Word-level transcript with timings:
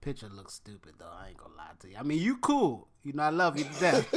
picture 0.00 0.28
looks 0.28 0.54
stupid 0.54 0.94
though. 0.98 1.06
I 1.06 1.28
ain't 1.28 1.36
gonna 1.36 1.54
lie 1.56 1.70
to 1.80 1.88
you. 1.88 1.96
I 1.98 2.02
mean, 2.02 2.20
you 2.20 2.36
cool. 2.38 2.88
You 3.02 3.12
know, 3.12 3.22
I 3.22 3.30
love 3.30 3.58
you 3.58 3.64
to 3.64 3.80
death. 3.80 4.08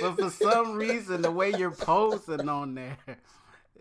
but 0.00 0.16
for 0.16 0.30
some 0.30 0.76
reason, 0.76 1.22
the 1.22 1.30
way 1.30 1.50
you're 1.50 1.70
posing 1.70 2.48
on 2.48 2.74
there, 2.74 2.96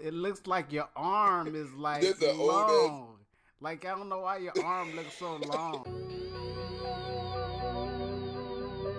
it 0.01 0.13
looks 0.13 0.47
like 0.47 0.71
your 0.71 0.89
arm 0.95 1.55
is 1.55 1.71
like 1.73 2.03
long. 2.21 3.17
Like 3.61 3.85
I 3.85 3.89
don't 3.89 4.09
know 4.09 4.19
why 4.19 4.37
your 4.37 4.53
arm 4.63 4.95
looks 4.95 5.17
so 5.17 5.37
long. 5.37 5.83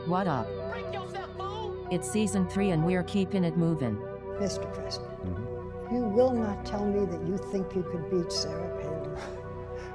What 0.07 0.27
up? 0.27 0.47
It's 1.91 2.11
season 2.11 2.49
three 2.49 2.71
and 2.71 2.85
we're 2.85 3.03
keeping 3.03 3.45
it 3.45 3.57
moving. 3.57 3.97
Mr. 4.39 4.73
President, 4.75 5.13
you 5.93 6.01
will 6.01 6.33
not 6.33 6.65
tell 6.65 6.85
me 6.85 7.05
that 7.07 7.27
you 7.27 7.39
think 7.53 7.75
you 7.75 7.83
could 7.83 8.11
beat 8.11 8.33
Sarah 8.33 8.81
Palin. 8.81 9.44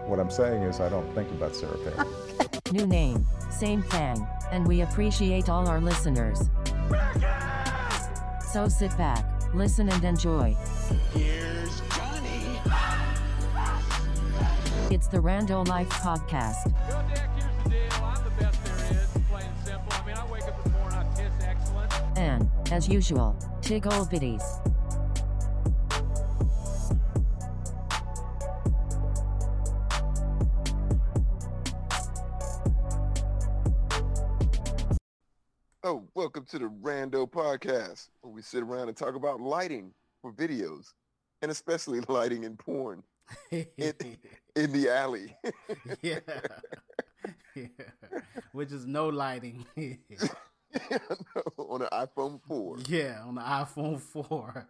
What 0.10 0.20
I'm 0.20 0.32
saying 0.32 0.64
is, 0.64 0.80
I 0.80 0.90
don't 0.90 1.08
think 1.14 1.30
about 1.30 1.56
Sarah 1.56 1.78
Palin. 1.78 2.08
New 2.72 2.88
name, 2.88 3.28
same 3.52 3.84
thing, 3.84 4.28
and 4.52 4.68
we 4.68 4.82
appreciate 4.82 5.50
all 5.50 5.68
our 5.68 5.80
listeners. 5.80 6.50
So 8.52 8.68
sit 8.68 8.98
back, 8.98 9.24
listen, 9.54 9.88
and 9.88 10.04
enjoy. 10.04 10.58
Here's 11.14 11.82
Johnny. 11.92 12.60
It's 14.90 15.06
the 15.06 15.20
Rando 15.20 15.68
Life 15.68 15.90
Podcast. 15.90 16.74
Yo, 16.90 17.00
Dick, 17.14 17.30
here's 17.36 17.64
the 17.64 17.70
deal. 17.70 18.04
I'm 18.04 18.24
the 18.24 18.32
best 18.32 18.66
there 18.66 18.92
is, 18.92 19.10
plain 19.30 19.46
and 19.46 19.58
simple. 19.64 19.94
I 19.94 20.06
mean, 20.08 20.16
I 20.16 20.26
wake 20.32 20.42
up 20.42 20.66
in 20.66 20.72
morning, 20.72 20.98
I 20.98 21.04
kiss 21.16 21.34
excellent. 21.46 21.94
And, 22.18 22.50
as 22.72 22.90
usual, 22.90 23.38
Tig 23.62 23.86
Old 23.86 24.10
Biddies. 24.10 24.42
Oh, 35.92 36.08
welcome 36.14 36.46
to 36.52 36.60
the 36.60 36.66
Rando 36.66 37.28
Podcast, 37.28 38.10
where 38.22 38.32
we 38.32 38.44
sit 38.44 38.62
around 38.62 38.90
and 38.90 38.96
talk 38.96 39.16
about 39.16 39.42
lighting 39.42 39.92
for 40.22 40.32
videos, 40.32 40.94
and 41.42 41.50
especially 41.50 42.00
lighting 42.08 42.44
in 42.44 42.58
porn 42.58 43.02
in, 43.50 43.66
in 44.56 44.72
the 44.72 44.88
alley. 44.88 45.36
yeah. 46.04 46.20
yeah. 47.56 47.66
Which 48.52 48.72
is 48.72 48.86
no 48.86 49.10
lighting. 49.10 49.66
on 51.58 51.82
an 51.82 51.90
iPhone 51.92 52.40
4. 52.44 52.78
yeah, 52.88 53.24
on 53.26 53.34
the 53.34 53.42
iPhone 53.42 54.00
4. 54.00 54.68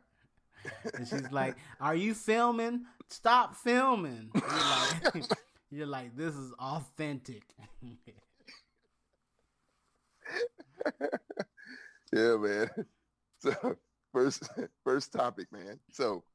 And 0.94 1.06
she's 1.06 1.30
like, 1.34 1.58
Are 1.82 1.96
you 1.96 2.14
filming? 2.14 2.86
Stop 3.10 3.58
filming. 3.58 4.32
You're 4.34 5.14
like, 5.14 5.26
you're 5.70 5.86
like 5.86 6.16
this 6.16 6.34
is 6.34 6.54
authentic. 6.54 7.44
yeah, 12.14 12.36
man. 12.38 12.70
So 13.42 13.54
first 14.12 14.50
first 14.84 15.14
topic, 15.14 15.48
man. 15.50 15.80
So 15.90 16.26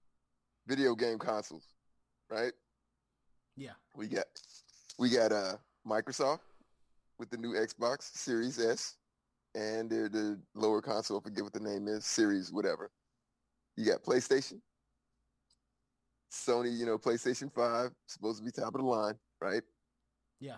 video 0.66 0.94
game 0.94 1.18
consoles, 1.18 1.68
right? 2.30 2.52
yeah. 3.56 3.72
We 3.94 4.06
got 4.06 4.24
we 4.98 5.10
got 5.10 5.30
uh 5.30 5.56
Microsoft 5.86 6.40
with 7.18 7.28
the 7.28 7.36
new 7.36 7.52
Xbox 7.52 8.16
Series 8.16 8.58
S 8.58 8.96
and 9.54 9.88
the, 9.88 10.08
the 10.08 10.40
lower 10.54 10.80
console, 10.82 11.18
I 11.18 11.22
forget 11.22 11.44
what 11.44 11.52
the 11.52 11.60
name 11.60 11.86
is, 11.88 12.04
Series 12.04 12.52
whatever. 12.52 12.90
You 13.76 13.86
got 13.86 14.02
PlayStation, 14.02 14.60
Sony, 16.32 16.76
you 16.76 16.86
know, 16.86 16.98
PlayStation 16.98 17.52
5, 17.52 17.90
supposed 18.06 18.38
to 18.38 18.44
be 18.44 18.50
top 18.50 18.74
of 18.74 18.80
the 18.80 18.86
line, 18.86 19.14
right? 19.40 19.62
Yeah. 20.40 20.56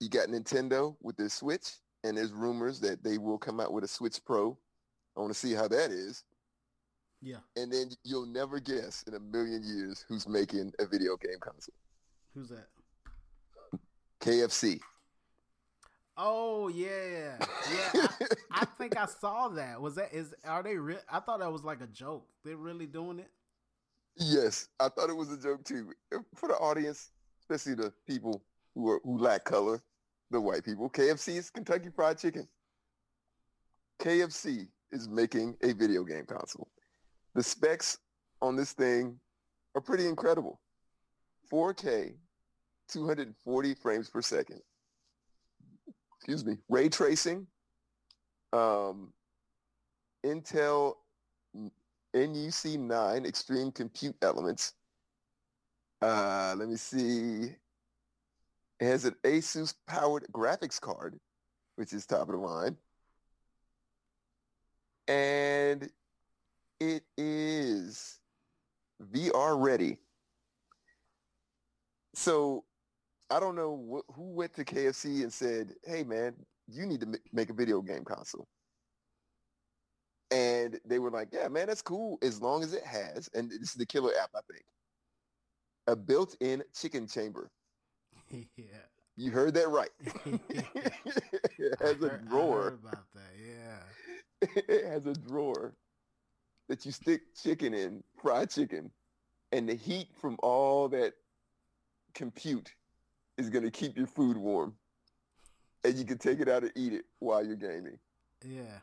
You 0.00 0.08
got 0.08 0.28
Nintendo 0.28 0.96
with 1.00 1.16
their 1.16 1.28
Switch, 1.28 1.72
and 2.04 2.16
there's 2.16 2.32
rumors 2.32 2.80
that 2.80 3.02
they 3.02 3.18
will 3.18 3.38
come 3.38 3.60
out 3.60 3.72
with 3.72 3.84
a 3.84 3.88
Switch 3.88 4.24
Pro. 4.24 4.56
I 5.16 5.20
want 5.20 5.32
to 5.32 5.38
see 5.38 5.52
how 5.52 5.68
that 5.68 5.90
is. 5.90 6.24
Yeah. 7.22 7.36
And 7.56 7.70
then 7.70 7.90
you'll 8.04 8.26
never 8.26 8.60
guess 8.60 9.04
in 9.06 9.14
a 9.14 9.20
million 9.20 9.62
years 9.62 10.04
who's 10.08 10.26
making 10.26 10.72
a 10.78 10.86
video 10.86 11.16
game 11.16 11.38
console. 11.40 11.74
Who's 12.34 12.48
that? 12.48 12.68
KFC. 14.20 14.80
Oh 16.16 16.68
yeah, 16.68 16.88
yeah. 17.10 17.36
I, 17.94 18.08
I 18.62 18.64
think 18.64 18.96
I 18.96 19.06
saw 19.06 19.48
that. 19.48 19.80
Was 19.80 19.94
that 19.94 20.12
is 20.12 20.34
are 20.44 20.62
they 20.62 20.76
real? 20.76 20.98
I 21.10 21.20
thought 21.20 21.40
that 21.40 21.50
was 21.50 21.64
like 21.64 21.80
a 21.80 21.86
joke. 21.86 22.26
They're 22.44 22.56
really 22.56 22.86
doing 22.86 23.18
it. 23.18 23.30
Yes, 24.16 24.68
I 24.78 24.88
thought 24.88 25.08
it 25.08 25.16
was 25.16 25.32
a 25.32 25.38
joke 25.38 25.64
too. 25.64 25.92
For 26.34 26.48
the 26.48 26.56
audience, 26.56 27.10
especially 27.40 27.74
the 27.74 27.92
people 28.06 28.42
who 28.74 28.90
are 28.90 29.00
who 29.02 29.18
lack 29.18 29.44
color, 29.44 29.82
the 30.30 30.40
white 30.40 30.64
people. 30.64 30.88
KFC 30.90 31.36
is 31.36 31.50
Kentucky 31.50 31.88
Fried 31.94 32.18
Chicken. 32.18 32.46
KFC 34.00 34.68
is 34.92 35.08
making 35.08 35.56
a 35.62 35.72
video 35.72 36.04
game 36.04 36.24
console. 36.24 36.68
The 37.34 37.42
specs 37.42 37.98
on 38.40 38.56
this 38.56 38.72
thing 38.72 39.18
are 39.74 39.80
pretty 39.80 40.06
incredible. 40.06 40.60
4K, 41.52 42.14
240 42.88 43.74
frames 43.74 44.08
per 44.08 44.22
second. 44.22 44.60
Excuse 46.16 46.44
me. 46.44 46.58
Ray 46.68 46.88
tracing. 46.88 47.46
Um, 48.52 49.12
Intel 50.24 50.94
NUC9 52.14 53.26
Extreme 53.26 53.72
Compute 53.72 54.16
Elements. 54.22 54.74
Uh, 56.02 56.54
let 56.56 56.68
me 56.68 56.76
see. 56.76 57.54
It 58.80 58.86
has 58.86 59.04
an 59.04 59.14
Asus 59.24 59.74
powered 59.86 60.26
graphics 60.32 60.80
card, 60.80 61.18
which 61.76 61.92
is 61.92 62.06
top 62.06 62.22
of 62.22 62.28
the 62.28 62.36
line. 62.36 62.76
And 65.06 65.90
it 66.80 67.02
is 67.18 68.20
VR 69.12 69.56
ready. 69.58 69.98
So 72.14 72.64
I 73.28 73.38
don't 73.38 73.54
know 73.54 74.02
wh- 74.08 74.14
who 74.14 74.32
went 74.32 74.54
to 74.54 74.64
KFC 74.64 75.22
and 75.22 75.32
said, 75.32 75.74
hey, 75.84 76.02
man, 76.02 76.34
you 76.66 76.86
need 76.86 77.00
to 77.00 77.06
ma- 77.06 77.16
make 77.32 77.50
a 77.50 77.54
video 77.54 77.82
game 77.82 78.04
console. 78.04 78.48
And 80.30 80.80
they 80.84 80.98
were 80.98 81.10
like, 81.10 81.28
yeah, 81.32 81.48
man, 81.48 81.66
that's 81.66 81.82
cool 81.82 82.18
as 82.22 82.40
long 82.40 82.62
as 82.62 82.72
it 82.72 82.84
has, 82.84 83.28
and 83.34 83.50
this 83.50 83.70
is 83.70 83.74
the 83.74 83.86
killer 83.86 84.12
app, 84.22 84.30
I 84.34 84.40
think, 84.50 84.64
a 85.88 85.96
built-in 85.96 86.62
chicken 86.74 87.08
chamber. 87.08 87.50
Yeah. 88.30 88.64
You 89.16 89.30
heard 89.30 89.54
that 89.54 89.68
right. 89.68 89.90
it 90.26 91.78
has 91.80 92.02
a 92.02 92.08
heard- 92.08 92.22
I 92.26 92.30
drawer. 92.30 92.62
heard 92.62 92.78
about 92.82 93.04
that. 93.14 93.32
Yeah. 93.38 94.48
it 94.68 94.86
has 94.90 95.06
a 95.06 95.14
drawer 95.14 95.74
that 96.68 96.86
you 96.86 96.92
stick 96.92 97.22
chicken 97.42 97.74
in, 97.74 98.02
fried 98.22 98.50
chicken, 98.50 98.90
and 99.52 99.68
the 99.68 99.74
heat 99.74 100.08
from 100.20 100.36
all 100.42 100.88
that 100.88 101.14
compute 102.14 102.72
is 103.36 103.50
going 103.50 103.64
to 103.64 103.70
keep 103.70 103.96
your 103.96 104.06
food 104.06 104.36
warm. 104.36 104.74
And 105.84 105.94
you 105.96 106.04
can 106.04 106.18
take 106.18 106.40
it 106.40 106.48
out 106.48 106.62
and 106.62 106.72
eat 106.76 106.92
it 106.92 107.04
while 107.18 107.44
you're 107.44 107.56
gaming. 107.56 107.98
Yeah. 108.44 108.80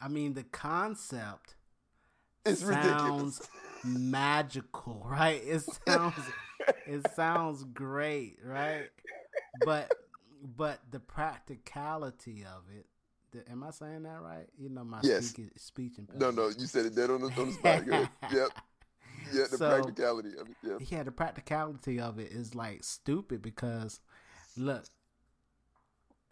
I 0.00 0.08
mean, 0.08 0.34
the 0.34 0.44
concept 0.44 1.56
It's 2.46 2.62
ridiculous. 2.62 2.98
sounds 3.00 3.48
magical, 3.84 5.06
right? 5.10 5.40
It 5.44 5.62
sounds 5.86 6.14
it 6.86 7.06
sounds 7.14 7.64
great, 7.64 8.38
right? 8.44 8.88
But 9.64 9.92
but 10.56 10.80
the 10.90 11.00
practicality 11.00 12.44
of 12.44 12.64
it. 12.76 12.86
The, 13.32 13.48
am 13.50 13.62
I 13.62 13.70
saying 13.70 14.02
that 14.04 14.20
right? 14.22 14.46
You 14.58 14.70
know 14.70 14.82
my 14.84 14.98
Yes. 15.02 15.34
speech 15.56 15.98
and 15.98 16.08
No, 16.16 16.30
no, 16.32 16.48
you 16.48 16.66
said 16.66 16.86
it 16.86 16.96
dead 16.96 17.10
on 17.10 17.20
the, 17.20 17.28
on 17.40 17.46
the 17.48 17.52
spot. 17.52 17.86
Yep. 17.86 18.50
Yeah, 19.32 19.44
the 19.50 19.56
So- 19.56 19.68
practicality 19.82 20.30
of 20.36 20.48
it. 20.48 20.56
Yeah. 20.62 20.76
yeah, 20.98 21.02
the 21.04 21.12
practicality 21.12 22.00
of 22.00 22.18
it 22.18 22.32
is 22.32 22.54
like 22.56 22.82
stupid 22.82 23.40
because 23.42 24.00
look, 24.56 24.84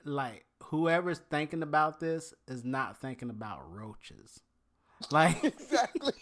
like 0.04 0.44
whoever's 0.64 1.20
thinking 1.30 1.62
about 1.62 2.00
this 2.00 2.34
is 2.46 2.64
not 2.64 3.00
thinking 3.00 3.30
about 3.30 3.72
roaches. 3.72 4.40
Like 5.10 5.42
Exactly. 5.58 6.12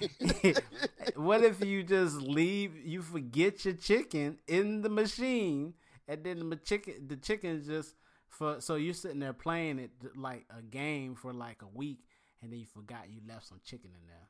what 1.14 1.42
if 1.42 1.62
you 1.62 1.82
just 1.82 2.16
leave 2.16 2.76
you 2.84 3.02
forget 3.02 3.64
your 3.64 3.74
chicken 3.74 4.38
in 4.46 4.82
the 4.82 4.88
machine 4.88 5.74
and 6.08 6.24
then 6.24 6.48
the 6.48 6.56
chicken 6.56 7.06
the 7.08 7.16
chicken 7.16 7.62
just 7.64 7.94
for 8.28 8.60
so 8.60 8.76
you're 8.76 8.94
sitting 8.94 9.20
there 9.20 9.32
playing 9.32 9.78
it 9.78 9.90
like 10.16 10.46
a 10.56 10.62
game 10.62 11.14
for 11.14 11.32
like 11.32 11.62
a 11.62 11.66
week 11.76 11.98
and 12.42 12.52
then 12.52 12.58
you 12.60 12.66
forgot 12.66 13.08
you 13.10 13.20
left 13.28 13.46
some 13.46 13.60
chicken 13.64 13.90
in 13.90 14.06
there. 14.06 14.28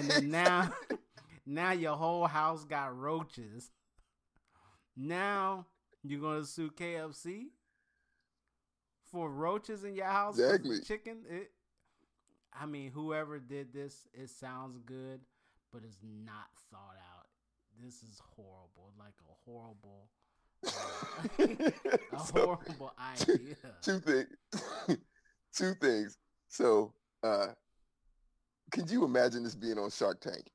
And 0.00 0.10
then 0.10 0.30
now 0.30 0.70
now 1.46 1.72
your 1.72 1.96
whole 1.96 2.26
house 2.26 2.64
got 2.64 2.96
roaches. 2.96 3.70
Now 4.96 5.66
you're 6.02 6.20
gonna 6.20 6.44
sue 6.44 6.70
KFC 6.70 7.52
for 9.10 9.30
roaches 9.30 9.84
in 9.84 9.94
your 9.94 10.06
house 10.06 10.38
Exactly. 10.38 10.80
chicken. 10.82 11.24
It, 11.28 11.50
I 12.58 12.66
mean, 12.66 12.90
whoever 12.90 13.38
did 13.38 13.72
this, 13.72 14.06
it 14.12 14.28
sounds 14.30 14.78
good, 14.84 15.20
but 15.72 15.82
it's 15.84 15.98
not 16.24 16.46
thought 16.70 16.96
out. 17.14 17.26
this 17.82 18.02
is 18.02 18.20
horrible, 18.36 18.92
like 18.98 19.14
a 19.28 19.34
horrible, 19.44 20.08
uh, 20.66 21.36
a 22.12 22.18
So, 22.26 22.32
horrible 22.46 22.92
idea. 22.98 23.56
two 23.80 23.98
things. 24.00 24.98
two 25.56 25.74
things. 25.80 26.18
So, 26.48 26.92
uh, 27.22 27.48
could 28.70 28.90
you 28.90 29.04
imagine 29.04 29.42
this 29.44 29.54
being 29.54 29.78
on 29.78 29.90
Shark 29.90 30.20
Tank? 30.20 30.50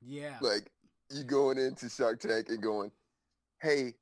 Yeah, 0.00 0.36
Like 0.40 0.70
you 1.10 1.24
going 1.24 1.58
into 1.58 1.88
Shark 1.88 2.20
Tank 2.20 2.48
and 2.48 2.62
going, 2.62 2.90
"Hey, 3.60 3.94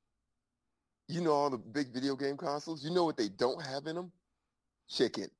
you 1.08 1.20
know 1.20 1.32
all 1.32 1.50
the 1.50 1.58
big 1.58 1.92
video 1.92 2.16
game 2.16 2.36
consoles. 2.36 2.84
You 2.84 2.90
know 2.90 3.04
what 3.04 3.16
they 3.16 3.28
don't 3.28 3.62
have 3.64 3.86
in 3.86 3.96
them? 3.96 4.12
Chicken." 4.88 5.30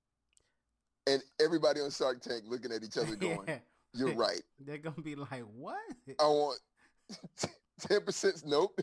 And 1.07 1.23
everybody 1.41 1.81
on 1.81 1.91
Shark 1.91 2.21
Tank 2.21 2.45
looking 2.47 2.73
at 2.73 2.83
each 2.85 2.97
other 2.97 3.17
going, 3.17 3.41
Yeah. 3.47 3.59
"You're 3.95 4.15
right. 4.15 4.43
They're 4.61 4.79
gonna 4.79 5.03
be 5.03 5.17
like, 5.17 5.43
"What?" 5.57 5.77
I 6.21 6.27
want 6.27 6.61
ten 7.81 8.01
percent. 8.05 8.43
Nope." 8.47 8.81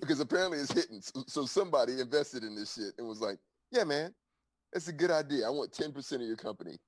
because 0.00 0.20
apparently 0.20 0.58
it's 0.58 0.72
hitting. 0.72 1.00
So, 1.00 1.24
so 1.26 1.46
somebody 1.46 2.00
invested 2.00 2.42
in 2.44 2.54
this 2.54 2.74
shit 2.74 2.92
and 2.98 3.08
was 3.08 3.20
like, 3.20 3.38
"Yeah, 3.70 3.84
man, 3.84 4.14
that's 4.72 4.88
a 4.88 4.92
good 4.92 5.10
idea. 5.10 5.46
I 5.46 5.50
want 5.50 5.72
ten 5.72 5.92
percent 5.92 6.22
of 6.22 6.28
your 6.28 6.36
company." 6.36 6.78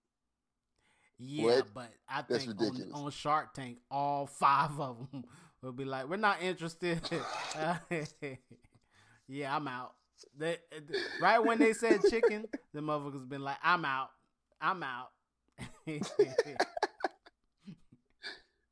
Yeah, 1.19 1.45
What? 1.45 1.75
but 1.75 1.89
I 2.09 2.25
That's 2.29 2.47
think 2.47 2.61
on, 2.61 2.93
on 3.05 3.11
Shark 3.11 3.53
Tank, 3.53 3.79
all 3.91 4.27
five 4.27 4.79
of 4.81 5.11
them 5.11 5.25
will 5.63 5.73
be 5.73 5.85
like, 5.85 6.09
"We're 6.09 6.17
not 6.17 6.43
interested." 6.43 7.01
yeah, 9.29 9.57
I'm 9.57 9.69
out. 9.69 9.95
They, 10.37 10.59
right 11.21 11.39
when 11.39 11.59
they 11.59 11.73
said 11.73 12.01
chicken, 12.09 12.47
the 12.75 12.81
motherfuckers 12.81 13.29
been 13.29 13.43
like, 13.43 13.59
"I'm 13.63 13.85
out. 13.85 14.11
I'm 14.61 14.83
out." 14.83 15.11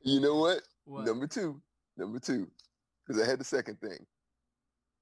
You 0.08 0.20
know 0.20 0.37
what? 0.37 0.62
What? 0.87 1.05
Number 1.05 1.26
two, 1.26 1.61
number 1.99 2.19
two, 2.19 2.49
because 3.06 3.23
I 3.23 3.29
had 3.29 3.38
the 3.38 3.44
second 3.44 3.79
thing. 3.81 4.06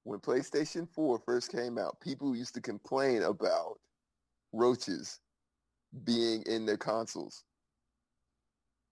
When 0.03 0.19
PlayStation 0.19 0.87
4 0.93 1.21
first 1.25 1.49
came 1.49 1.77
out, 1.77 2.01
people 2.01 2.35
used 2.35 2.53
to 2.55 2.61
complain 2.61 3.23
about 3.23 3.79
roaches 4.51 5.19
being 6.03 6.43
in 6.45 6.65
their 6.65 6.77
consoles. 6.77 7.45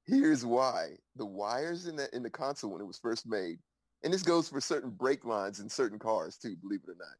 Here's 0.05 0.45
why. 0.45 0.91
The 1.17 1.25
wires 1.25 1.87
in 1.87 1.97
the 1.97 2.07
in 2.15 2.23
the 2.23 2.29
console 2.29 2.71
when 2.71 2.81
it 2.81 2.87
was 2.87 2.99
first 2.99 3.27
made, 3.27 3.57
and 4.03 4.13
this 4.13 4.23
goes 4.23 4.47
for 4.47 4.61
certain 4.61 4.91
brake 4.91 5.25
lines 5.25 5.59
in 5.59 5.67
certain 5.67 5.99
cars 5.99 6.37
too, 6.37 6.55
believe 6.61 6.81
it 6.83 6.91
or 6.91 6.95
not. 6.97 7.17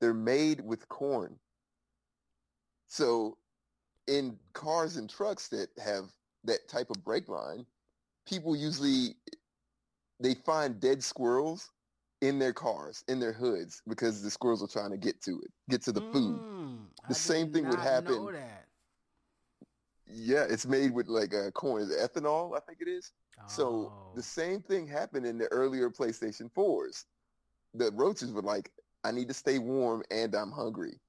They're 0.00 0.14
made 0.14 0.60
with 0.60 0.88
corn. 0.88 1.38
So 2.86 3.38
in 4.08 4.38
cars 4.52 4.96
and 4.96 5.08
trucks 5.08 5.48
that 5.48 5.68
have 5.82 6.06
that 6.44 6.68
type 6.68 6.90
of 6.90 7.04
brake 7.04 7.28
line, 7.28 7.66
people 8.26 8.56
usually 8.56 9.16
they 10.20 10.34
find 10.34 10.80
dead 10.80 11.02
squirrels 11.02 11.70
in 12.20 12.38
their 12.38 12.52
cars, 12.52 13.04
in 13.08 13.20
their 13.20 13.32
hoods, 13.32 13.82
because 13.88 14.22
the 14.22 14.30
squirrels 14.30 14.62
are 14.62 14.68
trying 14.68 14.90
to 14.90 14.98
get 14.98 15.20
to 15.22 15.40
it, 15.40 15.50
get 15.70 15.82
to 15.82 15.92
the 15.92 16.02
food. 16.12 16.42
Mm, 16.42 16.88
I 17.04 17.08
The 17.08 17.14
same 17.14 17.46
did 17.46 17.54
thing 17.54 17.68
would 17.68 17.80
happen-. 17.80 18.32
Yeah, 20.06 20.44
it's 20.48 20.66
made 20.66 20.92
with 20.92 21.08
like 21.08 21.34
uh, 21.34 21.50
corn, 21.52 21.88
ethanol, 21.88 22.56
I 22.56 22.60
think 22.60 22.80
it 22.80 22.88
is. 22.88 23.12
So 23.46 23.92
Oh. 23.92 24.14
the 24.14 24.22
same 24.22 24.62
thing 24.62 24.86
happened 24.86 25.26
in 25.26 25.38
the 25.38 25.48
earlier 25.48 25.90
PlayStation 25.90 26.50
4s. 26.52 27.06
The 27.74 27.90
roaches 27.92 28.32
were 28.32 28.42
like, 28.42 28.70
I 29.04 29.12
need 29.12 29.28
to 29.28 29.34
stay 29.34 29.58
warm 29.58 30.02
and 30.10 30.34
I'm 30.34 30.52
hungry. 30.52 31.00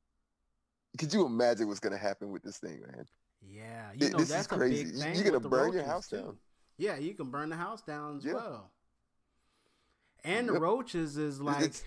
Could 0.97 1.13
you 1.13 1.25
imagine 1.25 1.67
what's 1.67 1.79
going 1.79 1.93
to 1.93 1.99
happen 1.99 2.31
with 2.31 2.43
this 2.43 2.57
thing, 2.57 2.81
man? 2.81 3.05
Yeah, 3.41 3.91
you 3.95 4.09
know 4.09 4.17
this 4.19 4.27
is 4.29 4.33
that's 4.33 4.45
a 4.51 4.57
crazy. 4.57 4.83
big 4.85 4.93
You- 4.93 4.99
thing. 5.01 5.15
you're 5.15 5.23
gonna 5.25 5.49
burn 5.49 5.73
your 5.73 5.83
house 5.83 6.07
too. 6.07 6.17
down. 6.17 6.37
Yeah, 6.77 6.95
you 6.97 7.13
can 7.13 7.29
burn 7.29 7.49
the 7.49 7.57
house 7.57 7.81
down 7.81 8.17
as 8.17 8.25
Yeah. 8.25 8.33
well. 8.35 8.71
And 10.23 10.47
the 10.47 10.53
roaches 10.59 11.17
is 11.17 11.41
like 11.41 11.57
It's- 11.63 11.83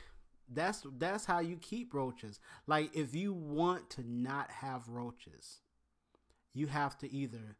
that's 0.48 0.86
that's 0.98 1.24
how 1.24 1.38
you 1.38 1.56
keep 1.56 1.94
roaches. 1.94 2.38
Like 2.66 2.94
if 2.94 3.14
you 3.14 3.32
want 3.32 3.88
to 3.90 4.02
not 4.02 4.50
have 4.50 4.88
roaches, 4.88 5.62
you 6.52 6.66
have 6.66 6.98
to 6.98 7.10
either 7.10 7.56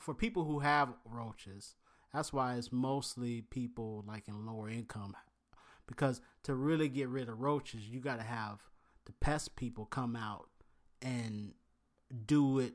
for 0.00 0.12
people 0.14 0.44
who 0.44 0.58
have 0.58 0.94
roaches, 1.04 1.76
that's 2.12 2.32
why 2.32 2.56
it's 2.56 2.72
mostly 2.72 3.42
people 3.42 4.02
like 4.06 4.26
in 4.26 4.44
lower 4.44 4.68
income 4.68 5.16
because 5.86 6.20
to 6.42 6.54
really 6.56 6.88
get 6.88 7.08
rid 7.08 7.28
of 7.28 7.40
roaches, 7.40 7.88
you 7.88 8.00
got 8.00 8.16
to 8.16 8.24
have 8.24 8.68
the 9.06 9.12
pest 9.12 9.56
people 9.56 9.84
come 9.84 10.16
out 10.16 10.48
and 11.02 11.52
do 12.26 12.58
it 12.58 12.74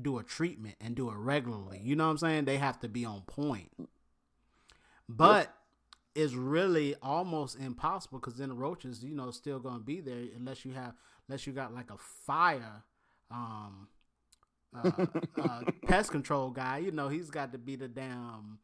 do 0.00 0.18
a 0.18 0.24
treatment 0.24 0.74
and 0.80 0.96
do 0.96 1.08
it 1.08 1.16
regularly. 1.16 1.80
You 1.82 1.94
know 1.94 2.06
what 2.06 2.12
I'm 2.12 2.18
saying? 2.18 2.44
They 2.46 2.56
have 2.56 2.80
to 2.80 2.88
be 2.88 3.04
on 3.04 3.22
point. 3.22 3.70
But 5.08 5.54
it's 6.14 6.34
really 6.34 6.96
almost 7.00 7.58
impossible 7.58 8.18
because 8.18 8.36
then 8.36 8.48
the 8.48 8.54
roaches, 8.54 9.04
you 9.04 9.14
know, 9.14 9.30
still 9.30 9.58
gonna 9.58 9.80
be 9.80 10.00
there 10.00 10.24
unless 10.36 10.64
you 10.64 10.72
have 10.72 10.94
unless 11.28 11.46
you 11.46 11.52
got 11.52 11.74
like 11.74 11.90
a 11.90 11.98
fire 11.98 12.82
um 13.30 13.88
uh, 14.74 14.90
uh, 15.40 15.60
pest 15.86 16.10
control 16.10 16.50
guy. 16.50 16.78
You 16.78 16.90
know, 16.90 17.08
he's 17.08 17.30
got 17.30 17.52
to 17.52 17.58
be 17.58 17.76
the 17.76 17.88
damn. 17.88 18.58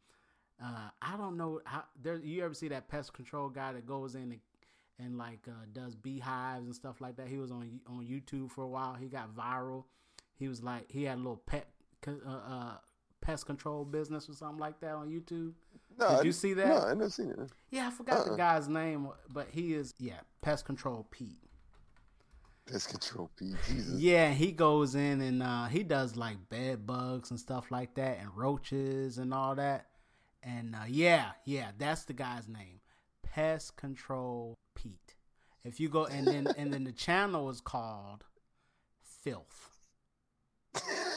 Uh, 0.63 0.89
I 1.01 1.17
don't 1.17 1.37
know 1.37 1.61
how. 1.65 1.85
There, 2.01 2.17
you 2.17 2.43
ever 2.43 2.53
see 2.53 2.67
that 2.69 2.87
pest 2.87 3.13
control 3.13 3.49
guy 3.49 3.73
that 3.73 3.85
goes 3.85 4.15
in 4.15 4.23
and, 4.23 4.39
and 5.03 5.17
like 5.17 5.47
uh, 5.47 5.65
does 5.73 5.95
beehives 5.95 6.65
and 6.65 6.75
stuff 6.75 7.01
like 7.01 7.15
that? 7.17 7.27
He 7.27 7.37
was 7.37 7.51
on 7.51 7.79
on 7.87 8.05
YouTube 8.05 8.51
for 8.51 8.63
a 8.63 8.67
while. 8.67 8.93
He 8.93 9.07
got 9.07 9.35
viral. 9.35 9.85
He 10.37 10.47
was 10.47 10.61
like 10.63 10.89
he 10.89 11.03
had 11.03 11.15
a 11.15 11.17
little 11.17 11.41
pet 11.45 11.67
uh, 12.07 12.11
uh, 12.29 12.73
pest 13.21 13.45
control 13.45 13.85
business 13.85 14.27
or 14.29 14.33
something 14.33 14.59
like 14.59 14.79
that 14.81 14.93
on 14.93 15.09
YouTube. 15.09 15.53
No, 15.99 16.09
Did 16.09 16.19
I- 16.19 16.23
you 16.23 16.31
see 16.31 16.53
that? 16.53 16.67
No, 16.67 16.77
I 16.79 16.93
never 16.93 17.09
seen 17.09 17.29
it. 17.31 17.39
Yeah, 17.69 17.87
I 17.87 17.91
forgot 17.91 18.25
the 18.25 18.31
Uh-uh. 18.31 18.37
guy's 18.37 18.67
name, 18.67 19.09
but 19.33 19.47
he 19.51 19.73
is 19.73 19.93
yeah 19.99 20.19
pest 20.41 20.65
control 20.65 21.07
Pete. 21.11 21.37
Pest 22.65 22.89
control, 22.89 23.29
Pete. 23.37 23.55
Jesus. 23.67 23.99
Yeah, 23.99 24.31
he 24.31 24.51
goes 24.51 24.95
in 24.95 25.19
and 25.21 25.41
uh, 25.43 25.65
he 25.65 25.83
does 25.83 26.15
like 26.15 26.37
bed 26.49 26.85
bugs 26.85 27.31
and 27.31 27.39
stuff 27.39 27.71
like 27.71 27.95
that, 27.95 28.19
and 28.19 28.29
roaches 28.35 29.17
and 29.17 29.33
all 29.33 29.55
that. 29.55 29.87
And 30.43 30.75
uh, 30.75 30.85
yeah, 30.87 31.31
yeah, 31.45 31.71
that's 31.77 32.03
the 32.05 32.13
guy's 32.13 32.47
name, 32.47 32.79
Pest 33.31 33.77
Control 33.77 34.57
Pete. 34.75 35.15
If 35.63 35.79
you 35.79 35.89
go 35.89 36.05
and 36.05 36.27
then 36.27 36.47
and 36.57 36.73
then 36.73 36.83
the 36.83 36.91
channel 36.91 37.49
is 37.49 37.61
called 37.61 38.25
Filth. 39.23 39.69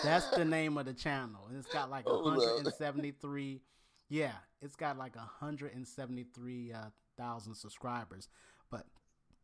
That's 0.04 0.28
the 0.30 0.44
name 0.44 0.76
of 0.76 0.84
the 0.86 0.92
channel, 0.92 1.46
and 1.48 1.56
it's 1.56 1.72
got 1.72 1.90
like 1.90 2.04
Oh, 2.06 2.20
no. 2.20 2.36
173. 2.36 3.62
Yeah, 4.10 4.32
it's 4.60 4.76
got 4.76 4.98
like 4.98 5.16
173 5.16 6.72
uh, 6.72 6.78
thousand 7.16 7.54
subscribers, 7.54 8.28
but 8.70 8.86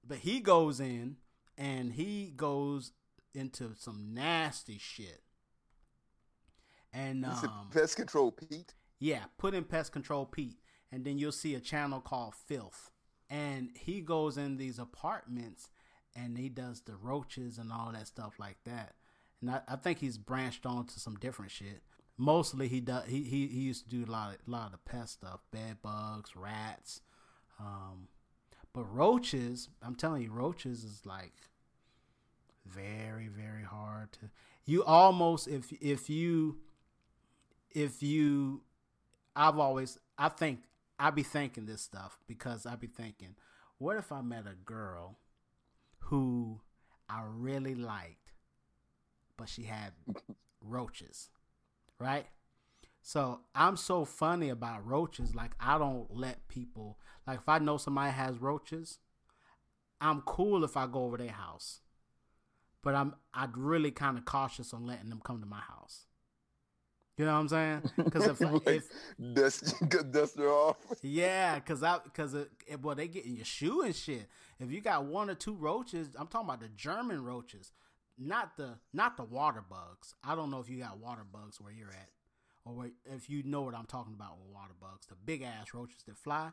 but 0.07 0.19
he 0.19 0.41
goes 0.41 0.81
in 0.81 1.17
and 1.57 1.93
he 1.93 2.33
goes 2.37 2.93
into 3.35 3.75
some 3.77 4.13
nasty 4.13 4.79
shit. 4.79 5.23
And 6.93 7.25
um, 7.25 7.71
pest 7.73 7.97
control, 7.97 8.33
Pete? 8.33 8.75
yeah, 8.99 9.25
put 9.39 9.55
in 9.55 9.65
pest 9.65 9.93
control 9.93 10.27
Pete, 10.27 10.59
and 10.93 11.05
then 11.05 11.19
you'll 11.19 11.33
see 11.33 11.55
a 11.55 11.61
channel 11.61 12.01
called 12.01 12.35
Filth. 12.35 12.91
And 13.29 13.71
he 13.75 14.01
goes 14.01 14.37
in 14.37 14.57
these 14.57 14.79
apartments 14.79 15.71
and 16.17 16.37
he 16.37 16.49
does 16.49 16.81
the 16.81 16.97
roaches 16.97 17.59
and 17.59 17.73
all 17.73 17.93
that 17.93 18.09
stuff 18.09 18.35
like 18.39 18.59
that. 18.65 18.95
And 19.41 19.51
I, 19.51 19.61
I 19.69 19.77
think 19.77 19.99
he's 19.99 20.19
branched 20.19 20.67
on 20.67 20.87
to 20.87 21.01
some 21.01 21.15
different 21.17 21.53
shit. 21.53 21.83
Mostly 22.19 22.69
he 22.69 22.81
does 22.81 23.07
he, 23.07 23.23
he, 23.23 23.47
he 23.47 23.61
used 23.61 23.85
to 23.85 23.91
do 23.91 24.05
a 24.05 24.11
lot 24.11 24.35
of 24.35 24.41
a 24.47 24.51
lot 24.51 24.67
of 24.67 24.73
the 24.73 24.79
pest 24.79 25.15
stuff, 25.15 25.41
bed 25.51 25.79
bugs, 25.83 26.35
rats. 26.35 27.01
Um 27.59 28.09
but 28.73 28.85
roaches, 28.85 29.69
I'm 29.83 29.95
telling 29.95 30.23
you, 30.23 30.31
roaches 30.31 30.85
is 30.85 31.07
like 31.07 31.33
very, 32.67 33.29
very 33.29 33.65
hard 33.65 34.13
to 34.13 34.31
you 34.67 34.85
almost 34.85 35.49
if 35.49 35.73
if 35.81 36.11
you 36.11 36.59
if 37.71 38.03
you 38.03 38.63
I've 39.35 39.59
always 39.59 39.99
I 40.19 40.29
think 40.29 40.61
I 41.01 41.11
be 41.11 41.23
thinking 41.23 41.65
this 41.65 41.81
stuff 41.81 42.19
because 42.29 42.67
I 42.67 42.77
be 42.77 42.87
thinking, 42.87 43.35
what 43.79 43.97
if 43.97 44.13
I 44.13 44.21
met 44.21 44.45
a 44.47 44.55
girl 44.55 45.17
who 45.99 46.61
I 47.09 47.23
really 47.27 47.75
liked, 47.75 48.33
but 49.39 49.49
she 49.49 49.63
had 49.63 49.93
roaches, 50.61 51.31
right? 51.99 52.27
So 53.03 53.41
I'm 53.55 53.79
so 53.79 54.05
funny 54.05 54.51
about 54.51 54.87
roaches. 54.87 55.35
Like 55.35 55.53
I 55.59 55.79
don't 55.79 56.15
let 56.15 56.47
people 56.49 56.99
like 57.27 57.39
if 57.39 57.49
I 57.49 57.59
know 57.59 57.79
somebody 57.79 58.13
has 58.13 58.39
roaches, 58.39 58.99
I'm 60.03 60.21
cool 60.21 60.65
if 60.65 60.77
I 60.77 60.87
go 60.87 61.05
over 61.05 61.17
their 61.17 61.29
house, 61.29 61.81
but 62.83 62.95
I'm 62.95 63.15
I'd 63.33 63.57
really 63.57 63.91
kind 63.91 64.19
of 64.19 64.27
cautious 64.27 64.75
on 64.75 64.87
letting 64.87 65.09
them 65.09 65.23
come 65.25 65.41
to 65.41 65.47
my 65.47 65.61
house. 65.61 66.05
You 67.21 67.27
know 67.27 67.35
what 67.35 67.41
I'm 67.41 67.49
saying? 67.49 67.83
Because 68.05 68.27
if, 68.29 68.41
Like, 68.41 68.67
if 68.67 69.35
dust, 69.35 69.75
dust 70.11 70.39
her 70.39 70.49
off. 70.49 70.77
yeah, 71.03 71.61
cause 71.61 71.83
I, 71.83 71.99
cause 72.15 72.33
it, 72.33 72.51
it, 72.67 72.83
well, 72.83 72.95
they 72.95 73.09
get 73.09 73.27
in 73.27 73.37
your 73.37 73.45
shoe 73.45 73.83
and 73.83 73.95
shit. 73.95 74.27
If 74.59 74.71
you 74.73 74.81
got 74.81 75.05
one 75.05 75.29
or 75.29 75.35
two 75.35 75.53
roaches, 75.55 76.09
I'm 76.19 76.29
talking 76.29 76.49
about 76.49 76.61
the 76.61 76.69
German 76.69 77.23
roaches, 77.23 77.73
not 78.17 78.57
the, 78.57 78.79
not 78.95 79.19
the 79.19 79.25
water 79.25 79.63
bugs. 79.69 80.15
I 80.25 80.35
don't 80.35 80.51
know 80.51 80.61
if 80.61 80.71
you 80.71 80.79
got 80.79 80.99
water 80.99 81.27
bugs 81.31 81.61
where 81.61 81.73
you're 81.75 81.91
at, 81.91 82.09
or 82.65 82.73
where- 82.75 82.91
if 83.05 83.29
you 83.29 83.43
know 83.43 83.61
what 83.61 83.75
I'm 83.75 83.85
talking 83.85 84.15
about 84.15 84.39
with 84.39 84.49
water 84.55 84.73
bugs, 84.81 85.05
the 85.07 85.15
big 85.15 85.43
ass 85.43 85.75
roaches 85.75 86.03
that 86.07 86.17
fly, 86.17 86.53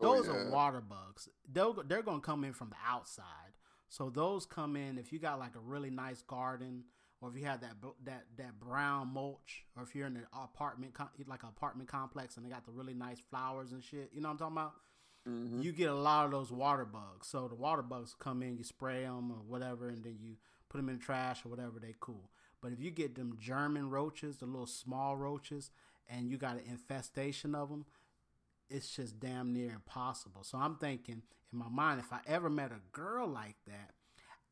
Oh, 0.00 0.16
those 0.16 0.26
yeah. 0.26 0.32
are 0.32 0.50
water 0.50 0.80
bugs. 0.80 1.28
They'll, 1.52 1.74
they're 1.74 2.02
going 2.02 2.20
to 2.22 2.26
come 2.26 2.42
in 2.42 2.54
from 2.54 2.70
the 2.70 2.76
outside. 2.84 3.52
So 3.88 4.10
those 4.10 4.46
come 4.46 4.74
in 4.74 4.98
if 4.98 5.12
you 5.12 5.20
got 5.20 5.38
like 5.38 5.54
a 5.54 5.60
really 5.60 5.90
nice 5.90 6.22
garden, 6.22 6.86
or 7.22 7.28
if 7.30 7.36
you 7.36 7.46
have 7.46 7.60
that 7.60 7.76
that 8.04 8.24
that 8.36 8.58
brown 8.58 9.14
mulch, 9.14 9.64
or 9.76 9.84
if 9.84 9.94
you're 9.94 10.08
in 10.08 10.16
an 10.16 10.26
apartment 10.34 10.92
like 11.26 11.42
an 11.44 11.48
apartment 11.48 11.88
complex 11.88 12.36
and 12.36 12.44
they 12.44 12.50
got 12.50 12.66
the 12.66 12.72
really 12.72 12.94
nice 12.94 13.20
flowers 13.20 13.72
and 13.72 13.82
shit. 13.82 14.10
You 14.12 14.20
know 14.20 14.28
what 14.28 14.32
I'm 14.32 14.38
talking 14.38 14.56
about? 14.56 14.72
Mm-hmm. 15.28 15.62
You 15.62 15.72
get 15.72 15.88
a 15.88 15.94
lot 15.94 16.24
of 16.24 16.32
those 16.32 16.50
water 16.50 16.84
bugs. 16.84 17.28
So 17.28 17.46
the 17.46 17.54
water 17.54 17.82
bugs 17.82 18.14
come 18.18 18.42
in, 18.42 18.56
you 18.58 18.64
spray 18.64 19.02
them 19.02 19.30
or 19.30 19.38
whatever, 19.46 19.88
and 19.88 20.02
then 20.02 20.18
you 20.20 20.34
put 20.68 20.78
them 20.78 20.88
in 20.88 20.98
the 20.98 21.04
trash 21.04 21.46
or 21.46 21.48
whatever. 21.48 21.78
They 21.80 21.94
cool. 22.00 22.28
But 22.60 22.72
if 22.72 22.80
you 22.80 22.90
get 22.90 23.14
them 23.14 23.36
German 23.38 23.88
roaches, 23.88 24.38
the 24.38 24.46
little 24.46 24.66
small 24.66 25.16
roaches, 25.16 25.70
and 26.08 26.28
you 26.28 26.38
got 26.38 26.56
an 26.56 26.64
infestation 26.68 27.54
of 27.54 27.68
them, 27.68 27.86
it's 28.68 28.96
just 28.96 29.20
damn 29.20 29.52
near 29.52 29.70
impossible. 29.70 30.42
So 30.42 30.58
I'm 30.58 30.76
thinking 30.76 31.22
in 31.52 31.58
my 31.58 31.68
mind, 31.68 32.00
if 32.00 32.12
I 32.12 32.20
ever 32.26 32.50
met 32.50 32.72
a 32.72 32.80
girl 32.90 33.28
like 33.28 33.56
that, 33.66 33.90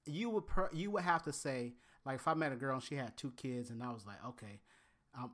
you 0.07 0.31
would 0.31 0.47
per- 0.47 0.71
you 0.73 0.91
would 0.93 1.03
have 1.03 1.23
to 1.25 1.33
say 1.33 1.75
like 2.05 2.17
if 2.17 2.27
I 2.29 2.35
met 2.35 2.53
a 2.53 2.57
girl 2.57 2.75
and 2.75 2.83
she 2.83 2.95
had 2.97 3.17
two 3.17 3.33
kids 3.37 3.71
and 3.71 3.83
I 3.83 3.91
was 3.93 4.07
like, 4.07 4.25
okay, 4.29 4.61
I'm 5.15 5.31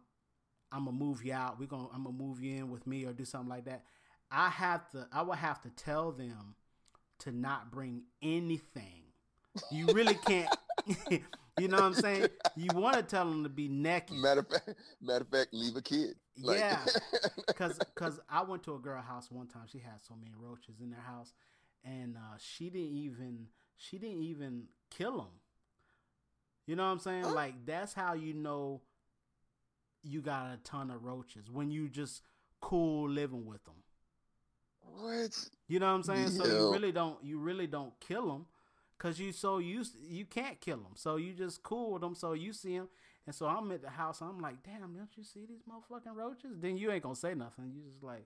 I'm 0.72 0.84
gonna 0.86 0.96
move 0.96 1.24
you 1.24 1.32
out. 1.32 1.58
We're 1.58 1.66
gonna 1.66 1.88
I'm 1.94 2.04
gonna 2.04 2.16
move 2.16 2.42
you 2.42 2.56
in 2.56 2.70
with 2.70 2.86
me 2.86 3.04
or 3.04 3.12
do 3.12 3.24
something 3.24 3.48
like 3.48 3.64
that. 3.66 3.84
I 4.30 4.48
have 4.48 4.88
to 4.90 5.06
I 5.12 5.22
would 5.22 5.38
have 5.38 5.60
to 5.62 5.70
tell 5.70 6.12
them 6.12 6.54
to 7.20 7.32
not 7.32 7.70
bring 7.70 8.02
anything. 8.22 9.02
You 9.70 9.86
really 9.86 10.18
can't. 10.26 10.54
you 11.58 11.68
know 11.68 11.76
what 11.78 11.82
I'm 11.84 11.94
saying? 11.94 12.26
You 12.56 12.68
want 12.74 12.96
to 12.96 13.02
tell 13.02 13.24
them 13.24 13.42
to 13.44 13.48
be 13.48 13.68
naked. 13.68 14.16
Matter 14.18 14.40
of 14.40 14.48
fact, 14.48 14.74
matter 15.00 15.22
of 15.22 15.28
fact, 15.28 15.54
leave 15.54 15.76
a 15.76 15.80
kid. 15.82 16.14
Like- 16.42 16.58
Yeah, 16.58 16.78
cause, 17.56 17.78
cause 17.94 18.20
I 18.28 18.42
went 18.42 18.62
to 18.64 18.74
a 18.74 18.78
girl 18.78 19.00
house 19.00 19.30
one 19.30 19.46
time. 19.46 19.62
She 19.72 19.78
had 19.78 20.02
so 20.06 20.14
many 20.14 20.32
roaches 20.38 20.80
in 20.82 20.90
their 20.90 21.00
house, 21.00 21.32
and 21.84 22.16
uh, 22.18 22.36
she 22.38 22.68
didn't 22.68 22.96
even 22.96 23.46
she 23.78 23.96
didn't 23.98 24.22
even 24.24 24.64
kill 24.90 25.16
them. 25.16 25.26
You 26.66 26.76
know 26.76 26.84
what 26.84 26.92
I'm 26.92 26.98
saying? 26.98 27.24
Like 27.24 27.54
that's 27.64 27.94
how 27.94 28.14
you 28.14 28.34
know 28.34 28.80
you 30.02 30.20
got 30.20 30.52
a 30.52 30.56
ton 30.64 30.90
of 30.90 31.04
roaches 31.04 31.50
when 31.50 31.70
you 31.70 31.88
just 31.88 32.22
cool 32.60 33.08
living 33.08 33.46
with 33.46 33.64
them. 33.64 33.74
what? 34.98 35.48
You 35.68 35.78
know 35.78 35.86
what 35.86 35.92
I'm 35.92 36.02
saying? 36.02 36.28
So 36.28 36.44
you 36.44 36.72
really 36.72 36.92
don't 36.92 37.22
you 37.22 37.38
really 37.38 37.66
don't 37.66 37.92
kill 38.00 38.26
them 38.28 38.46
because 38.98 39.20
you 39.20 39.32
so 39.32 39.58
used 39.58 39.96
you 40.02 40.24
can't 40.24 40.60
kill 40.60 40.78
them. 40.78 40.92
So 40.94 41.16
you 41.16 41.32
just 41.32 41.62
cool 41.62 41.92
with 41.92 42.02
them. 42.02 42.14
So 42.14 42.32
you 42.32 42.52
see 42.52 42.76
them, 42.76 42.88
and 43.26 43.34
so 43.34 43.46
I'm 43.46 43.70
at 43.72 43.82
the 43.82 43.90
house. 43.90 44.20
I'm 44.20 44.40
like, 44.40 44.62
damn, 44.64 44.94
don't 44.94 45.08
you 45.16 45.24
see 45.24 45.46
these 45.46 45.62
motherfucking 45.68 46.14
roaches? 46.14 46.58
Then 46.60 46.76
you 46.76 46.90
ain't 46.90 47.02
gonna 47.02 47.14
say 47.14 47.34
nothing. 47.34 47.72
You 47.74 47.82
just 47.88 48.02
like, 48.02 48.24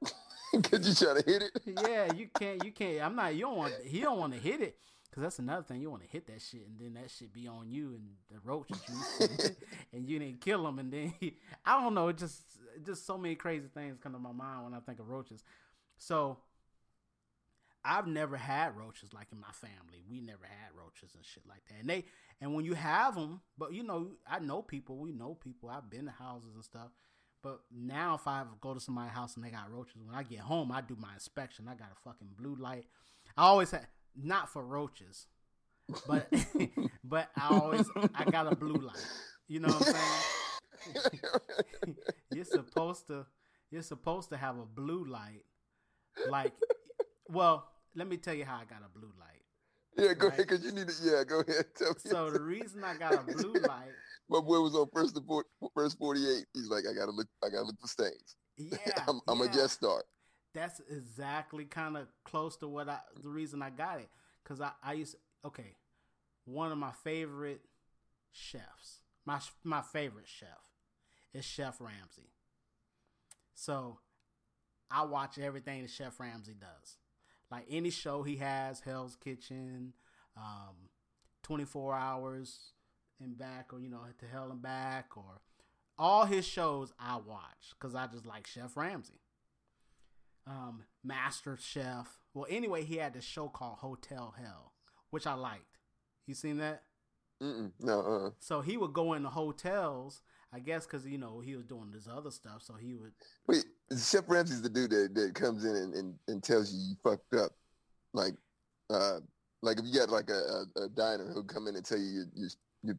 Could 0.70 0.84
you 0.84 0.94
try 0.94 1.20
to 1.20 1.22
hit 1.30 1.42
it? 1.42 1.52
yeah, 1.88 2.12
you 2.12 2.28
can't, 2.38 2.64
you 2.64 2.72
can't. 2.72 3.02
I'm 3.02 3.16
not. 3.16 3.34
You 3.34 3.42
don't 3.42 3.56
want. 3.56 3.74
He 3.84 4.00
don't 4.00 4.18
want 4.18 4.32
to 4.32 4.38
hit 4.38 4.60
it 4.60 4.76
because 5.10 5.22
that's 5.24 5.38
another 5.40 5.64
thing. 5.64 5.80
You 5.80 5.90
want 5.90 6.02
to 6.02 6.08
hit 6.08 6.26
that 6.28 6.40
shit, 6.40 6.66
and 6.66 6.78
then 6.78 6.94
that 6.94 7.10
shit 7.10 7.32
be 7.32 7.48
on 7.48 7.70
you 7.70 7.94
and 7.94 8.10
the 8.30 8.38
roach 8.44 8.68
juice, 8.68 9.50
and 9.92 10.08
you 10.08 10.18
didn't 10.18 10.40
kill 10.40 10.66
him, 10.66 10.78
and 10.78 10.92
then 10.92 11.12
he, 11.18 11.36
I 11.64 11.80
don't 11.80 11.94
know. 11.94 12.12
Just 12.12 12.42
just 12.84 13.06
so 13.06 13.18
many 13.18 13.34
crazy 13.34 13.66
things 13.72 13.98
come 14.00 14.12
to 14.12 14.18
my 14.18 14.32
mind 14.32 14.64
when 14.64 14.74
I 14.74 14.80
think 14.80 15.00
of 15.00 15.08
roaches. 15.08 15.42
So 15.98 16.38
I've 17.84 18.06
never 18.06 18.36
had 18.36 18.76
roaches 18.76 19.12
like 19.12 19.28
in 19.32 19.40
my 19.40 19.52
family. 19.52 20.02
We 20.08 20.20
never 20.20 20.44
had 20.44 20.70
roaches 20.78 21.14
and 21.14 21.24
shit 21.24 21.44
like 21.48 21.64
that. 21.68 21.80
And 21.80 21.88
they 21.88 22.04
and 22.40 22.54
when 22.54 22.64
you 22.64 22.74
have 22.74 23.14
them, 23.14 23.40
but 23.58 23.72
you 23.72 23.82
know, 23.82 24.12
I 24.26 24.38
know 24.38 24.62
people. 24.62 24.96
We 24.96 25.12
know 25.12 25.34
people. 25.34 25.70
I've 25.70 25.90
been 25.90 26.06
to 26.06 26.12
houses 26.12 26.54
and 26.54 26.64
stuff. 26.64 26.90
But 27.42 27.60
now, 27.74 28.16
if 28.16 28.26
I 28.26 28.44
go 28.60 28.74
to 28.74 28.80
somebody's 28.80 29.14
house 29.14 29.34
and 29.34 29.44
they 29.44 29.48
got 29.48 29.72
roaches, 29.72 30.02
when 30.04 30.14
I 30.14 30.22
get 30.22 30.40
home, 30.40 30.70
I 30.70 30.82
do 30.82 30.94
my 31.00 31.14
inspection. 31.14 31.68
I 31.68 31.74
got 31.74 31.88
a 31.90 32.00
fucking 32.04 32.28
blue 32.36 32.54
light. 32.54 32.84
I 33.36 33.44
always 33.44 33.70
have 33.70 33.86
not 34.16 34.52
for 34.52 34.64
roaches, 34.64 35.26
but 36.06 36.32
but 37.04 37.28
I 37.36 37.48
always 37.54 37.88
I 38.14 38.24
got 38.30 38.50
a 38.52 38.56
blue 38.56 38.80
light. 38.80 38.96
You 39.48 39.60
know 39.60 39.68
what 39.68 39.88
I'm 39.88 39.94
saying? 39.94 40.94
you're 42.32 42.44
supposed 42.44 43.06
to 43.08 43.26
you're 43.70 43.82
supposed 43.82 44.30
to 44.30 44.36
have 44.36 44.58
a 44.58 44.64
blue 44.64 45.04
light 45.04 45.44
like 46.28 46.52
well 47.28 47.68
let 47.94 48.08
me 48.08 48.16
tell 48.16 48.32
you 48.34 48.44
how 48.46 48.56
i 48.56 48.64
got 48.64 48.78
a 48.84 48.98
blue 48.98 49.12
light 49.18 49.42
Yeah, 49.98 50.14
go 50.14 50.28
Right. 50.28 50.34
ahead, 50.38 50.48
cause 50.48 50.64
you 50.64 50.72
need 50.72 50.88
to. 50.88 50.94
Yeah, 51.02 51.22
go 51.24 51.40
ahead. 51.40 51.66
Tell 51.76 51.90
me. 51.90 52.00
so 52.10 52.30
the 52.30 52.40
reason 52.40 52.82
i 52.82 52.94
got 52.96 53.12
a 53.14 53.22
blue 53.22 53.52
light 53.68 53.92
My 54.30 54.40
boy 54.40 54.60
was 54.60 54.74
on 54.74 54.86
first 54.94 55.18
first 55.74 55.98
forty 55.98 56.26
eight. 56.30 56.46
He's 56.54 56.68
like, 56.68 56.84
I 56.90 56.94
gotta 56.94 57.12
look. 57.12 57.26
I 57.44 57.48
gotta 57.50 57.64
look 57.66 57.78
for 57.80 57.88
stains. 57.88 58.36
yeah 58.56 58.78
I'm, 59.08 59.20
I'm 59.28 59.38
yeah. 59.40 59.44
a 59.46 59.48
guest 59.48 59.74
star. 59.74 60.02
That's 60.54 60.80
exactly 60.90 61.64
kind 61.64 61.96
of 61.96 62.06
close 62.24 62.56
to 62.56 62.68
what 62.68 62.88
i 62.88 62.98
the 63.22 63.28
reason 63.28 63.62
i 63.62 63.70
got 63.70 64.00
it. 64.00 64.08
Because 64.42 64.60
i 64.60 64.70
i 64.82 64.92
used 64.94 65.16
okay 65.44 65.76
one 66.44 66.72
of 66.72 66.78
my 66.78 66.92
favorite 67.04 67.62
chefs 68.32 69.00
my 69.24 69.38
my 69.64 69.82
favorite 69.82 70.26
chef 70.28 70.48
is 71.34 71.44
chef 71.44 71.80
ramsay 71.80 72.30
so 73.54 73.98
i 74.90 75.04
watch 75.04 75.38
everything 75.38 75.82
that 75.82 75.90
chef 75.90 76.18
ramsay 76.18 76.54
does. 76.54 76.96
Like 77.50 77.66
any 77.68 77.90
show 77.90 78.22
he 78.22 78.36
has 78.36 78.80
hell's 78.80 79.16
kitchen 79.16 79.92
um 80.36 80.90
24 81.42 81.94
hours 81.94 82.72
and 83.20 83.36
back 83.36 83.72
or 83.72 83.80
you 83.80 83.88
know 83.88 84.00
to 84.18 84.26
hell 84.26 84.50
and 84.50 84.62
back 84.62 85.16
or 85.16 85.40
all 85.98 86.24
his 86.24 86.46
shows 86.46 86.92
i 86.98 87.16
watch 87.16 87.74
because 87.78 87.94
i 87.94 88.06
just 88.06 88.24
like 88.26 88.46
chef 88.46 88.76
ramsay 88.76 89.20
um, 90.50 90.82
Master 91.04 91.56
Chef. 91.60 92.18
Well, 92.34 92.46
anyway, 92.50 92.84
he 92.84 92.96
had 92.96 93.14
this 93.14 93.24
show 93.24 93.48
called 93.48 93.78
Hotel 93.78 94.34
Hell, 94.40 94.72
which 95.10 95.26
I 95.26 95.34
liked. 95.34 95.78
You 96.26 96.34
seen 96.34 96.58
that? 96.58 96.82
Mm-mm, 97.42 97.70
no, 97.80 98.00
uh, 98.00 98.30
So 98.38 98.60
he 98.60 98.76
would 98.76 98.92
go 98.92 99.14
into 99.14 99.28
hotels, 99.30 100.22
I 100.52 100.58
guess, 100.58 100.86
because 100.86 101.06
you 101.06 101.18
know 101.18 101.40
he 101.40 101.56
was 101.56 101.64
doing 101.64 101.90
this 101.92 102.06
other 102.06 102.30
stuff. 102.30 102.62
So 102.62 102.74
he 102.74 102.94
would. 102.94 103.12
wait. 103.46 103.64
Chef 103.98 104.24
Ramsay's 104.28 104.62
the 104.62 104.68
dude 104.68 104.90
that, 104.90 105.14
that 105.16 105.34
comes 105.34 105.64
in 105.64 105.74
and, 105.74 105.94
and, 105.94 106.14
and 106.28 106.42
tells 106.44 106.72
you 106.72 106.78
you 106.78 106.94
fucked 107.02 107.34
up, 107.34 107.50
like, 108.12 108.34
uh, 108.88 109.18
like 109.62 109.80
if 109.80 109.84
you 109.84 109.92
got 109.98 110.10
like 110.10 110.30
a, 110.30 110.64
a, 110.76 110.82
a 110.84 110.88
diner 110.90 111.26
who'll 111.32 111.42
come 111.42 111.66
in 111.66 111.74
and 111.74 111.84
tell 111.84 111.98
you 111.98 112.04
your 112.04 112.24
your, 112.36 112.48
your 112.84 112.96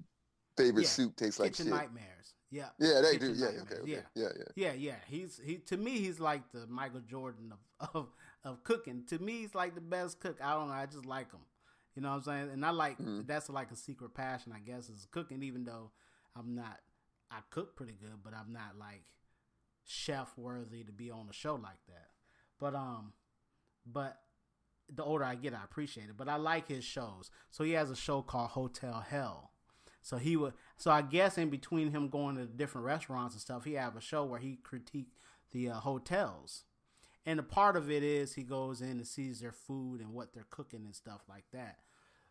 favorite 0.58 0.84
Yeah, 0.84 0.90
soup 0.90 1.16
tastes 1.16 1.40
like 1.40 1.52
Kitchen 1.54 1.68
shit. 1.68 1.74
Nightmares. 1.76 2.34
Yeah. 2.52 2.70
Yeah, 2.80 3.00
they 3.02 3.18
do. 3.18 3.34
Yeah, 3.34 3.48
okay, 3.48 3.76
okay. 3.76 3.92
Yeah. 3.92 4.02
Yeah, 4.14 4.28
yeah. 4.38 4.44
Yeah, 4.56 4.74
yeah. 4.74 4.96
He's 5.08 5.40
he 5.44 5.58
to 5.58 5.78
me 5.78 6.00
he's 6.00 6.20
like 6.20 6.52
the 6.52 6.68
Michael 6.68 7.00
Jordan 7.00 7.54
of 7.80 7.90
of 7.96 8.08
of 8.44 8.64
cooking. 8.64 9.04
To 9.08 9.20
me, 9.20 9.40
he's 9.42 9.56
like 9.56 9.74
the 9.76 9.82
best 9.82 10.20
cook. 10.20 10.38
I 10.44 10.54
don't 10.54 10.68
know. 10.68 10.74
I 10.74 10.86
just 10.86 11.06
like 11.06 11.32
him. 11.32 11.40
You 11.96 12.02
know 12.02 12.10
what 12.10 12.16
I'm 12.18 12.24
saying? 12.24 12.50
And 12.52 12.66
I 12.66 12.70
like 12.72 12.98
Mhm. 13.00 13.26
that's 13.26 13.50
like 13.50 13.72
a 13.72 13.76
secret 13.76 14.14
passion, 14.14 14.52
I 14.56 14.60
guess, 14.60 14.90
is 14.90 15.08
cooking. 15.12 15.44
Even 15.44 15.64
though 15.64 15.92
I'm 16.36 16.54
not, 16.56 16.80
I 17.30 17.40
cook 17.50 17.76
pretty 17.76 17.94
good, 17.94 18.22
but 18.24 18.34
I'm 18.34 18.52
not 18.52 18.78
like 18.78 19.04
chef 19.86 20.38
worthy 20.38 20.84
to 20.84 20.92
be 20.92 21.10
on 21.12 21.28
a 21.30 21.34
show 21.34 21.56
like 21.56 21.80
that. 21.88 22.10
But 22.60 22.76
um, 22.76 23.14
but 23.86 24.18
the 24.94 25.04
older 25.04 25.24
I 25.24 25.36
get, 25.36 25.54
I 25.54 25.64
appreciate 25.64 26.10
it. 26.10 26.18
But 26.18 26.28
I 26.28 26.36
like 26.36 26.68
his 26.68 26.84
shows. 26.84 27.32
So 27.50 27.64
he 27.64 27.72
has 27.72 27.90
a 27.90 27.96
show 27.96 28.22
called 28.22 28.50
Hotel 28.50 29.06
Hell. 29.08 29.51
So 30.02 30.18
he 30.18 30.36
would. 30.36 30.54
So 30.78 30.92
I 30.92 31.02
guess 31.02 31.38
in 31.38 31.50
between 31.50 31.92
him 31.92 32.10
going 32.10 32.36
to 32.36 32.46
different 32.46 32.86
restaurants 32.86 33.36
and 33.36 33.42
stuff, 33.42 33.66
he 33.66 33.74
have 33.74 33.96
a 33.96 34.02
show 34.02 34.24
where 34.26 34.40
he 34.40 34.58
critique 34.64 35.14
the 35.52 35.70
uh, 35.70 35.74
hotels. 35.76 36.64
And 37.26 37.40
a 37.40 37.44
part 37.44 37.78
of 37.78 37.92
it 37.92 38.02
is 38.04 38.34
he 38.34 38.44
goes 38.44 38.82
in 38.82 38.92
and 38.92 39.08
sees 39.08 39.42
their 39.42 39.52
food 39.52 40.02
and 40.02 40.14
what 40.14 40.34
they're 40.34 40.48
cooking 40.50 40.86
and 40.86 40.96
stuff 40.96 41.22
like 41.30 41.46
that. 41.54 41.80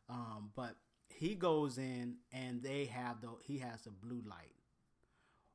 Um, 0.08 0.50
but 0.56 0.74
he 1.08 1.34
goes 1.36 1.78
in 1.78 2.16
and 2.32 2.62
they 2.62 2.86
have 2.86 3.20
the 3.20 3.28
he 3.42 3.58
has 3.58 3.82
the 3.82 3.90
blue 3.90 4.22
light. 4.28 4.54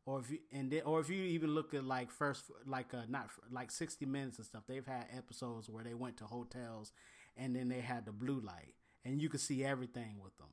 Or 0.05 0.19
if 0.19 0.29
you 0.29 0.39
and 0.53 0.72
then, 0.72 0.84
or 0.86 1.01
if 1.01 1.10
you 1.10 1.22
even 1.22 1.53
look 1.53 1.74
at 1.74 1.84
like 1.84 2.12
first 2.12 2.45
like 2.65 2.93
uh 2.93 3.03
not 3.10 3.29
like 3.51 3.72
sixty 3.72 4.05
minutes 4.05 4.38
and 4.38 4.45
stuff, 4.45 4.63
they've 4.67 4.86
had 4.86 5.07
episodes 5.15 5.69
where 5.69 5.84
they 5.84 5.95
went 5.95 6.17
to 6.17 6.25
hotels 6.25 6.93
and 7.36 7.55
then 7.55 7.67
they 7.67 7.81
had 7.81 8.05
the 8.05 8.12
blue 8.12 8.39
light 8.39 8.75
and 9.03 9.22
you 9.22 9.27
could 9.27 9.41
see 9.41 9.65
everything 9.65 10.19
with 10.24 10.38
them. 10.38 10.48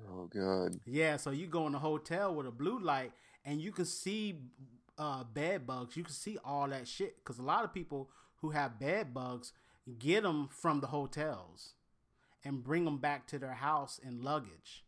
Oh 0.00 0.28
God. 0.32 0.80
Yeah, 0.86 1.16
so 1.16 1.30
you 1.30 1.46
go 1.46 1.66
in 1.66 1.74
a 1.74 1.78
hotel 1.78 2.34
with 2.34 2.46
a 2.46 2.50
blue 2.50 2.78
light 2.78 3.12
and 3.44 3.60
you 3.60 3.72
can 3.72 3.84
see 3.84 4.40
uh, 4.98 5.24
bed 5.24 5.66
bugs. 5.66 5.96
You 5.96 6.04
can 6.04 6.12
see 6.12 6.38
all 6.44 6.68
that 6.68 6.88
shit 6.88 7.16
because 7.16 7.38
a 7.38 7.42
lot 7.42 7.64
of 7.64 7.72
people 7.72 8.10
who 8.40 8.50
have 8.50 8.78
bed 8.78 9.14
bugs 9.14 9.52
get 9.98 10.22
them 10.22 10.48
from 10.50 10.80
the 10.80 10.88
hotels 10.88 11.74
and 12.44 12.62
bring 12.62 12.84
them 12.84 12.98
back 12.98 13.26
to 13.28 13.38
their 13.38 13.54
house 13.54 14.00
in 14.02 14.22
luggage. 14.22 14.84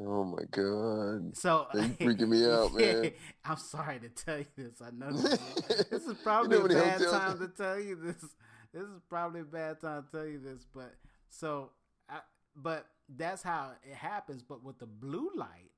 Oh 0.00 0.24
my 0.24 0.42
God. 0.50 1.36
So 1.36 1.66
you 1.74 1.80
freaking 2.00 2.28
me 2.28 2.46
out, 2.46 2.72
man. 2.74 3.10
I'm 3.44 3.56
sorry 3.56 3.98
to 3.98 4.08
tell 4.08 4.38
you 4.38 4.46
this. 4.56 4.80
I 4.80 4.90
know 4.90 5.10
this, 5.10 5.38
this 5.90 6.04
is 6.04 6.14
probably 6.22 6.56
You 6.56 6.68
know 6.68 6.76
a 6.76 6.82
bad 6.82 7.00
time 7.00 7.38
to 7.38 7.48
tell 7.48 7.80
you 7.80 7.96
this. 7.96 8.30
This 8.72 8.82
is 8.82 9.00
probably 9.08 9.40
a 9.40 9.44
bad 9.44 9.80
time 9.80 10.04
to 10.04 10.18
tell 10.18 10.26
you 10.26 10.38
this, 10.38 10.66
but 10.72 10.94
so 11.30 11.70
I, 12.08 12.20
but 12.56 12.86
that's 13.08 13.42
how 13.42 13.72
it 13.88 13.94
happens. 13.94 14.42
But 14.42 14.62
with 14.62 14.78
the 14.78 14.86
blue 14.86 15.30
light, 15.34 15.70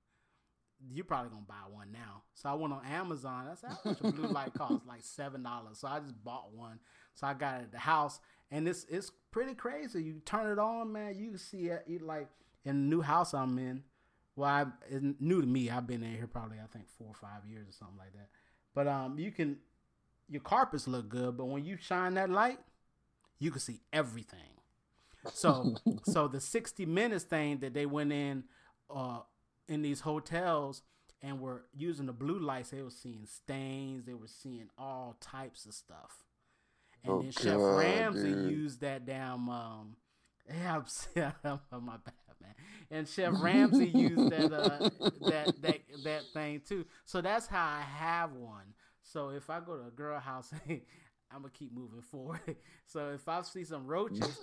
you're 0.89 1.05
probably 1.05 1.31
gonna 1.31 1.43
buy 1.47 1.71
one 1.71 1.93
now. 1.93 2.23
So 2.35 2.49
I 2.49 2.55
went 2.55 2.73
on 2.73 2.85
Amazon. 2.85 3.47
Said, 3.57 3.71
how 3.71 3.91
much 3.91 4.01
a 4.01 4.13
blue 4.13 4.29
light 4.33 4.55
costs, 4.55 4.87
like 4.87 5.03
seven 5.03 5.43
dollars. 5.43 5.79
So 5.79 5.89
I 5.89 6.01
just 6.01 6.23
bought 6.25 6.53
one. 6.55 6.79
So 7.15 7.27
I 7.27 7.35
got 7.35 7.61
it 7.61 7.65
at 7.65 7.73
the 7.73 7.79
house, 7.79 8.21
and 8.51 8.67
it's 8.67 8.87
it's 8.89 9.11
pretty 9.31 9.55
crazy. 9.55 10.03
You 10.03 10.21
turn 10.25 10.51
it 10.51 10.59
on, 10.59 10.93
man. 10.93 11.17
You 11.17 11.37
see 11.37 11.69
it 11.69 11.85
you 11.87 11.99
like 12.01 12.29
in 12.65 12.89
the 12.89 12.97
new 12.97 13.03
house 13.03 13.35
I'm 13.35 13.59
in. 13.59 13.85
Well, 14.37 14.49
I, 14.49 14.67
it's 14.89 15.05
new 15.21 15.41
to 15.41 15.47
me. 15.47 15.69
I've 15.71 15.87
been 15.87 16.03
in 16.03 16.15
here 16.15 16.27
probably 16.27 16.59
I 16.59 16.67
think 16.67 16.87
four 16.97 17.09
or 17.09 17.15
five 17.15 17.47
years 17.47 17.69
or 17.69 17.73
something 17.73 17.99
like 17.99 18.13
that. 18.13 18.29
But 18.75 18.87
um, 18.87 19.19
you 19.19 19.31
can 19.31 19.59
your 20.29 20.41
carpets 20.41 20.87
look 20.87 21.09
good, 21.09 21.37
but 21.37 21.47
when 21.47 21.65
you 21.65 21.77
shine 21.77 22.15
that 22.15 22.31
light, 22.31 22.59
you 23.39 23.51
can 23.51 23.61
see 23.61 23.81
everything. 23.93 24.60
So 25.33 25.73
so 26.03 26.29
the 26.29 26.41
60 26.41 26.87
minutes 26.87 27.25
thing 27.25 27.59
that 27.61 27.75
they 27.75 27.87
went 27.87 28.13
in 28.13 28.45
uh 28.91 29.21
in 29.69 29.83
these 29.83 30.01
hotels 30.01 30.83
and 31.23 31.41
were 31.41 31.65
using 31.77 32.07
the 32.07 32.13
blue 32.13 32.39
lights, 32.39 32.71
they 32.71 32.83
were 32.83 32.91
seeing 32.91 33.27
stains, 33.27 34.05
they 34.05 34.15
were 34.15 34.29
seeing 34.29 34.69
all 34.79 35.17
types 35.21 35.67
of 35.67 35.75
stuff. 35.75 36.25
And 37.05 37.19
Oh, 37.19 37.21
then 37.21 37.31
Chef 37.33 37.63
God, 37.65 37.71
Ramsay 37.71 38.33
dude. 38.33 38.33
used 38.33 38.81
that 38.81 39.07
damn 39.07 39.49
um 39.49 39.97
yeah, 41.15 41.33
I'm, 41.45 41.61
my 41.85 41.97
bad, 41.99 42.15
man. 42.41 42.55
And 42.91 43.09
Chef 43.09 43.35
Ramsay 43.37 43.89
used 43.89 44.29
that 44.31 44.53
uh 44.53 44.83
that 45.27 45.61
that 45.63 45.81
that 46.03 46.33
thing 46.33 46.61
too. 46.67 46.85
So 47.05 47.21
that's 47.21 47.47
how 47.47 47.65
I 47.65 47.83
have 47.83 48.33
one. 48.33 48.75
So 49.03 49.31
if 49.31 49.51
I 49.51 49.61
go 49.61 49.77
to 49.77 49.87
a 49.89 49.91
girl 49.91 50.19
house, 50.21 50.53
I'm 50.69 51.43
gonna 51.43 51.51
keep 51.53 51.73
moving 51.73 52.03
forward. 52.03 52.57
So 52.87 53.11
if 53.13 53.29
I 53.29 53.43
see 53.43 53.65
some 53.65 53.87
roaches, 53.87 54.41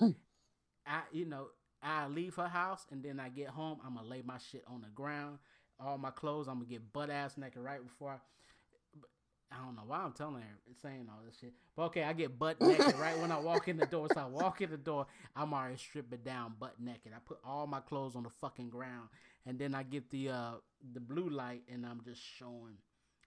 I 0.88 1.02
you 1.12 1.26
know 1.26 1.48
I 1.82 2.08
leave 2.08 2.36
her 2.36 2.48
house 2.48 2.86
and 2.92 3.04
then 3.04 3.20
I 3.20 3.30
get 3.30 3.50
home. 3.50 3.80
I'm 3.86 3.96
gonna 3.96 4.08
lay 4.08 4.22
my 4.26 4.38
shit 4.52 4.64
on 4.68 4.82
the 4.82 4.90
ground, 4.90 5.38
all 5.80 5.98
my 5.98 6.12
clothes. 6.12 6.48
I'm 6.48 6.56
gonna 6.56 6.66
get 6.66 6.94
butt 6.94 7.10
ass 7.10 7.38
naked 7.38 7.62
right 7.62 7.84
before. 7.84 8.12
I, 8.12 9.56
I 9.56 9.64
don't 9.64 9.76
know 9.76 9.84
why 9.86 10.00
I'm 10.00 10.12
telling 10.12 10.42
her 10.42 10.58
saying 10.82 11.08
all 11.10 11.22
this 11.26 11.38
shit. 11.40 11.54
But 11.76 11.84
okay, 11.84 12.04
I 12.04 12.14
get 12.14 12.38
butt 12.38 12.60
naked 12.62 12.96
right 13.00 13.18
when 13.20 13.32
I 13.32 13.38
walk 13.40 13.68
in 13.68 13.78
the 13.78 13.86
door. 13.86 14.08
So 14.14 14.20
I 14.20 14.26
walk 14.26 14.62
in 14.62 14.72
the 14.72 14.78
door, 14.78 15.08
I'm 15.36 15.54
already 15.54 15.78
stripping 15.78 16.20
down, 16.26 16.56
butt 16.60 16.76
naked. 16.80 17.14
I 17.16 17.20
put 17.24 17.40
all 17.46 17.68
my 17.68 17.80
clothes 17.80 18.16
on 18.16 18.24
the 18.24 18.30
fucking 18.30 18.70
ground, 18.70 19.10
and 19.46 19.58
then 19.58 19.74
I 19.76 19.84
get 19.84 20.10
the 20.10 20.30
uh 20.30 20.52
the 20.94 21.00
blue 21.00 21.30
light, 21.30 21.64
and 21.72 21.86
I'm 21.86 22.02
just 22.04 22.22
showing. 22.38 22.78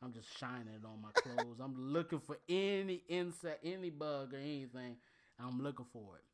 I'm 0.02 0.14
just 0.14 0.38
shining 0.38 0.69
it 0.69 0.87
on 0.87 1.02
my 1.02 1.11
clothes. 1.12 1.59
I'm 1.62 1.75
looking 1.76 2.21
for 2.21 2.38
any 2.49 3.02
insect, 3.07 3.61
any 3.62 3.90
bug, 3.90 4.33
or 4.33 4.38
anything. 4.38 4.97
I'm 5.38 5.62
looking 5.62 5.85
for 5.93 6.17
it. 6.17 6.25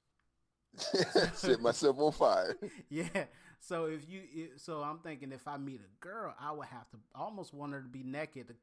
Set 1.34 1.60
myself 1.60 1.98
on 1.98 2.12
fire. 2.12 2.56
yeah. 2.88 3.24
So 3.60 3.86
if 3.86 4.08
you, 4.08 4.20
so 4.56 4.82
I'm 4.82 4.98
thinking 4.98 5.32
if 5.32 5.48
I 5.48 5.56
meet 5.56 5.80
a 5.80 6.04
girl, 6.04 6.34
I 6.40 6.52
would 6.52 6.66
have 6.66 6.88
to 6.90 6.98
almost 7.14 7.54
want 7.54 7.72
her 7.72 7.80
to 7.80 7.88
be 7.88 8.02
naked. 8.02 8.54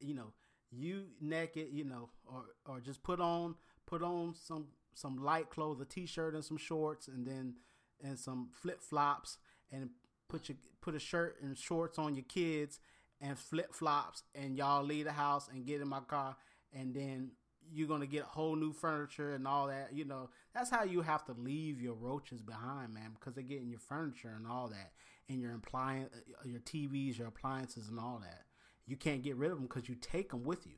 You 0.00 0.14
know, 0.14 0.32
you 0.70 1.04
naked, 1.20 1.68
you 1.72 1.84
know, 1.84 2.10
or 2.26 2.44
or 2.66 2.80
just 2.80 3.02
put 3.02 3.20
on 3.20 3.54
put 3.86 4.02
on 4.02 4.34
some 4.34 4.66
some 4.94 5.22
light 5.24 5.50
clothes, 5.50 5.80
a 5.80 5.84
t-shirt 5.84 6.34
and 6.34 6.44
some 6.44 6.56
shorts, 6.56 7.08
and 7.08 7.26
then 7.26 7.54
and 8.02 8.18
some 8.18 8.50
flip 8.52 8.82
flops, 8.82 9.38
and 9.72 9.90
put 10.28 10.48
your 10.48 10.58
put 10.80 10.94
a 10.94 10.98
shirt 10.98 11.36
and 11.42 11.56
shorts 11.56 11.98
on 11.98 12.14
your 12.14 12.24
kids 12.24 12.80
and 13.20 13.38
flip 13.38 13.72
flops, 13.72 14.22
and 14.34 14.56
y'all 14.56 14.84
leave 14.84 15.04
the 15.04 15.12
house 15.12 15.48
and 15.52 15.66
get 15.66 15.80
in 15.80 15.88
my 15.88 16.00
car, 16.00 16.36
and 16.72 16.94
then 16.94 17.30
you're 17.72 17.88
gonna 17.88 18.06
get 18.06 18.24
whole 18.24 18.56
new 18.56 18.72
furniture 18.72 19.34
and 19.34 19.46
all 19.46 19.68
that. 19.68 19.90
You 19.92 20.04
know, 20.04 20.28
that's 20.54 20.70
how 20.70 20.84
you 20.84 21.02
have 21.02 21.24
to 21.26 21.32
leave 21.32 21.80
your 21.80 21.94
roaches 21.94 22.40
behind, 22.40 22.94
man, 22.94 23.10
because 23.18 23.34
they 23.34 23.42
get 23.42 23.60
in 23.60 23.68
your 23.68 23.80
furniture 23.80 24.32
and 24.36 24.46
all 24.46 24.68
that, 24.68 24.92
and 25.28 25.40
your 25.40 25.54
appliance, 25.54 26.10
uh, 26.14 26.48
your 26.48 26.60
TVs, 26.60 27.18
your 27.18 27.28
appliances, 27.28 27.88
and 27.88 27.98
all 27.98 28.20
that. 28.22 28.42
You 28.86 28.96
can't 28.96 29.22
get 29.22 29.36
rid 29.36 29.50
of 29.50 29.58
them 29.58 29.66
because 29.66 29.88
you 29.88 29.96
take 29.96 30.30
them 30.30 30.44
with 30.44 30.66
you. 30.66 30.74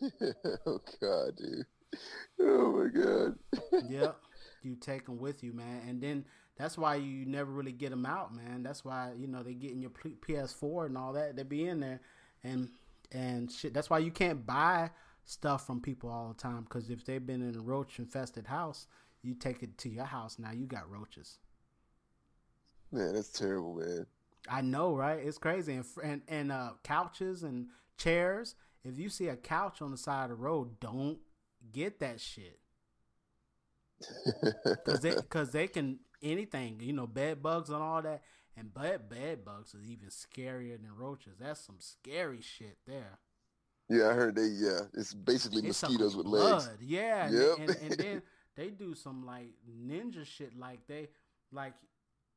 oh 0.66 0.80
God, 1.00 1.36
dude. 1.36 1.66
Oh 2.40 2.72
my 2.72 2.88
God. 2.88 3.34
yep, 3.90 4.16
you 4.62 4.76
take 4.76 5.06
them 5.06 5.18
with 5.18 5.42
you, 5.42 5.52
man, 5.52 5.82
and 5.88 6.00
then 6.00 6.24
that's 6.56 6.78
why 6.78 6.96
you 6.96 7.26
never 7.26 7.50
really 7.50 7.72
get 7.72 7.90
them 7.90 8.06
out, 8.06 8.34
man. 8.34 8.62
That's 8.62 8.84
why 8.84 9.10
you 9.18 9.26
know 9.26 9.42
they 9.42 9.54
get 9.54 9.72
in 9.72 9.80
your 9.80 9.90
PS4 9.90 10.86
and 10.86 10.96
all 10.96 11.14
that. 11.14 11.34
They 11.34 11.42
be 11.42 11.66
in 11.66 11.80
there, 11.80 12.00
and 12.44 12.68
and 13.10 13.50
shit. 13.50 13.74
That's 13.74 13.90
why 13.90 13.98
you 13.98 14.12
can't 14.12 14.46
buy 14.46 14.90
stuff 15.24 15.66
from 15.66 15.80
people 15.80 16.10
all 16.10 16.28
the 16.28 16.34
time 16.34 16.62
because 16.62 16.90
if 16.90 17.04
they've 17.04 17.24
been 17.24 17.42
in 17.42 17.56
a 17.56 17.60
roach 17.60 17.98
infested 17.98 18.46
house, 18.46 18.86
you 19.22 19.34
take 19.34 19.62
it 19.62 19.78
to 19.78 19.88
your 19.88 20.04
house. 20.04 20.38
Now 20.38 20.52
you 20.52 20.66
got 20.66 20.90
roaches. 20.90 21.38
Man, 22.90 23.14
that's 23.14 23.30
terrible, 23.30 23.74
man. 23.74 24.06
I 24.50 24.60
know, 24.60 24.94
right? 24.94 25.18
It's 25.18 25.38
crazy, 25.38 25.74
and 25.74 25.84
and, 26.02 26.22
and 26.28 26.52
uh, 26.52 26.70
couches 26.82 27.42
and 27.42 27.68
chairs. 27.96 28.54
If 28.84 28.98
you 28.98 29.08
see 29.08 29.28
a 29.28 29.36
couch 29.36 29.80
on 29.80 29.92
the 29.92 29.96
side 29.96 30.24
of 30.24 30.30
the 30.30 30.34
road, 30.34 30.80
don't 30.80 31.18
get 31.72 32.00
that 32.00 32.20
shit 32.20 32.58
because 34.64 35.00
they 35.00 35.14
because 35.14 35.50
they 35.52 35.68
can 35.68 36.00
anything, 36.22 36.80
you 36.80 36.92
know, 36.92 37.06
bed 37.06 37.42
bugs 37.42 37.70
and 37.70 37.82
all 37.82 38.02
that. 38.02 38.22
And 38.56 38.72
bed 38.74 39.08
bed 39.08 39.44
bugs 39.44 39.74
is 39.74 39.86
even 39.86 40.08
scarier 40.08 40.80
than 40.80 40.94
roaches. 40.94 41.38
That's 41.40 41.60
some 41.60 41.78
scary 41.78 42.42
shit 42.42 42.76
there. 42.86 43.18
Yeah, 43.92 44.08
I 44.08 44.14
heard 44.14 44.34
they. 44.34 44.46
Yeah, 44.46 44.80
it's 44.94 45.12
basically 45.12 45.66
It's 45.66 45.82
mosquitoes 45.82 46.16
with 46.16 46.26
blood. 46.26 46.62
legs. 46.62 46.68
Yeah, 46.80 47.26
and, 47.26 47.36
and, 47.36 47.76
and 47.82 47.92
then 47.98 48.22
they 48.56 48.68
do 48.70 48.94
some 48.94 49.26
like 49.26 49.50
ninja 49.86 50.24
shit. 50.24 50.58
Like 50.58 50.86
they 50.86 51.08
like 51.52 51.74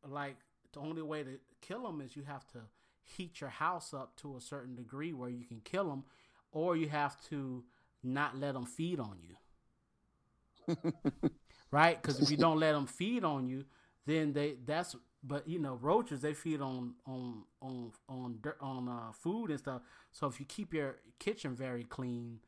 like 0.08 0.36
the 0.74 0.82
only 0.82 1.02
way 1.02 1.24
to 1.24 1.40
kill 1.62 1.84
them 1.84 2.02
is 2.02 2.16
you 2.16 2.24
have 2.24 2.46
to 2.50 2.60
heat 3.04 3.40
your 3.40 3.50
house 3.50 3.94
up 3.94 4.16
to 4.18 4.36
a 4.36 4.42
certain 4.42 4.76
degree 4.76 5.14
where 5.14 5.30
you 5.30 5.46
can 5.46 5.62
kill 5.64 5.90
them, 5.90 6.04
or 6.52 6.76
you 6.76 6.90
have 6.90 7.16
to 7.30 7.64
not 8.04 8.38
let 8.38 8.54
them 8.54 8.66
feed 8.66 9.00
on 9.00 9.18
you. 9.24 10.76
right? 11.72 12.02
Because 12.02 12.20
if 12.20 12.30
you 12.30 12.38
don't 12.38 12.60
let 12.60 12.74
them 12.74 12.88
feed 12.88 13.24
on 13.24 13.48
you, 13.48 13.64
then 14.06 14.34
they 14.34 14.56
that's 14.66 14.96
but 15.28 15.48
you 15.48 15.60
know 15.60 15.80
roaches 15.82 16.22
they 16.22 16.34
feed 16.34 16.62
on 16.62 16.94
on 17.06 17.44
on 17.62 17.92
on 18.08 18.38
dirt, 18.42 18.58
on 18.62 18.88
uh, 18.88 19.12
food 19.12 19.50
and 19.50 19.60
stuff. 19.60 19.82
So 20.12 20.28
if 20.28 20.40
you 20.40 20.46
keep 20.46 20.74
your 20.74 20.98
kitchen 21.20 21.56
very 21.56 21.84
clean 21.84 22.40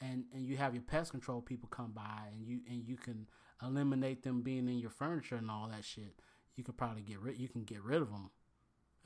and 0.00 0.24
and 0.32 0.44
you 0.44 0.56
have 0.56 0.74
your 0.74 0.82
pest 0.82 1.12
control 1.12 1.40
people 1.40 1.68
come 1.68 1.92
by 1.92 2.28
and 2.32 2.46
you 2.46 2.60
and 2.68 2.86
you 2.86 2.96
can 2.96 3.26
eliminate 3.62 4.22
them 4.22 4.42
being 4.42 4.68
in 4.68 4.78
your 4.78 4.90
furniture 4.90 5.36
and 5.36 5.50
all 5.50 5.68
that 5.68 5.84
shit, 5.84 6.20
you 6.56 6.64
could 6.64 6.76
probably 6.76 7.02
get 7.02 7.20
rid 7.20 7.38
you 7.38 7.48
can 7.48 7.64
get 7.64 7.82
rid 7.82 8.02
of 8.02 8.10
them 8.10 8.30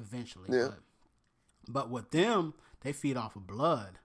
eventually. 0.00 0.48
Yeah. 0.50 0.68
But, 0.68 1.72
but 1.72 1.90
with 1.90 2.10
them, 2.10 2.54
they 2.80 2.92
feed 2.92 3.16
off 3.16 3.36
of 3.36 3.46
blood. 3.46 3.98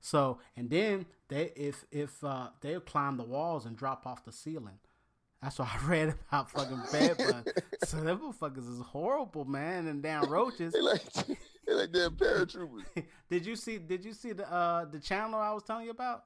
So 0.00 0.38
and 0.56 0.68
then 0.70 1.06
they 1.28 1.52
if 1.56 1.84
if 1.90 2.22
uh, 2.22 2.48
they'll 2.60 2.80
climb 2.80 3.16
the 3.16 3.24
walls 3.24 3.64
and 3.64 3.76
drop 3.76 4.06
off 4.06 4.24
the 4.24 4.32
ceiling. 4.32 4.78
That's 5.42 5.58
what 5.58 5.68
I 5.68 5.78
read 5.86 6.14
about 6.28 6.50
fucking 6.50 6.82
bed 6.92 7.16
bugs. 7.18 7.52
so 7.84 7.98
them 7.98 8.18
motherfuckers 8.20 8.70
is 8.70 8.80
horrible, 8.80 9.44
man, 9.44 9.86
and 9.86 10.02
damn 10.02 10.28
roaches. 10.30 10.72
They 10.72 10.80
like 10.80 11.02
they 11.66 11.72
like 11.74 11.92
damn 11.92 12.12
paratroopers. 12.12 12.84
did 13.30 13.46
you 13.46 13.56
see 13.56 13.78
did 13.78 14.04
you 14.04 14.12
see 14.12 14.32
the 14.32 14.50
uh 14.52 14.84
the 14.84 14.98
channel 15.00 15.40
I 15.40 15.52
was 15.52 15.62
telling 15.62 15.84
you 15.86 15.90
about? 15.92 16.24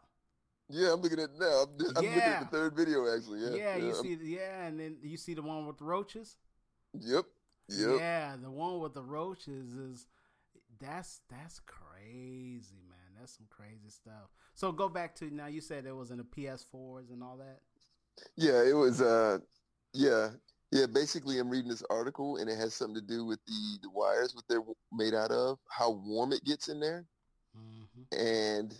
Yeah, 0.70 0.94
I'm 0.94 1.00
looking 1.03 1.18
at 1.18 1.24
it 1.29 1.38
now. 1.38 1.64
I'm, 1.64 1.79
just, 1.79 1.98
I'm 1.98 2.05
looking 2.05 2.20
at 2.20 2.50
the 2.50 2.57
third 2.57 2.74
video 2.74 3.14
actually. 3.14 3.40
Yeah, 3.40 3.55
Yeah, 3.55 3.77
you 3.77 3.92
I'm- 3.94 4.03
see 4.03 4.18
yeah, 4.22 4.64
and 4.64 4.81
then 4.81 4.96
you 5.03 5.16
see 5.16 5.35
the 5.35 5.42
one 5.42 5.66
with 5.66 5.79
the 5.79 5.85
roaches? 5.85 6.37
Yep. 6.98 7.24
Yep. 7.68 7.96
Yeah, 7.98 8.37
the 8.42 8.50
one 8.50 8.79
with 8.81 8.94
the 8.94 9.03
roaches 9.03 9.74
is 9.74 10.07
that's 10.81 11.20
that's 11.31 11.61
crazy, 11.61 12.81
man. 12.88 12.98
That's 13.18 13.37
some 13.37 13.46
crazy 13.48 13.90
stuff. 13.90 14.31
So 14.55 14.72
go 14.72 14.88
back 14.88 15.14
to 15.16 15.33
now 15.33 15.46
you 15.46 15.61
said 15.61 15.87
it 15.87 15.94
was 15.94 16.11
in 16.11 16.18
the 16.18 16.24
PS4s 16.24 17.11
and 17.12 17.22
all 17.22 17.37
that. 17.38 17.61
Yeah, 18.37 18.62
it 18.62 18.74
was. 18.74 19.00
Uh, 19.00 19.38
yeah, 19.92 20.31
yeah. 20.72 20.87
Basically, 20.87 21.38
I'm 21.38 21.48
reading 21.48 21.70
this 21.70 21.85
article, 21.90 22.37
and 22.37 22.48
it 22.48 22.59
has 22.59 22.74
something 22.74 23.00
to 23.00 23.07
do 23.07 23.24
with 23.24 23.38
the 23.46 23.79
the 23.83 23.90
wires, 23.90 24.35
what 24.35 24.44
they're 24.48 24.62
made 24.92 25.14
out 25.14 25.31
of, 25.31 25.59
how 25.68 25.90
warm 25.90 26.33
it 26.33 26.44
gets 26.44 26.68
in 26.68 26.81
there, 26.81 27.05
mm-hmm. 27.57 28.18
and 28.18 28.74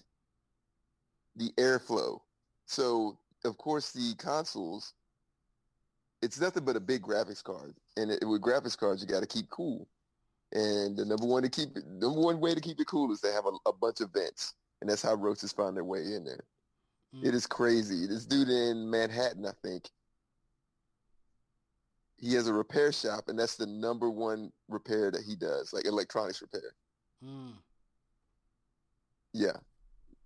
the 1.37 1.51
airflow. 1.59 2.20
So, 2.66 3.18
of 3.44 3.57
course, 3.59 3.92
the 3.92 4.14
consoles. 4.18 4.92
It's 6.23 6.40
nothing 6.40 6.64
but 6.64 6.77
a 6.77 6.81
big 6.81 7.03
graphics 7.03 7.44
card, 7.44 7.75
and 7.99 8.11
it, 8.11 8.27
with 8.27 8.40
graphics 8.40 8.79
cards, 8.79 9.03
you 9.03 9.09
got 9.09 9.20
to 9.20 9.27
keep 9.27 9.51
cool. 9.51 9.87
And 10.53 10.97
the 10.97 11.05
number 11.05 11.27
one 11.27 11.42
to 11.42 11.51
keep 11.51 11.77
it, 11.77 11.85
number 11.87 12.20
one 12.20 12.40
way 12.40 12.55
to 12.55 12.61
keep 12.62 12.81
it 12.81 12.87
cool 12.87 13.12
is 13.12 13.20
to 13.20 13.33
have 13.33 13.44
a, 13.44 13.68
a 13.68 13.73
bunch 13.73 14.01
of 14.01 14.11
vents, 14.11 14.55
and 14.81 14.88
that's 14.88 15.03
how 15.03 15.14
roaches 15.14 15.53
find 15.53 15.77
their 15.77 15.85
way 15.85 15.99
in 15.99 16.25
there. 16.25 16.44
Mm. 17.14 17.24
It 17.24 17.35
is 17.35 17.46
crazy. 17.46 18.07
This 18.07 18.27
dude 18.27 18.48
in 18.48 18.90
Manhattan, 18.90 19.46
I 19.46 19.53
think, 19.62 19.88
he 22.16 22.35
has 22.35 22.48
a 22.48 22.53
repair 22.55 22.92
shop, 22.92 23.24
and 23.29 23.38
that's 23.38 23.57
the 23.57 23.66
number 23.66 24.09
one 24.11 24.50
repair 24.68 25.11
that 25.11 25.22
he 25.22 25.37
does, 25.37 25.72
like 25.72 25.85
electronics 25.85 26.40
repair. 26.40 26.74
Mm. 27.24 27.53
Yeah. 29.33 29.57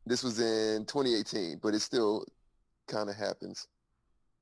This 0.06 0.22
was 0.22 0.38
in 0.38 0.84
2018, 0.86 1.60
but 1.62 1.74
it 1.74 1.80
still 1.80 2.24
kind 2.86 3.10
of 3.10 3.16
happens. 3.16 3.66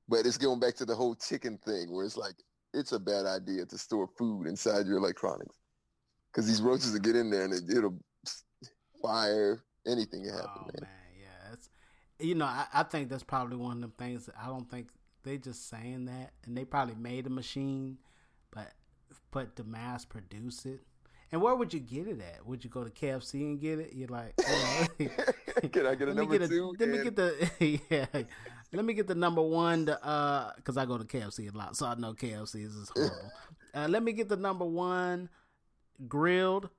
But 0.07 0.25
it's 0.25 0.37
going 0.37 0.59
back 0.59 0.75
to 0.75 0.85
the 0.85 0.95
whole 0.95 1.15
chicken 1.15 1.57
thing 1.65 1.91
where 1.91 2.05
it's 2.05 2.15
like, 2.17 2.35
it's 2.73 2.91
a 2.91 2.99
bad 2.99 3.25
idea 3.25 3.65
to 3.65 3.77
store 3.77 4.07
food 4.17 4.47
inside 4.47 4.85
your 4.85 4.97
electronics 4.97 5.55
because 6.31 6.45
these 6.47 6.61
roaches 6.61 6.91
will 6.93 6.99
get 6.99 7.15
in 7.15 7.29
there 7.29 7.43
and 7.45 7.53
it, 7.53 7.63
it'll 7.75 7.97
fire 9.01 9.63
anything 9.87 10.23
can 10.23 10.33
happen, 10.33 10.49
Oh 10.55 10.65
man. 10.73 10.81
man, 10.81 10.89
you 12.19 12.35
know 12.35 12.45
I, 12.45 12.65
I 12.73 12.83
think 12.83 13.09
that's 13.09 13.23
probably 13.23 13.57
one 13.57 13.77
of 13.77 13.81
them 13.81 13.93
things. 13.97 14.25
That 14.25 14.35
I 14.41 14.47
don't 14.47 14.69
think 14.69 14.89
they 15.23 15.37
just 15.37 15.69
saying 15.69 16.05
that, 16.05 16.31
and 16.45 16.57
they 16.57 16.65
probably 16.65 16.95
made 16.95 17.27
a 17.27 17.29
machine, 17.29 17.97
but 18.51 18.71
but 19.31 19.55
to 19.57 19.63
mass 19.63 20.05
produce 20.05 20.65
it. 20.65 20.81
And 21.31 21.41
where 21.41 21.55
would 21.55 21.73
you 21.73 21.81
get 21.81 22.07
it 22.07 22.21
at? 22.21 22.45
Would 22.45 22.63
you 22.63 22.69
go 22.69 22.85
to 22.85 22.89
KFC 22.89 23.41
and 23.41 23.59
get 23.59 23.79
it? 23.79 23.91
You're 23.93 24.07
like, 24.07 24.33
oh, 24.47 24.87
Can 25.71 25.85
I 25.85 25.95
get 25.95 26.07
a 26.07 26.13
let 26.13 26.15
me 26.15 26.15
number 26.15 26.37
get 26.37 26.41
a, 26.43 26.47
two? 26.47 26.73
Let 26.79 26.89
me 26.89 27.03
get 27.03 27.15
the 27.17 27.51
yeah. 27.89 28.05
Let 28.71 28.85
me 28.85 28.93
get 28.93 29.07
the 29.07 29.15
number 29.15 29.41
one. 29.41 29.87
To, 29.87 30.05
uh, 30.05 30.53
because 30.55 30.77
I 30.77 30.85
go 30.85 30.97
to 30.97 31.03
KFC 31.03 31.53
a 31.53 31.57
lot, 31.57 31.75
so 31.75 31.85
I 31.85 31.95
know 31.95 32.13
KFC 32.13 32.65
is 32.65 32.75
just 32.75 32.91
horrible. 32.93 33.31
uh, 33.73 33.87
let 33.89 34.03
me 34.03 34.13
get 34.13 34.29
the 34.29 34.37
number 34.37 34.65
one 34.65 35.29
grilled. 36.07 36.69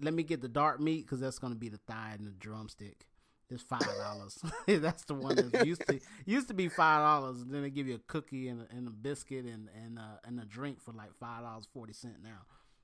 Let 0.00 0.14
me 0.14 0.22
get 0.22 0.40
the 0.40 0.48
dark 0.48 0.80
meat 0.80 1.04
because 1.04 1.20
that's 1.20 1.38
gonna 1.38 1.54
be 1.54 1.68
the 1.68 1.80
thigh 1.86 2.14
and 2.18 2.26
the 2.26 2.32
drumstick. 2.32 3.06
It's 3.50 3.62
five 3.62 3.86
dollars. 3.98 4.38
that's 4.66 5.04
the 5.04 5.14
one 5.14 5.36
that 5.36 5.64
used 5.66 5.86
to 5.86 6.00
used 6.24 6.48
to 6.48 6.54
be 6.54 6.68
five 6.68 7.00
dollars. 7.00 7.44
Then 7.44 7.62
they 7.62 7.70
give 7.70 7.86
you 7.86 7.94
a 7.94 8.00
cookie 8.12 8.48
and 8.48 8.62
a, 8.62 8.66
and 8.76 8.88
a 8.88 8.90
biscuit 8.90 9.44
and 9.44 9.68
and 9.84 9.98
uh, 9.98 10.18
and 10.24 10.40
a 10.40 10.44
drink 10.44 10.80
for 10.80 10.92
like 10.92 11.14
five 11.14 11.42
dollars 11.42 11.66
forty 11.72 11.92
cent 11.92 12.16
now. 12.22 12.40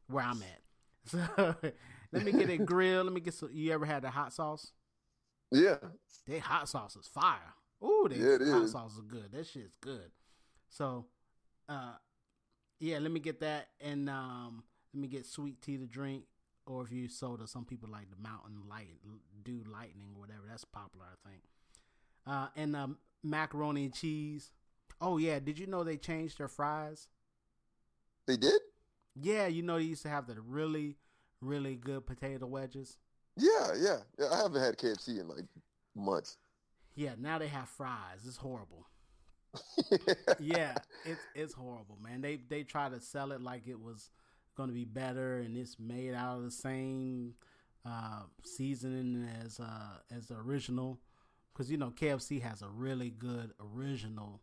Where 0.09 0.25
I'm 0.25 0.43
at. 0.43 0.61
So 1.05 1.19
let 2.13 2.25
me 2.25 2.31
get 2.31 2.49
a 2.51 2.59
grill. 2.59 3.03
Let 3.03 3.13
me 3.13 3.21
get 3.21 3.35
some. 3.35 3.49
You 3.53 3.73
ever 3.73 3.85
had 3.87 4.03
the 4.03 4.11
hot 4.11 4.33
sauce? 4.33 4.71
yeah, 5.51 5.77
They 6.29 6.39
hot 6.39 6.69
sauce 6.69 6.95
is 6.95 7.09
fire. 7.09 7.55
Ooh, 7.83 8.07
they 8.09 8.17
Yeah, 8.17 8.53
hot 8.53 8.65
is. 8.65 8.71
sauce 8.73 8.93
is 8.95 9.01
good. 9.01 9.33
That 9.33 9.47
shit's 9.47 9.75
good. 9.81 10.13
So, 10.69 11.07
uh, 11.69 11.95
yeah, 12.79 12.99
let 12.99 13.11
me 13.11 13.19
get 13.19 13.41
that, 13.41 13.69
and 13.81 14.09
um, 14.09 14.63
let 14.95 15.01
me 15.01 15.09
get 15.09 15.27
sweet 15.27 15.61
tea 15.61 15.77
to 15.79 15.87
drink, 15.87 16.25
or 16.67 16.85
if 16.85 16.93
you 16.93 17.09
soda, 17.09 17.47
some 17.47 17.65
people 17.65 17.89
like 17.91 18.11
the 18.11 18.23
Mountain 18.23 18.63
Light, 18.69 18.89
Dew 19.45 19.63
Lightning, 19.71 20.09
or 20.15 20.21
whatever. 20.21 20.43
That's 20.49 20.65
popular, 20.65 21.07
I 21.07 21.29
think. 21.29 21.43
Uh, 22.27 22.47
and 22.57 22.77
um, 22.77 22.99
macaroni 23.23 23.85
and 23.85 23.95
cheese. 23.95 24.53
Oh 25.01 25.19
yeah, 25.19 25.39
did 25.39 25.59
you 25.59 25.67
know 25.67 25.83
they 25.83 25.97
changed 25.97 26.39
their 26.39 26.49
fries? 26.49 27.09
they 28.27 28.37
did. 28.37 28.61
Yeah, 29.15 29.47
you 29.47 29.63
know 29.63 29.79
they 29.79 29.85
used 29.85 30.03
to 30.03 30.09
have 30.09 30.27
the 30.27 30.41
really, 30.41 30.97
really 31.41 31.77
good 31.77 32.07
potato 32.07 32.47
wedges. 32.47 32.99
Yeah, 33.37 33.73
yeah, 33.79 33.99
yeah. 34.19 34.29
I 34.31 34.37
haven't 34.37 34.63
had 34.63 34.79
KFC 34.79 35.21
in 35.21 35.29
like 35.29 35.45
months. 35.95 36.37
Yeah, 36.95 37.15
now 37.19 37.39
they 37.39 37.49
have 37.49 37.69
fries. 37.69 38.21
It's 38.27 38.37
horrible. 38.37 38.87
yeah, 40.41 40.75
it's 41.05 41.21
it's 41.35 41.53
horrible, 41.53 41.99
man. 42.03 42.23
They 42.23 42.37
they 42.49 42.63
try 42.63 42.89
to 42.89 43.01
sell 43.01 43.33
it 43.33 43.43
like 43.43 43.67
it 43.67 43.81
was 43.81 44.11
going 44.57 44.69
to 44.69 44.75
be 44.75 44.85
better, 44.85 45.39
and 45.39 45.57
it's 45.57 45.79
made 45.79 46.15
out 46.15 46.39
of 46.39 46.45
the 46.45 46.51
same 46.51 47.35
uh, 47.87 48.23
seasoning 48.45 49.27
as 49.45 49.59
uh, 49.61 49.99
as 50.15 50.27
the 50.29 50.37
original. 50.37 50.99
Because 51.53 51.71
you 51.71 51.77
know 51.77 51.91
KFC 51.91 52.41
has 52.43 52.63
a 52.63 52.69
really 52.69 53.11
good 53.11 53.53
original 53.61 54.41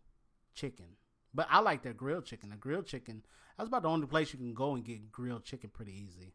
chicken, 0.54 0.86
but 1.34 1.48
I 1.50 1.60
like 1.60 1.82
their 1.84 1.94
grilled 1.94 2.26
chicken. 2.26 2.50
The 2.52 2.56
grilled 2.58 2.86
chicken 2.86 3.24
that's 3.58 3.68
about 3.68 3.82
the 3.84 3.90
only 3.90 4.08
place 4.08 4.32
you 4.32 4.40
can 4.40 4.54
go 4.54 4.76
and 4.76 4.84
get 4.86 5.12
grilled 5.12 5.44
chicken 5.44 5.70
pretty 5.74 5.92
easy. 5.94 6.34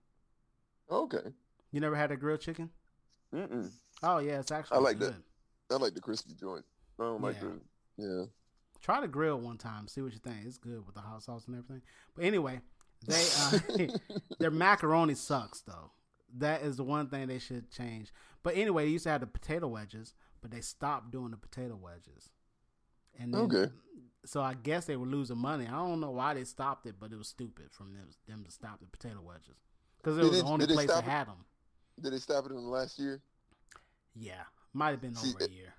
okay. 0.91 1.33
You 1.71 1.81
never 1.81 1.97
had 1.97 2.13
a 2.13 2.17
grilled 2.17 2.41
chicken? 2.41 2.71
Mm-mm. 3.35 3.71
Oh 4.03 4.19
yeah, 4.19 4.39
it's 4.41 4.53
actually 4.53 4.77
I 4.77 4.81
like 4.81 4.99
good. 4.99 5.15
that. 5.69 5.75
I 5.75 5.79
like 5.79 5.95
the 5.95 6.01
crispy 6.01 6.35
joint. 6.35 6.65
I 7.01 7.05
don't 7.05 7.21
like 7.23 7.37
Yeah. 7.43 7.49
the 7.97 8.05
yeah. 8.05 8.25
Try 8.81 9.01
the 9.01 9.09
grill 9.09 9.39
one 9.41 9.57
time, 9.59 9.89
see 9.89 10.03
what 10.03 10.13
you 10.13 10.19
think. 10.19 10.37
It's 10.45 10.59
good 10.59 10.85
with 10.87 10.95
the 10.95 11.01
hot 11.01 11.23
sauce 11.23 11.47
and 11.47 11.57
everything. 11.57 11.83
But 12.15 12.25
anyway, 12.27 12.61
they 13.07 13.27
uh, 13.39 13.99
their 14.39 14.51
macaroni 14.51 15.15
sucks 15.15 15.61
though. 15.63 15.91
That 16.39 16.63
is 16.63 16.77
the 16.77 16.85
one 16.85 17.09
thing 17.09 17.29
they 17.29 17.39
should 17.39 17.71
change. 17.71 18.13
But 18.43 18.57
anyway, 18.57 18.85
they 18.87 18.91
used 18.91 19.05
to 19.05 19.11
have 19.11 19.21
the 19.21 19.27
potato 19.27 19.69
wedges, 19.69 20.15
but 20.43 20.51
they 20.51 20.61
stopped 20.61 21.11
doing 21.13 21.31
the 21.31 21.37
potato 21.37 21.77
wedges. 21.77 22.31
And 23.19 23.33
then, 23.33 23.41
Okay. 23.43 23.73
So 24.27 24.41
I 24.41 24.55
guess 24.55 24.87
they 24.87 24.97
were 24.97 25.07
losing 25.07 25.37
money. 25.39 25.67
I 25.67 25.73
don't 25.73 26.01
know 26.01 26.11
why 26.11 26.33
they 26.35 26.45
stopped 26.45 26.87
it, 26.87 26.95
but 26.99 27.13
it 27.13 27.17
was 27.19 27.29
stupid 27.29 27.67
from 27.71 27.93
them, 27.93 28.09
them 28.27 28.43
to 28.45 28.51
stop 28.51 28.81
the 28.81 28.87
potato 28.87 29.21
wedges 29.23 29.57
because 29.99 30.17
it 30.19 30.23
Did 30.23 30.31
was 30.31 30.39
they- 30.39 30.43
the 30.43 30.49
only 30.53 30.67
place 30.67 30.89
that 30.89 31.05
it? 31.05 31.11
had 31.11 31.27
them. 31.29 31.45
Did 32.01 32.13
they 32.15 32.19
stop 32.19 32.47
it 32.47 32.51
in 32.51 32.57
the 32.57 32.63
last 32.63 32.99
year? 32.99 33.21
Yeah, 34.17 34.43
might 34.73 34.91
have 34.91 35.01
been 35.01 35.15
See, 35.15 35.35
over 35.35 35.45
a 35.45 35.49
year. 35.51 35.75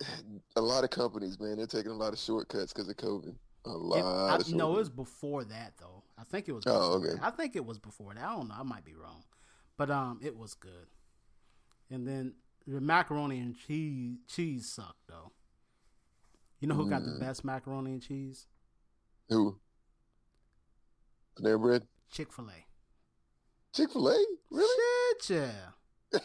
A 0.56 0.60
lot 0.60 0.84
of 0.84 0.90
companies, 0.90 1.40
man, 1.40 1.56
they're 1.56 1.66
taking 1.66 1.90
a 1.90 1.94
lot 1.94 2.12
of 2.12 2.18
shortcuts 2.18 2.72
because 2.72 2.88
of 2.88 2.96
COVID. 2.96 3.34
A 3.66 3.70
lot 3.70 3.98
It- 4.40 4.46
I, 4.54 4.56
no, 4.56 4.74
it 4.74 4.78
was 4.78 4.90
before 4.90 5.44
that 5.44 5.74
though. 5.78 6.04
I 6.18 6.24
think 6.24 6.48
it 6.48 6.52
was. 6.52 6.64
Oh, 6.66 6.98
before 6.98 7.10
okay. 7.10 7.20
that. 7.20 7.26
I 7.26 7.30
think 7.36 7.56
it 7.56 7.64
was 7.64 7.78
before 7.78 8.14
that. 8.14 8.22
I 8.24 8.34
don't 8.36 8.48
know. 8.48 8.54
I 8.58 8.62
might 8.62 8.84
be 8.84 8.94
wrong, 8.94 9.24
but 9.76 9.90
um, 9.90 10.20
it 10.22 10.36
was 10.36 10.54
good. 10.54 10.86
And 11.90 12.06
then 12.06 12.34
the 12.66 12.80
macaroni 12.80 13.38
and 13.38 13.56
cheese 13.58 14.16
cheese 14.28 14.68
sucked 14.72 15.06
though. 15.08 15.32
You 16.60 16.68
know 16.68 16.74
who 16.74 16.88
got 16.88 17.02
the 17.04 17.10
Mm. 17.10 17.20
best 17.20 17.44
macaroni 17.44 17.92
and 17.92 18.02
cheese? 18.02 18.46
Who? 19.28 19.58
Panera 21.38 21.60
Bread? 21.60 21.86
Chick 22.10 22.32
Fil 22.32 22.48
A. 22.48 22.64
Chick 23.76 23.90
Fil 23.92 24.08
A? 24.08 24.24
Really? 24.50 25.14
Shit, 25.22 25.50
yeah. 26.12 26.20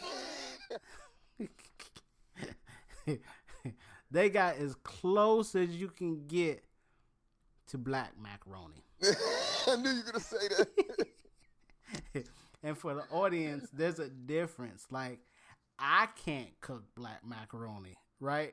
they 4.10 4.30
got 4.30 4.56
as 4.56 4.74
close 4.82 5.54
as 5.54 5.70
you 5.70 5.88
can 5.88 6.26
get 6.26 6.64
to 7.72 7.78
black 7.78 8.12
macaroni. 8.22 8.84
I 9.66 9.76
knew 9.76 9.90
you 9.90 10.02
were 10.04 10.12
gonna 10.12 10.20
say 10.20 10.48
that. 12.14 12.26
and 12.62 12.76
for 12.76 12.94
the 12.94 13.04
audience, 13.10 13.66
there's 13.72 13.98
a 13.98 14.10
difference. 14.10 14.86
Like, 14.90 15.20
I 15.78 16.08
can't 16.24 16.50
cook 16.60 16.84
black 16.94 17.20
macaroni, 17.26 17.96
right? 18.20 18.52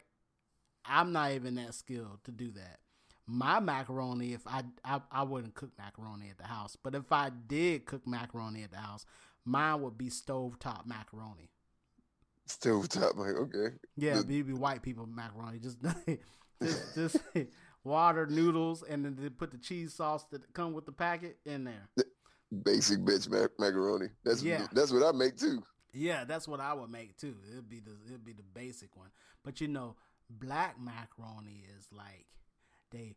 I'm 0.86 1.12
not 1.12 1.34
even 1.34 1.56
that 1.56 1.74
skilled 1.74 2.24
to 2.24 2.32
do 2.32 2.52
that. 2.52 2.80
My 3.28 3.60
macaroni, 3.60 4.34
if 4.34 4.48
I, 4.48 4.64
I 4.86 5.02
I 5.12 5.24
wouldn't 5.24 5.54
cook 5.54 5.72
macaroni 5.78 6.30
at 6.30 6.38
the 6.38 6.48
house, 6.48 6.78
but 6.82 6.96
if 6.96 7.12
I 7.12 7.30
did 7.30 7.86
cook 7.86 8.08
macaroni 8.08 8.64
at 8.64 8.72
the 8.72 8.78
house, 8.78 9.06
mine 9.44 9.82
would 9.82 9.98
be 9.98 10.08
stovetop 10.08 10.86
macaroni. 10.86 11.52
Stove 12.46 12.88
top, 12.88 13.18
like 13.18 13.36
okay. 13.36 13.76
Yeah, 13.98 14.14
it'd 14.14 14.30
be 14.30 14.42
white 14.42 14.82
people 14.82 15.06
macaroni. 15.06 15.60
Just 15.60 15.78
just 16.96 16.96
just 16.96 17.18
water, 17.84 18.26
noodles, 18.26 18.84
and 18.84 19.06
then 19.06 19.16
they 19.20 19.30
put 19.30 19.52
the 19.52 19.58
cheese 19.58 19.94
sauce 19.94 20.26
that 20.32 20.54
come 20.54 20.74
with 20.74 20.86
the 20.86 20.92
packet 20.92 21.38
in 21.46 21.64
there. 21.64 21.90
Basic 22.64 23.00
bitch 23.00 23.30
mac- 23.30 23.52
macaroni. 23.60 24.08
That's 24.24 24.42
Yeah. 24.42 24.68
that's 24.72 24.92
what 24.92 25.04
I 25.04 25.12
make 25.16 25.38
too. 25.38 25.64
Yeah, 25.94 26.24
that's 26.24 26.48
what 26.48 26.60
I 26.60 26.74
would 26.74 26.90
make 26.90 27.18
too. 27.18 27.36
It'd 27.52 27.70
be 27.70 27.80
the 27.80 27.96
it'd 28.08 28.26
be 28.26 28.34
the 28.34 28.44
basic 28.44 28.96
one. 28.96 29.10
But 29.44 29.62
you 29.62 29.68
know, 29.68 29.96
black 30.30 30.80
macaroni 30.80 31.64
is 31.78 31.88
like 31.92 32.26
they 32.92 33.16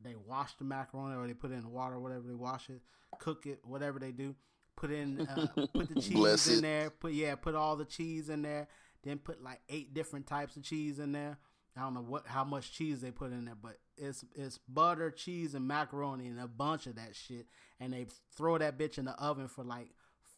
they 0.00 0.14
wash 0.14 0.54
the 0.56 0.64
macaroni 0.64 1.16
or 1.16 1.26
they 1.26 1.34
put 1.34 1.50
it 1.50 1.54
in 1.54 1.62
the 1.62 1.68
water, 1.68 1.98
whatever 1.98 2.26
they 2.28 2.34
wash 2.34 2.68
it, 2.70 2.80
cook 3.18 3.46
it, 3.46 3.60
whatever 3.64 3.98
they 3.98 4.12
do. 4.12 4.34
Put 4.76 4.90
in 4.90 5.26
uh, 5.26 5.46
put 5.74 5.88
the 5.94 5.94
cheese 6.00 6.10
Bless 6.12 6.48
in 6.48 6.58
it. 6.58 6.62
there. 6.62 6.90
Put 6.90 7.12
yeah, 7.12 7.34
put 7.34 7.54
all 7.54 7.76
the 7.76 7.84
cheese 7.86 8.28
in 8.28 8.42
there. 8.42 8.68
Then 9.02 9.18
put 9.18 9.42
like 9.42 9.60
eight 9.68 9.94
different 9.94 10.26
types 10.26 10.56
of 10.56 10.62
cheese 10.62 10.98
in 10.98 11.12
there. 11.12 11.38
I 11.76 11.80
don't 11.82 11.94
know 11.94 12.00
what 12.00 12.26
how 12.26 12.44
much 12.44 12.72
cheese 12.72 13.00
they 13.00 13.10
put 13.10 13.32
in 13.32 13.44
there, 13.44 13.54
but 13.60 13.78
it's 13.96 14.24
it's 14.34 14.58
butter, 14.68 15.10
cheese, 15.10 15.54
and 15.54 15.66
macaroni 15.68 16.26
and 16.28 16.40
a 16.40 16.46
bunch 16.48 16.86
of 16.86 16.96
that 16.96 17.14
shit. 17.14 17.46
And 17.80 17.92
they 17.92 18.06
throw 18.36 18.56
that 18.58 18.78
bitch 18.78 18.96
in 18.98 19.04
the 19.04 19.12
oven 19.20 19.48
for 19.48 19.62
like 19.64 19.88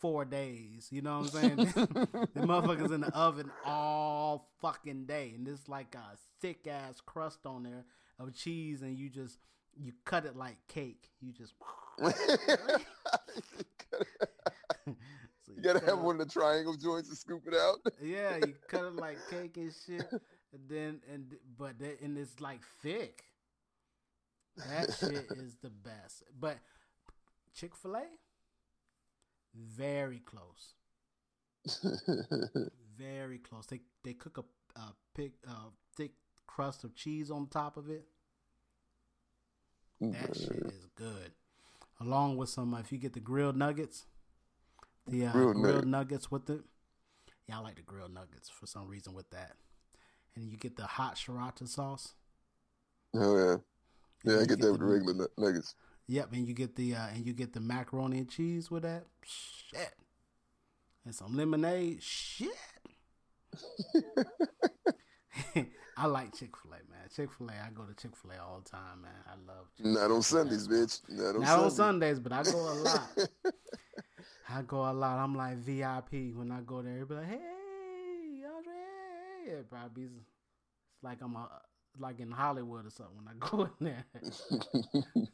four 0.00 0.24
days. 0.24 0.88
You 0.90 1.02
know 1.02 1.20
what 1.20 1.34
I'm 1.34 1.40
saying? 1.42 1.56
the 1.74 2.40
motherfuckers 2.40 2.92
in 2.92 3.00
the 3.02 3.14
oven 3.16 3.50
all 3.64 4.48
fucking 4.60 5.06
day, 5.06 5.32
and 5.36 5.46
it's 5.46 5.68
like 5.68 5.94
a 5.94 6.16
thick 6.40 6.66
ass 6.66 7.00
crust 7.04 7.46
on 7.46 7.62
there 7.62 7.84
of 8.18 8.34
cheese, 8.34 8.82
and 8.82 8.98
you 8.98 9.08
just 9.08 9.38
you 9.80 9.92
cut 10.04 10.24
it 10.24 10.34
like 10.36 10.56
cake. 10.66 11.08
You 11.20 11.32
just 11.32 11.54
So 12.00 12.12
you 15.56 15.62
gotta 15.62 15.80
have 15.80 15.98
it- 15.98 16.04
one 16.04 16.20
of 16.20 16.26
the 16.26 16.32
triangle 16.32 16.74
joints 16.74 17.08
to 17.10 17.16
scoop 17.16 17.42
it 17.46 17.54
out. 17.54 17.78
yeah, 18.02 18.36
you 18.36 18.54
cut 18.68 18.84
it 18.84 18.96
like 18.96 19.18
cake 19.30 19.56
and 19.56 19.72
shit. 19.86 20.06
And 20.52 20.62
then 20.68 21.00
and 21.12 21.34
but 21.58 21.78
that, 21.80 22.00
and 22.00 22.16
it's 22.18 22.40
like 22.40 22.60
thick. 22.82 23.24
That 24.56 24.94
shit 25.00 25.26
is 25.36 25.56
the 25.62 25.70
best. 25.70 26.22
But 26.38 26.58
Chick 27.54 27.76
Fil 27.76 27.96
A, 27.96 28.04
very 29.54 30.20
close, 30.20 30.74
very 32.98 33.38
close. 33.38 33.66
They 33.66 33.80
they 34.04 34.14
cook 34.14 34.38
a, 34.38 34.78
a 34.80 34.94
pig, 35.14 35.32
uh, 35.46 35.70
thick 35.96 36.12
crust 36.46 36.84
of 36.84 36.94
cheese 36.94 37.30
on 37.30 37.46
top 37.48 37.76
of 37.76 37.90
it. 37.90 38.06
That 40.00 40.34
shit 40.36 40.72
is 40.72 40.86
good. 40.94 41.32
Along 42.00 42.36
with 42.36 42.48
some, 42.48 42.72
if 42.74 42.92
you 42.92 42.98
get 42.98 43.12
the 43.12 43.20
grilled 43.20 43.56
nuggets, 43.56 44.06
the 45.08 45.26
uh, 45.26 45.32
Grilled 45.32 45.56
grilled, 45.56 45.84
nugget. 45.84 45.88
nuggets 45.88 46.30
with 46.30 46.48
it. 46.48 46.60
Yeah, 47.48 47.58
I 47.58 47.60
like 47.62 47.74
the 47.76 47.82
grilled 47.82 48.14
nuggets 48.14 48.48
for 48.48 48.66
some 48.66 48.86
reason 48.86 49.14
with 49.14 49.28
that. 49.30 49.56
And 50.38 50.48
you 50.48 50.56
get 50.56 50.76
the 50.76 50.86
hot 50.86 51.16
sriracha 51.16 51.66
sauce. 51.66 52.14
Oh 53.14 53.36
yeah, 53.36 53.56
yeah. 54.24 54.36
I 54.36 54.40
get 54.40 54.48
get 54.50 54.60
that 54.60 54.70
with 54.72 54.80
the- 54.80 54.86
regular 54.86 55.14
nu- 55.14 55.28
nuggets. 55.44 55.74
Yep, 56.06 56.32
and 56.32 56.46
you 56.46 56.54
get 56.54 56.76
the 56.76 56.94
uh, 56.94 57.08
and 57.08 57.26
you 57.26 57.32
get 57.32 57.52
the 57.52 57.60
macaroni 57.60 58.18
and 58.18 58.28
cheese 58.30 58.70
with 58.70 58.84
that. 58.84 59.04
Shit. 59.24 59.94
And 61.04 61.14
some 61.14 61.36
lemonade. 61.36 62.02
Shit. 62.02 62.48
I 65.96 66.06
like 66.06 66.36
Chick 66.38 66.54
Fil 66.56 66.72
A, 66.72 66.76
man. 66.90 67.08
Chick 67.14 67.30
Fil 67.32 67.48
A, 67.48 67.52
I 67.52 67.70
go 67.74 67.82
to 67.82 67.94
Chick 67.94 68.12
Fil 68.14 68.30
A 68.30 68.38
all 68.42 68.60
the 68.62 68.70
time, 68.70 69.02
man. 69.02 69.10
I 69.26 69.32
love. 69.50 69.66
Chick-fil-A. 69.76 69.94
Not 70.00 70.10
on 70.14 70.22
Sundays, 70.22 70.68
bitch. 70.68 71.00
Not 71.08 71.34
on 71.34 71.40
Not 71.42 71.58
on 71.58 71.70
Sundays. 71.70 72.16
Sundays, 72.16 72.20
but 72.20 72.32
I 72.32 72.42
go 72.44 72.58
a 72.58 72.74
lot. 72.74 73.08
I 74.50 74.62
go 74.62 74.90
a 74.90 74.92
lot. 74.92 75.18
I'm 75.18 75.34
like 75.36 75.56
VIP 75.58 76.34
when 76.36 76.52
I 76.52 76.60
go 76.60 76.82
there. 76.82 77.04
Be 77.04 77.14
like, 77.14 77.26
hey, 77.28 77.38
Andre. 78.56 78.72
It 79.46 79.70
probably 79.70 80.04
be, 80.04 80.10
it's 80.10 81.02
like 81.02 81.18
I'm 81.22 81.36
a, 81.36 81.48
like 81.98 82.20
in 82.20 82.30
Hollywood 82.30 82.86
or 82.86 82.90
something 82.90 83.16
when 83.16 83.28
I 83.28 83.32
go 83.50 83.64
in 83.64 83.86
there. 83.86 84.04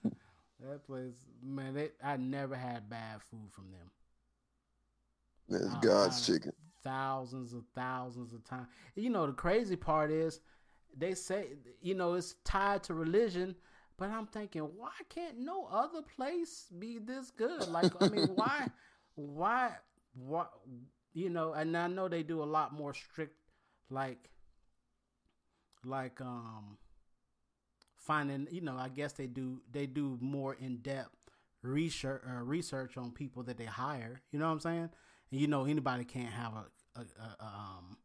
that 0.60 0.86
place, 0.86 1.14
man. 1.42 1.74
They, 1.74 1.90
I 2.02 2.16
never 2.16 2.56
had 2.56 2.88
bad 2.88 3.22
food 3.30 3.50
from 3.52 3.70
them. 3.70 3.90
That's 5.48 5.74
God's 5.84 6.26
chicken. 6.26 6.52
Thousands 6.82 7.52
of 7.52 7.64
thousands 7.74 8.32
of 8.32 8.44
times. 8.44 8.66
You 8.94 9.10
know, 9.10 9.26
the 9.26 9.32
crazy 9.32 9.76
part 9.76 10.10
is 10.10 10.40
they 10.96 11.14
say, 11.14 11.48
you 11.80 11.94
know, 11.94 12.14
it's 12.14 12.34
tied 12.44 12.82
to 12.84 12.94
religion, 12.94 13.54
but 13.96 14.10
I'm 14.10 14.26
thinking, 14.26 14.62
why 14.62 14.90
can't 15.08 15.38
no 15.38 15.66
other 15.70 16.02
place 16.02 16.66
be 16.78 16.98
this 16.98 17.30
good? 17.30 17.68
Like, 17.68 17.92
I 18.00 18.08
mean, 18.08 18.26
why, 18.34 18.68
why, 19.14 19.72
why, 20.14 20.46
you 21.12 21.30
know, 21.30 21.52
and 21.52 21.76
I 21.76 21.86
know 21.86 22.08
they 22.08 22.22
do 22.22 22.42
a 22.42 22.44
lot 22.44 22.72
more 22.72 22.94
strict, 22.94 23.36
like, 23.90 24.30
like, 25.84 26.20
um, 26.20 26.78
finding, 27.96 28.48
you 28.50 28.60
know, 28.60 28.76
I 28.76 28.88
guess 28.88 29.12
they 29.12 29.26
do, 29.26 29.60
they 29.70 29.86
do 29.86 30.18
more 30.20 30.54
in 30.54 30.78
depth 30.78 31.16
research, 31.62 32.22
uh, 32.28 32.42
research 32.42 32.96
on 32.96 33.10
people 33.10 33.42
that 33.44 33.56
they 33.56 33.64
hire. 33.64 34.20
You 34.30 34.38
know 34.38 34.46
what 34.46 34.52
I'm 34.52 34.60
saying? 34.60 34.90
And 35.30 35.40
you 35.40 35.46
know, 35.46 35.64
anybody 35.64 36.04
can't 36.04 36.32
have 36.32 36.52
a, 36.54 37.00
a, 37.00 37.02
a, 37.22 37.44
um, 37.44 37.96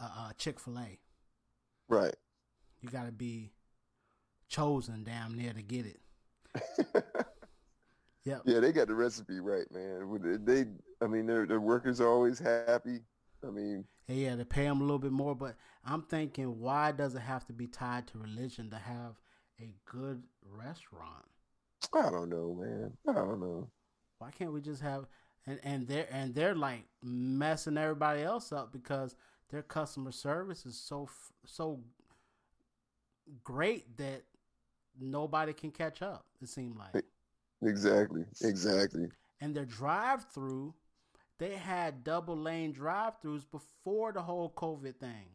a, 0.00 0.04
a 0.04 0.34
Chick 0.38 0.58
Fil 0.60 0.78
A. 0.78 0.98
Right. 1.88 2.14
You 2.80 2.88
got 2.88 3.06
to 3.06 3.12
be 3.12 3.52
chosen 4.48 5.04
damn 5.04 5.36
near 5.36 5.52
to 5.52 5.62
get 5.62 5.86
it. 5.86 6.00
Yep. 8.24 8.42
Yeah, 8.44 8.60
they 8.60 8.72
got 8.72 8.86
the 8.86 8.94
recipe 8.94 9.40
right, 9.40 9.66
man. 9.72 10.40
They, 10.44 10.64
I 11.04 11.08
mean, 11.08 11.26
their 11.26 11.46
their 11.46 11.60
workers 11.60 12.00
are 12.00 12.08
always 12.08 12.38
happy. 12.38 13.00
I 13.46 13.50
mean, 13.50 13.84
Yeah, 14.08 14.36
to 14.36 14.44
pay 14.44 14.64
them 14.64 14.80
a 14.80 14.84
little 14.84 14.98
bit 14.98 15.12
more, 15.12 15.34
but 15.34 15.56
I'm 15.84 16.02
thinking, 16.02 16.60
why 16.60 16.92
does 16.92 17.14
it 17.14 17.20
have 17.20 17.46
to 17.46 17.52
be 17.52 17.66
tied 17.66 18.06
to 18.08 18.18
religion 18.18 18.70
to 18.70 18.76
have 18.76 19.20
a 19.60 19.72
good 19.84 20.22
restaurant? 20.44 21.24
I 21.94 22.10
don't 22.10 22.28
know, 22.30 22.54
man. 22.54 22.92
I 23.08 23.12
don't 23.12 23.40
know. 23.40 23.68
Why 24.18 24.30
can't 24.30 24.52
we 24.52 24.60
just 24.60 24.82
have 24.82 25.06
and 25.46 25.58
and 25.64 25.88
they're 25.88 26.06
and 26.12 26.34
they're 26.34 26.54
like 26.54 26.84
messing 27.02 27.76
everybody 27.76 28.22
else 28.22 28.52
up 28.52 28.72
because 28.72 29.16
their 29.50 29.62
customer 29.62 30.12
service 30.12 30.64
is 30.64 30.78
so 30.78 31.08
so 31.44 31.80
great 33.42 33.96
that 33.96 34.22
nobody 35.00 35.52
can 35.52 35.70
catch 35.70 36.02
up. 36.02 36.26
It 36.40 36.48
seemed 36.48 36.76
like. 36.76 37.04
Exactly. 37.62 38.24
Exactly. 38.42 39.08
and 39.40 39.54
their 39.54 39.64
drive 39.64 40.24
through, 40.32 40.74
they 41.42 41.56
had 41.56 42.04
double 42.04 42.36
lane 42.36 42.72
drive 42.72 43.14
throughs 43.20 43.44
before 43.50 44.12
the 44.12 44.22
whole 44.22 44.52
COVID 44.56 44.96
thing. 44.96 45.26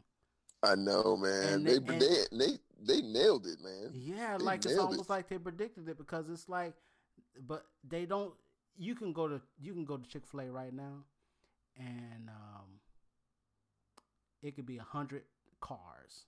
I 0.62 0.74
know, 0.74 1.16
man. 1.16 1.62
They, 1.64 1.78
they- 1.78 1.98
they 1.98 2.16
they 2.32 2.58
they 2.80 3.00
nailed 3.02 3.46
it, 3.46 3.58
man. 3.62 3.90
Yeah, 3.92 4.38
They 4.38 4.44
like 4.44 4.64
it's 4.64 4.78
almost 4.78 5.08
it. 5.10 5.12
like 5.12 5.28
they 5.28 5.38
predicted 5.38 5.88
it 5.88 5.98
because 5.98 6.28
it's 6.30 6.48
like, 6.48 6.74
but 7.46 7.66
they 7.86 8.06
don't. 8.06 8.32
You 8.76 8.94
can 8.94 9.12
go 9.12 9.28
to 9.28 9.40
you 9.60 9.72
can 9.74 9.84
go 9.84 9.96
to 9.98 10.08
Chick 10.08 10.22
Fil 10.26 10.40
A 10.42 10.50
right 10.50 10.72
now, 10.72 11.04
and 11.76 12.28
um, 12.28 12.66
it 14.42 14.56
could 14.56 14.66
be 14.66 14.78
a 14.78 14.82
hundred 14.82 15.22
cars, 15.60 16.24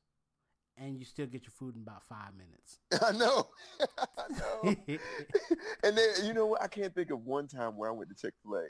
and 0.76 0.98
you 0.98 1.04
still 1.04 1.26
get 1.26 1.44
your 1.44 1.52
food 1.52 1.76
in 1.76 1.82
about 1.82 2.02
five 2.04 2.32
minutes. 2.36 2.78
I 3.02 3.12
know. 3.12 3.48
I 4.18 4.38
know. 4.38 4.76
and 5.84 5.96
then 5.96 6.08
you 6.24 6.34
know 6.34 6.46
what? 6.46 6.62
I 6.62 6.66
can't 6.68 6.94
think 6.94 7.10
of 7.10 7.24
one 7.24 7.46
time 7.48 7.76
where 7.76 7.88
I 7.88 7.92
went 7.92 8.10
to 8.10 8.16
Chick 8.16 8.34
Fil 8.42 8.56
A, 8.56 8.66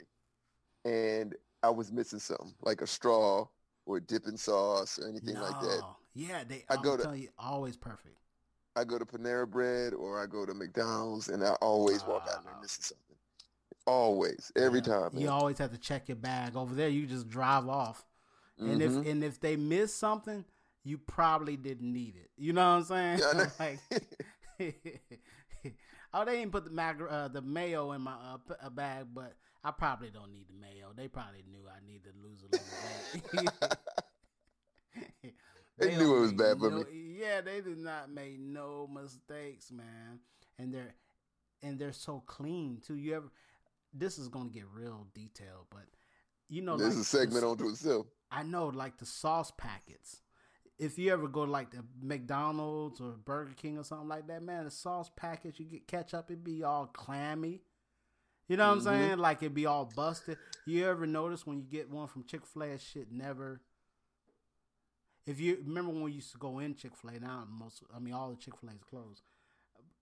and 0.85 1.35
I 1.63 1.69
was 1.69 1.91
missing 1.91 2.19
something 2.19 2.53
like 2.61 2.81
a 2.81 2.87
straw 2.87 3.47
or 3.85 3.99
dipping 3.99 4.37
sauce 4.37 4.99
or 4.99 5.07
anything 5.07 5.35
like 5.39 5.59
that. 5.61 5.83
Yeah, 6.13 6.43
they. 6.47 6.65
I 6.69 6.77
go 6.77 6.97
to- 6.97 7.17
you, 7.17 7.29
always 7.39 7.77
perfect. 7.77 8.17
I 8.75 8.83
go 8.85 8.97
to 8.97 9.05
Panera 9.05 9.49
Bread 9.49 9.93
or 9.93 10.21
I 10.21 10.25
go 10.25 10.45
to 10.45 10.53
McDonald's, 10.53 11.27
and 11.29 11.43
I 11.43 11.51
always 11.61 12.05
walk 12.05 12.23
out 12.31 12.43
there 12.43 12.53
Wow. 12.53 12.61
missing 12.61 12.83
something. 12.83 13.15
Always, 13.85 14.51
every 14.55 14.79
Yeah. 14.79 14.85
time. 14.85 15.09
Man. 15.13 15.21
You 15.21 15.29
always 15.29 15.57
have 15.57 15.71
to 15.71 15.77
check 15.77 16.07
your 16.07 16.15
bag. 16.17 16.55
Over 16.55 16.73
there, 16.75 16.87
you 16.89 17.05
just 17.07 17.27
drive 17.27 17.67
off. 17.67 18.05
And 18.59 18.81
if 18.81 18.91
Mhm. 18.91 19.09
and 19.11 19.23
if 19.23 19.39
they 19.39 19.55
miss 19.57 19.93
something, 19.93 20.45
you 20.83 20.97
probably 20.99 21.57
didn't 21.57 21.91
need 21.91 22.15
it. 22.15 22.29
You 22.37 22.53
know 22.53 22.75
what 22.77 22.91
I'm 22.91 23.19
saying? 23.19 23.19
Yeah, 23.19 23.49
I 23.59 23.79
like, 24.59 24.59
oh, 26.13 26.25
they 26.25 26.37
didn't 26.37 26.51
put 26.51 26.65
the 26.65 26.69
mac, 26.71 26.97
uh, 27.09 27.27
the 27.27 27.41
mayo 27.41 27.91
in 27.93 28.01
my 28.01 28.13
uh, 28.13 28.37
p- 28.37 28.53
uh, 28.61 28.69
bag, 28.69 29.07
but 29.13 29.33
I 29.63 29.71
probably 29.71 30.09
don't 30.09 30.31
need 30.33 30.47
the 30.47 30.59
mayo. 30.59 30.91
They 30.95 31.07
probably 31.07 31.43
knew 31.49 31.65
I 31.67 31.85
need 31.85 32.03
to 32.03 32.11
lose 32.23 32.41
a 32.43 32.47
little 32.51 33.43
weight. 33.43 33.49
They 35.81 35.95
knew 35.95 36.17
it 36.17 36.19
was 36.19 36.33
bad 36.33 36.59
for 36.59 36.69
no- 36.69 36.77
me. 36.79 36.85
Yeah, 37.19 37.41
they 37.41 37.61
did 37.61 37.79
not 37.79 38.11
make 38.11 38.39
no 38.39 38.87
mistakes, 38.87 39.71
man. 39.71 40.19
And 40.59 40.73
they're 40.73 40.93
and 41.63 41.79
they're 41.79 41.93
so 41.93 42.23
clean 42.25 42.81
too. 42.85 42.95
You 42.95 43.15
ever? 43.15 43.31
This 43.93 44.17
is 44.17 44.27
gonna 44.27 44.49
get 44.49 44.65
real 44.73 45.07
detailed, 45.13 45.67
but 45.69 45.85
you 46.49 46.61
know, 46.61 46.77
There's 46.77 46.95
like 46.95 47.01
a 47.01 47.05
segment 47.05 47.45
onto 47.45 47.69
itself. 47.69 48.07
I 48.31 48.43
know, 48.43 48.67
like 48.67 48.97
the 48.97 49.05
sauce 49.05 49.51
packets. 49.57 50.21
If 50.77 50.97
you 50.97 51.11
ever 51.13 51.27
go 51.27 51.45
to 51.45 51.51
like 51.51 51.71
the 51.71 51.83
McDonald's 52.01 52.99
or 53.01 53.11
Burger 53.11 53.53
King 53.55 53.77
or 53.77 53.83
something 53.83 54.07
like 54.07 54.27
that, 54.27 54.41
man, 54.43 54.65
the 54.65 54.71
sauce 54.71 55.11
packets 55.15 55.59
you 55.59 55.65
get 55.65 55.87
ketchup, 55.87 56.31
it 56.31 56.43
be 56.43 56.63
all 56.63 56.87
clammy. 56.87 57.61
You 58.47 58.57
know 58.57 58.67
what 58.69 58.73
Mhm. 58.73 58.77
I'm 58.77 58.83
saying? 58.83 59.17
Like 59.19 59.41
it'd 59.43 59.53
be 59.53 59.65
all 59.65 59.85
busted. 59.85 60.37
You 60.65 60.85
ever 60.85 61.05
notice 61.07 61.45
when 61.47 61.57
you 61.57 61.63
get 61.63 61.89
one 61.89 62.07
from 62.07 62.23
Chick 62.25 62.45
Fil 62.45 62.63
A, 62.63 62.77
shit 62.77 63.11
never. 63.11 63.61
If 65.25 65.39
you 65.39 65.57
remember 65.65 65.91
when 65.91 66.01
we 66.03 66.11
used 66.13 66.31
to 66.31 66.37
go 66.37 66.59
in 66.59 66.75
Chick 66.75 66.95
Fil 66.95 67.11
A, 67.11 67.19
now 67.19 67.45
most, 67.49 67.83
I 67.95 67.99
mean, 67.99 68.13
all 68.13 68.29
the 68.29 68.35
Chick 68.35 68.57
Fil 68.57 68.69
A's 68.71 68.83
closed 68.83 69.23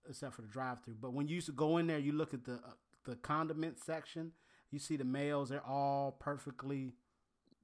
except 0.08 0.34
for 0.34 0.42
the 0.42 0.48
drive-through. 0.48 0.94
But 0.94 1.12
when 1.12 1.28
you 1.28 1.34
used 1.36 1.46
to 1.46 1.52
go 1.52 1.76
in 1.76 1.86
there, 1.86 1.98
you 1.98 2.12
look 2.12 2.34
at 2.34 2.44
the 2.44 2.54
uh, 2.54 2.72
the 3.04 3.16
condiment 3.16 3.78
section. 3.82 4.32
You 4.70 4.78
see 4.78 4.96
the 4.96 5.04
mayos; 5.04 5.48
they're 5.48 5.64
all 5.66 6.12
perfectly 6.12 6.92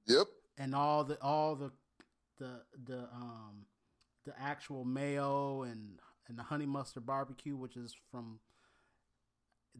Yep. 0.05 0.27
and 0.57 0.73
all 0.75 1.03
the 1.03 1.21
all 1.21 1.55
the 1.55 1.71
the 2.37 2.63
the 2.85 2.99
um 3.13 3.65
the 4.25 4.39
actual 4.39 4.85
mayo 4.85 5.63
and 5.63 5.99
and 6.27 6.37
the 6.37 6.43
honey 6.43 6.65
mustard 6.65 7.05
barbecue, 7.05 7.55
which 7.55 7.75
is 7.77 7.95
from 8.11 8.39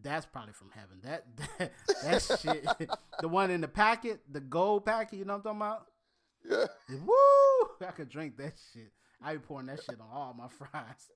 that's 0.04 0.26
probably 0.26 0.54
from 0.54 0.72
heaven. 0.72 1.00
That 1.04 1.26
that, 1.60 1.72
that 2.04 2.40
shit, 2.42 2.90
the 3.20 3.28
one 3.28 3.52
in 3.52 3.62
the 3.62 3.68
packet, 3.68 4.22
the 4.32 4.40
gold 4.40 4.86
packet. 4.86 5.18
You 5.18 5.26
know 5.26 5.38
what 5.38 5.50
I'm 5.52 5.60
talking 5.60 5.62
about? 5.62 6.70
Yeah. 6.90 6.98
Woo! 7.06 7.88
I 7.88 7.92
could 7.92 8.10
drink 8.10 8.38
that 8.38 8.54
shit. 8.74 8.92
I 9.22 9.34
be 9.34 9.40
pouring 9.40 9.68
that 9.68 9.82
shit 9.84 10.00
on 10.00 10.08
all 10.12 10.36
my 10.38 10.48
fries. 10.58 11.10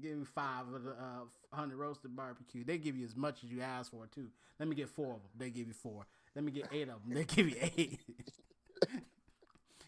give 0.00 0.16
me 0.16 0.24
five 0.24 0.68
of 0.72 0.84
the 0.84 0.90
uh, 0.90 1.24
honey 1.52 1.74
roasted 1.74 2.14
barbecue. 2.14 2.64
They 2.64 2.78
give 2.78 2.96
you 2.96 3.04
as 3.04 3.16
much 3.16 3.42
as 3.42 3.50
you 3.50 3.62
ask 3.62 3.90
for 3.90 4.06
too. 4.06 4.28
Let 4.58 4.68
me 4.68 4.76
get 4.76 4.88
four 4.88 5.14
of 5.14 5.20
them. 5.20 5.30
They 5.36 5.50
give 5.50 5.66
you 5.66 5.72
four. 5.72 6.06
Let 6.36 6.44
me 6.44 6.52
get 6.52 6.68
eight 6.72 6.88
of 6.88 7.02
them. 7.02 7.14
They 7.14 7.24
give 7.24 7.48
you 7.48 7.56
eight. 7.60 7.98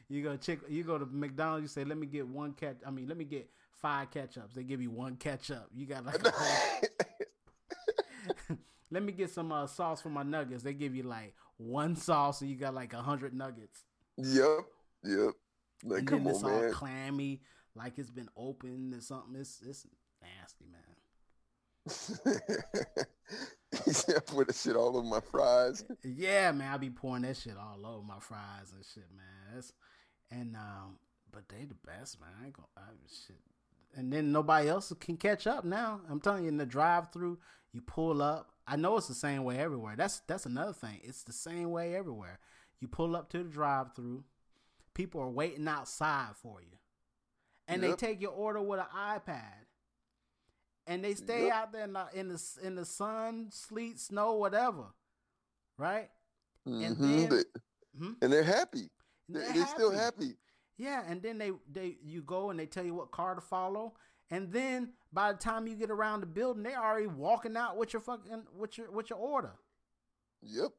you 0.08 0.22
go 0.22 0.36
chick. 0.36 0.60
You 0.68 0.82
go 0.82 0.98
to 0.98 1.06
McDonald's. 1.06 1.62
You 1.62 1.68
say, 1.68 1.84
"Let 1.84 1.98
me 1.98 2.06
get 2.06 2.26
one 2.26 2.52
catch." 2.52 2.78
I 2.86 2.90
mean, 2.90 3.06
let 3.06 3.16
me 3.16 3.24
get 3.24 3.48
five 3.74 4.10
ketchups. 4.10 4.54
They 4.54 4.64
give 4.64 4.80
you 4.80 4.90
one 4.90 5.16
ketchup. 5.16 5.68
You 5.74 5.86
got 5.86 6.06
like. 6.06 6.22
Let 8.92 9.02
me 9.02 9.12
get 9.12 9.30
some 9.30 9.50
uh, 9.50 9.66
sauce 9.66 10.02
for 10.02 10.10
my 10.10 10.22
nuggets. 10.22 10.62
They 10.62 10.74
give 10.74 10.94
you 10.94 11.04
like 11.04 11.34
one 11.56 11.96
sauce, 11.96 12.42
and 12.42 12.50
you 12.50 12.56
got 12.56 12.74
like 12.74 12.92
a 12.92 13.00
hundred 13.00 13.32
nuggets. 13.34 13.84
Yep. 14.18 14.66
Yep. 15.04 15.30
Like, 15.84 15.98
and 16.00 16.08
come 16.08 16.24
then 16.24 16.34
it's 16.34 16.44
on, 16.44 16.52
all 16.52 16.60
man. 16.60 16.72
clammy, 16.72 17.40
like 17.74 17.98
it's 17.98 18.10
been 18.10 18.28
opened 18.36 18.94
or 18.94 19.00
something. 19.00 19.34
It's 19.40 19.62
it's 19.66 19.86
nasty, 20.20 20.66
man. 20.70 20.82
I 24.14 24.20
put 24.26 24.46
that 24.48 24.56
shit 24.56 24.76
all 24.76 24.96
over 24.96 25.06
my 25.06 25.20
fries. 25.20 25.84
Yeah, 26.04 26.52
man, 26.52 26.72
I 26.72 26.76
be 26.76 26.90
pouring 26.90 27.22
that 27.22 27.38
shit 27.38 27.56
all 27.56 27.84
over 27.84 28.04
my 28.04 28.20
fries 28.20 28.72
and 28.74 28.84
shit, 28.84 29.10
man. 29.16 29.54
That's 29.54 29.72
and 30.30 30.54
um, 30.54 30.98
but 31.32 31.48
they 31.48 31.64
the 31.64 31.74
best, 31.86 32.20
man. 32.20 32.30
I 32.40 32.46
ain't 32.46 32.54
gonna 32.54 32.68
I, 32.76 32.82
shit. 33.08 33.40
And 33.94 34.12
then 34.12 34.32
nobody 34.32 34.68
else 34.68 34.92
can 35.00 35.16
catch 35.16 35.46
up 35.46 35.64
now. 35.64 36.00
I'm 36.10 36.20
telling 36.20 36.44
you, 36.44 36.48
in 36.48 36.56
the 36.56 36.64
drive-through, 36.66 37.38
you 37.72 37.80
pull 37.82 38.22
up. 38.22 38.51
I 38.66 38.76
know 38.76 38.96
it's 38.96 39.08
the 39.08 39.14
same 39.14 39.44
way 39.44 39.58
everywhere. 39.58 39.94
That's 39.96 40.20
that's 40.26 40.46
another 40.46 40.72
thing. 40.72 41.00
It's 41.02 41.24
the 41.24 41.32
same 41.32 41.70
way 41.70 41.94
everywhere. 41.96 42.38
You 42.80 42.88
pull 42.88 43.16
up 43.16 43.28
to 43.30 43.38
the 43.38 43.44
drive-through, 43.48 44.24
people 44.94 45.20
are 45.20 45.30
waiting 45.30 45.68
outside 45.68 46.36
for 46.36 46.60
you, 46.60 46.78
and 47.68 47.82
Yep. 47.82 47.90
they 47.90 48.06
take 48.06 48.20
your 48.20 48.32
order 48.32 48.60
with 48.60 48.80
an 48.80 48.86
iPad. 48.96 49.66
and 50.88 51.04
they 51.04 51.14
stay 51.14 51.44
Yep. 51.46 51.52
out 51.54 51.72
there 51.72 51.84
in 51.84 51.92
the, 51.92 52.08
in 52.12 52.28
the 52.28 52.58
in 52.60 52.74
the 52.74 52.84
sun, 52.84 53.50
sleet, 53.52 54.00
snow, 54.00 54.34
whatever, 54.34 54.86
right? 55.78 56.10
And 56.66 56.96
Mhm. 56.96 56.98
then- 56.98 57.28
They- 57.30 57.60
Hmm? 57.98 58.12
and 58.20 58.32
they're 58.32 58.42
happy. 58.42 58.90
And 59.28 59.36
They're, 59.36 59.44
they're 59.44 59.52
they're 59.54 59.66
still 59.68 59.92
happy. 59.92 60.36
Yeah, 60.76 61.04
and 61.06 61.22
then 61.22 61.38
they 61.38 61.52
they 61.70 61.98
you 62.02 62.22
go 62.22 62.50
and 62.50 62.58
they 62.58 62.66
tell 62.66 62.84
you 62.84 62.94
what 62.94 63.12
car 63.12 63.36
to 63.36 63.40
follow, 63.40 63.96
and 64.32 64.50
then 64.50 64.88
by 65.12 65.30
the 65.30 65.38
time 65.38 65.66
you 65.66 65.76
get 65.76 65.90
around 65.90 66.20
the 66.20 66.26
building, 66.26 66.62
they're 66.62 66.82
already 66.82 67.06
walking 67.06 67.54
out 67.54 67.76
with 67.76 67.92
your 67.92 68.00
fucking 68.00 68.44
with 68.56 68.78
your 68.78 68.90
with 68.90 69.10
your 69.10 69.18
order. 69.18 69.52
Yep. 70.42 70.70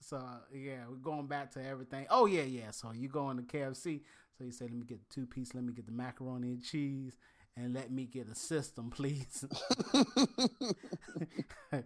So 0.00 0.22
yeah, 0.54 0.84
we're 0.88 0.96
going 0.96 1.26
back 1.26 1.50
to 1.54 1.66
everything. 1.66 2.06
Oh 2.08 2.26
yeah, 2.26 2.44
yeah. 2.44 2.70
So 2.70 2.92
you 2.92 3.08
go 3.08 3.28
into 3.30 3.42
KFC. 3.42 4.02
So 4.38 4.44
you 4.44 4.52
say, 4.52 4.66
let 4.66 4.74
me 4.74 4.84
get 4.84 5.00
the 5.00 5.14
two 5.14 5.26
piece, 5.26 5.52
let 5.54 5.64
me 5.64 5.72
get 5.72 5.86
the 5.86 5.92
macaroni 5.92 6.52
and 6.52 6.62
cheese, 6.62 7.16
and 7.56 7.74
let 7.74 7.90
me 7.90 8.04
get 8.04 8.28
a 8.28 8.34
system, 8.34 8.90
please. 8.90 9.44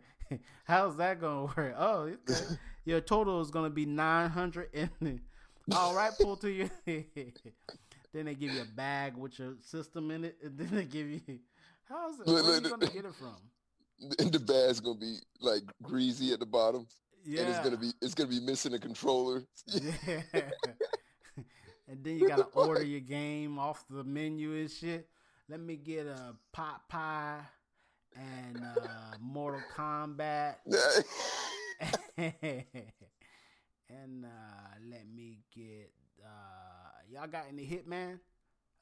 How's 0.65 0.97
that 0.97 1.21
gonna 1.21 1.45
work? 1.57 1.75
Oh, 1.79 2.13
your 2.85 3.01
total 3.01 3.41
is 3.41 3.51
gonna 3.51 3.71
be 3.71 3.87
nine 3.87 4.29
hundred 4.29 4.69
and 4.75 5.21
all 5.75 5.95
right, 5.95 6.13
pull 6.21 6.37
to 6.39 6.51
your 6.51 6.69
then 8.13 8.27
they 8.27 8.35
give 8.35 8.53
you 8.53 8.63
a 8.63 8.77
bag 8.77 9.17
with 9.17 9.39
your 9.39 9.55
system 9.61 10.11
in 10.11 10.25
it, 10.25 10.37
and 10.43 10.59
then 10.59 10.69
they 10.73 10.85
give 10.85 11.09
you 11.09 11.21
how's 11.89 12.21
it? 12.21 12.27
Where 12.27 12.43
are 12.43 12.55
you 12.55 12.61
gonna 12.61 12.87
get 12.87 13.05
it 13.05 13.15
from? 13.15 13.37
and 14.19 14.33
the 14.33 14.39
bag's 14.41 14.81
gonna 14.81 14.99
be 14.99 15.19
like 15.41 15.63
greasy 15.83 16.33
at 16.33 16.41
the 16.41 16.47
bottom, 16.47 16.87
Yeah, 17.25 17.43
and 17.43 17.51
it's 17.51 17.59
gonna 17.61 17.77
be 17.77 17.91
it's 18.01 18.15
gonna 18.15 18.31
be 18.31 18.41
missing 18.41 18.75
a 18.75 18.79
controller. 18.79 19.45
Yeah. 19.73 20.23
and 21.89 22.05
then 22.05 22.19
you 22.19 22.29
gotta 22.29 22.45
order 22.55 22.83
your 22.83 23.01
game 23.01 23.59
off 23.59 23.85
the 23.91 24.05
menu 24.05 24.55
and 24.55 24.71
shit. 24.71 25.09
Let 25.49 25.61
me 25.61 25.77
get 25.77 26.07
a 26.07 26.35
pot 26.53 26.89
pie 26.89 27.41
and 28.15 28.63
uh, 28.63 29.17
Mortal 29.21 29.61
Kombat. 29.77 30.57
and 33.89 34.25
uh, 34.25 34.29
let 34.89 35.07
me 35.13 35.39
get 35.55 35.91
uh, 36.25 36.60
y'all 37.11 37.27
got 37.27 37.45
any 37.53 37.65
Hitman? 37.65 38.19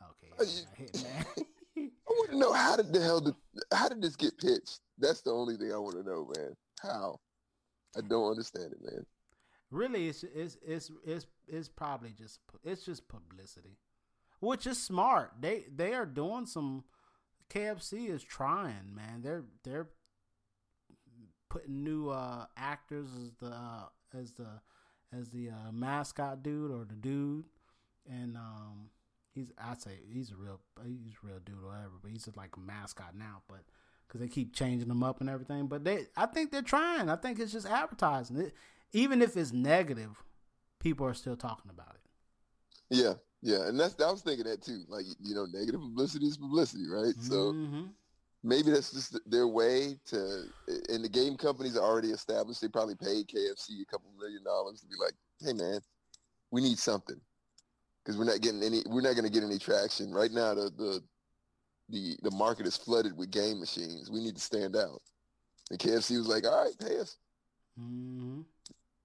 Okay, 0.03 0.33
Uh, 0.38 0.45
Hitman. 0.81 1.27
I 1.77 2.11
want 2.11 2.31
to 2.31 2.37
know 2.38 2.53
how 2.53 2.77
did 2.77 2.93
the 2.93 3.01
hell 3.01 3.21
did 3.21 3.35
how 3.73 3.88
did 3.88 4.03
this 4.03 4.17
get 4.17 4.37
pitched? 4.38 4.81
That's 4.99 5.21
the 5.21 5.31
only 5.31 5.57
thing 5.57 5.73
I 5.73 5.79
want 5.79 5.97
to 5.97 6.03
know, 6.03 6.31
man. 6.37 6.57
How? 6.83 7.21
I 7.97 8.01
don't 8.01 8.31
understand 8.31 8.73
it, 8.73 8.79
man. 8.83 9.07
really, 9.71 10.09
it's 10.09 10.25
it's 10.35 10.57
it's 10.67 10.91
it's 11.05 11.27
it's 11.47 11.69
probably 11.69 12.11
just 12.17 12.41
it's 12.64 12.85
just 12.85 13.07
publicity, 13.09 13.79
which 14.41 14.67
is 14.67 14.81
smart. 14.83 15.33
They 15.41 15.64
they 15.75 15.95
are 15.95 16.07
doing 16.07 16.47
some. 16.47 16.85
KFC 17.51 18.11
is 18.11 18.23
trying, 18.23 18.95
man. 18.95 19.23
They're 19.23 19.45
they're 19.64 19.88
putting 21.49 21.83
new 21.85 22.11
uh, 22.11 22.45
actors 22.57 23.09
as 23.17 23.33
the 23.41 23.55
uh, 23.55 23.85
as 24.19 24.33
the 24.33 24.61
as 25.17 25.31
the 25.31 25.51
uh, 25.51 25.73
mascot 25.73 26.43
dude 26.43 26.71
or 26.71 26.85
the 26.85 26.95
dude, 26.95 27.45
and 28.09 28.37
um, 28.37 28.90
he's 29.35 29.53
I'd 29.59 29.81
say 29.81 29.92
he's 30.11 30.31
a 30.31 30.37
real 30.37 30.61
he's 30.85 31.14
a 31.23 31.27
real 31.27 31.38
dude 31.44 31.62
or 31.62 31.68
whatever, 31.68 31.92
but 32.03 32.11
he's 32.11 32.25
just 32.25 32.37
like 32.37 32.57
a 32.57 32.61
mascot 32.61 33.14
now. 33.16 33.42
But 33.49 33.61
because 34.07 34.21
they 34.21 34.29
keep 34.29 34.55
changing 34.55 34.88
them 34.88 35.03
up 35.03 35.21
and 35.21 35.29
everything, 35.29 35.66
but 35.66 35.85
they 35.85 36.07
I 36.16 36.27
think 36.27 36.51
they're 36.51 36.62
trying. 36.62 37.09
I 37.11 37.16
think 37.16 37.38
it's 37.38 37.53
just 37.53 37.66
advertising. 37.66 38.37
It, 38.38 38.55
even 38.92 39.21
if 39.21 39.37
it's 39.37 39.53
negative, 39.53 40.23
people 40.81 41.07
are 41.07 41.14
still 41.14 41.37
talking 41.37 41.71
about 41.71 41.94
it. 41.94 42.01
Yeah, 42.90 43.14
yeah, 43.42 43.68
and 43.68 43.79
that's 43.79 44.01
I 44.03 44.11
was 44.11 44.23
thinking 44.23 44.47
that 44.47 44.62
too. 44.62 44.85
Like 44.88 45.05
you 45.21 45.35
know, 45.35 45.47
negative 45.53 45.81
publicity 45.81 46.27
is 46.27 46.37
publicity, 46.38 46.88
right? 46.88 47.14
So 47.21 47.53
Mhm. 47.53 47.90
maybe 48.42 48.71
that's 48.71 48.92
just 48.92 49.18
their 49.31 49.47
way 49.47 49.99
to. 50.07 50.44
And 50.88 51.05
the 51.05 51.09
game 51.09 51.37
companies 51.37 51.77
are 51.77 51.85
already 51.85 52.11
established. 52.12 52.61
They 52.62 52.68
probably 52.68 52.94
paid 52.97 53.29
KFC 53.29 53.83
a 53.83 53.85
couple 53.85 54.11
million 54.18 54.42
dollars 54.42 54.81
to 54.81 54.87
be 54.87 54.94
like, 54.99 55.12
"Hey, 55.40 55.53
man, 55.53 55.81
we 56.51 56.62
need 56.62 56.79
something," 56.79 57.21
because 58.09 58.18
we're 58.18 58.25
not 58.25 58.40
getting 58.40 58.62
any. 58.62 58.83
We're 58.87 59.03
not 59.03 59.16
going 59.16 59.27
to 59.27 59.31
get 59.31 59.44
any 59.44 59.59
traction 59.59 60.14
right 60.14 60.33
now. 60.33 60.55
The 60.55 60.73
the 60.79 61.03
the 61.90 62.16
the 62.23 62.31
market 62.31 62.66
is 62.66 62.75
flooded 62.75 63.14
with 63.14 63.31
game 63.31 63.61
machines. 63.61 64.11
We 64.11 64.21
need 64.21 64.35
to 64.37 64.40
stand 64.40 64.77
out. 64.77 65.03
And 65.71 65.79
KFC 65.79 66.16
was 66.16 66.27
like, 66.27 66.47
"All 66.47 66.64
right, 66.64 66.79
pay 66.79 66.99
us." 66.99 67.18
Mhm. 67.79 68.47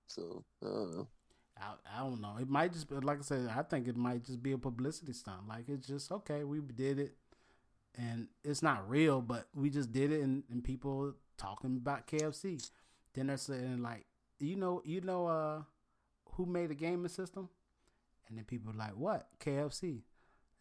So 0.08 0.46
I 0.64 0.68
don't 0.68 0.96
know. 0.96 1.08
I, 1.58 1.74
I 1.98 2.00
don't 2.00 2.22
know. 2.22 2.38
It 2.40 2.48
might 2.50 2.72
just 2.72 2.88
be 2.90 2.96
like 2.96 3.20
I 3.20 3.24
said. 3.24 3.50
I 3.54 3.62
think 3.64 3.90
it 3.90 3.98
might 3.98 4.24
just 4.24 4.42
be 4.42 4.54
a 4.54 4.58
publicity 4.58 5.12
stunt. 5.12 5.50
Like 5.50 5.68
it's 5.68 5.86
just 5.86 6.10
okay. 6.10 6.46
We 6.46 6.62
did 6.62 6.98
it, 6.98 7.18
and 7.98 8.30
it's 8.42 8.64
not 8.64 8.90
real, 8.90 9.20
but 9.20 9.50
we 9.54 9.70
just 9.70 9.92
did 9.92 10.14
it, 10.14 10.22
and, 10.22 10.44
and 10.50 10.64
people 10.64 11.14
talking 11.38 11.76
about 11.76 12.08
KFC. 12.08 12.66
Then 13.14 13.28
they're 13.28 13.36
saying 13.36 13.82
like, 13.82 14.06
you 14.40 14.56
know, 14.56 14.82
you 14.86 15.02
know, 15.02 15.28
uh, 15.28 15.62
who 16.36 16.46
made 16.46 16.72
a 16.72 16.76
gaming 16.76 17.10
system? 17.10 17.50
And 18.34 18.40
then 18.40 18.46
people 18.46 18.74
are 18.74 18.76
like, 18.76 18.98
what? 18.98 19.28
KFC. 19.46 20.02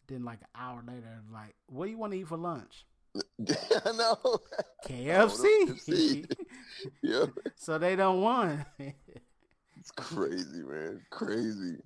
Then 0.05 0.23
like 0.23 0.41
an 0.41 0.47
hour 0.55 0.83
later, 0.87 1.23
like, 1.33 1.55
what 1.65 1.85
do 1.85 1.91
you 1.91 1.97
want 1.97 2.13
to 2.13 2.19
eat 2.19 2.27
for 2.27 2.37
lunch? 2.37 2.85
I 3.15 3.91
know. 3.93 4.37
KFC. 4.85 6.31
yeah, 7.01 7.25
so 7.55 7.79
they 7.79 7.95
don't 7.95 8.21
want. 8.21 8.59
it's 8.77 9.89
crazy, 9.95 10.61
man. 10.61 11.01
Crazy. 11.09 11.77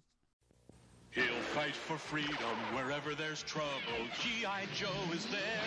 He'll 1.17 1.41
fight 1.57 1.73
for 1.73 1.97
freedom 1.97 2.57
wherever 2.73 3.15
there's 3.15 3.41
trouble. 3.41 3.71
G.I. 4.21 4.65
Joe 4.75 4.93
is 5.11 5.25
there. 5.25 5.65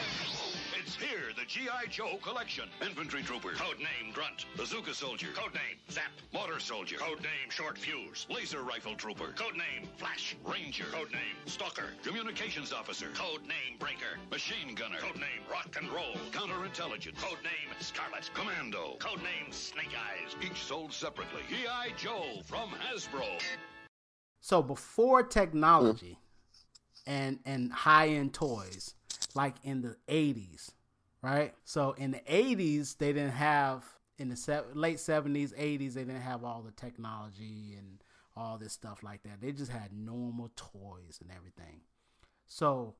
It's 0.78 0.94
here, 0.94 1.34
the 1.36 1.44
G.I. 1.44 1.86
Joe 1.90 2.18
collection. 2.22 2.68
Infantry 2.80 3.24
Trooper. 3.24 3.50
Codename 3.54 4.14
Grunt. 4.14 4.46
Bazooka 4.56 4.94
Soldier. 4.94 5.26
Codename 5.34 5.74
Zap. 5.90 6.12
Motor 6.32 6.60
Soldier. 6.60 6.98
Codename 6.98 7.50
Short 7.50 7.76
Fuse. 7.76 8.28
Laser 8.30 8.62
Rifle 8.62 8.94
Trooper. 8.94 9.34
Codename 9.34 9.88
Flash. 9.96 10.36
Ranger. 10.44 10.84
Codename 10.84 11.34
Stalker. 11.46 11.94
Communications 12.04 12.72
Officer. 12.72 13.08
Codename 13.14 13.76
Breaker. 13.80 14.20
Machine 14.30 14.76
Gunner. 14.76 14.98
Codename 14.98 15.50
Rock 15.50 15.76
and 15.76 15.90
Roll. 15.90 16.14
Counterintelligence. 16.30 17.18
Codename 17.18 17.74
Scarlet. 17.80 18.30
Commando. 18.34 18.94
Codename 19.00 19.52
Snake 19.52 19.96
Eyes. 19.98 20.36
Each 20.48 20.62
sold 20.62 20.92
separately. 20.92 21.42
G.I. 21.48 21.88
Joe 21.96 22.40
from 22.46 22.70
Hasbro. 22.70 23.26
So 24.40 24.62
before 24.62 25.22
technology 25.22 26.16
mm. 26.16 27.02
and 27.06 27.38
and 27.44 27.72
high 27.72 28.08
end 28.08 28.34
toys, 28.34 28.94
like 29.34 29.56
in 29.62 29.82
the 29.82 29.96
eighties, 30.08 30.72
right? 31.22 31.54
So 31.64 31.92
in 31.92 32.10
the 32.10 32.22
eighties, 32.26 32.94
they 32.94 33.12
didn't 33.12 33.32
have 33.32 33.84
in 34.18 34.28
the 34.28 34.36
se- 34.36 34.62
late 34.74 35.00
seventies, 35.00 35.54
eighties, 35.56 35.94
they 35.94 36.04
didn't 36.04 36.22
have 36.22 36.44
all 36.44 36.62
the 36.62 36.72
technology 36.72 37.76
and 37.78 38.02
all 38.36 38.58
this 38.58 38.72
stuff 38.72 39.02
like 39.02 39.22
that. 39.24 39.40
They 39.40 39.52
just 39.52 39.70
had 39.70 39.92
normal 39.92 40.50
toys 40.56 41.20
and 41.20 41.30
everything. 41.30 41.80
So, 42.46 42.94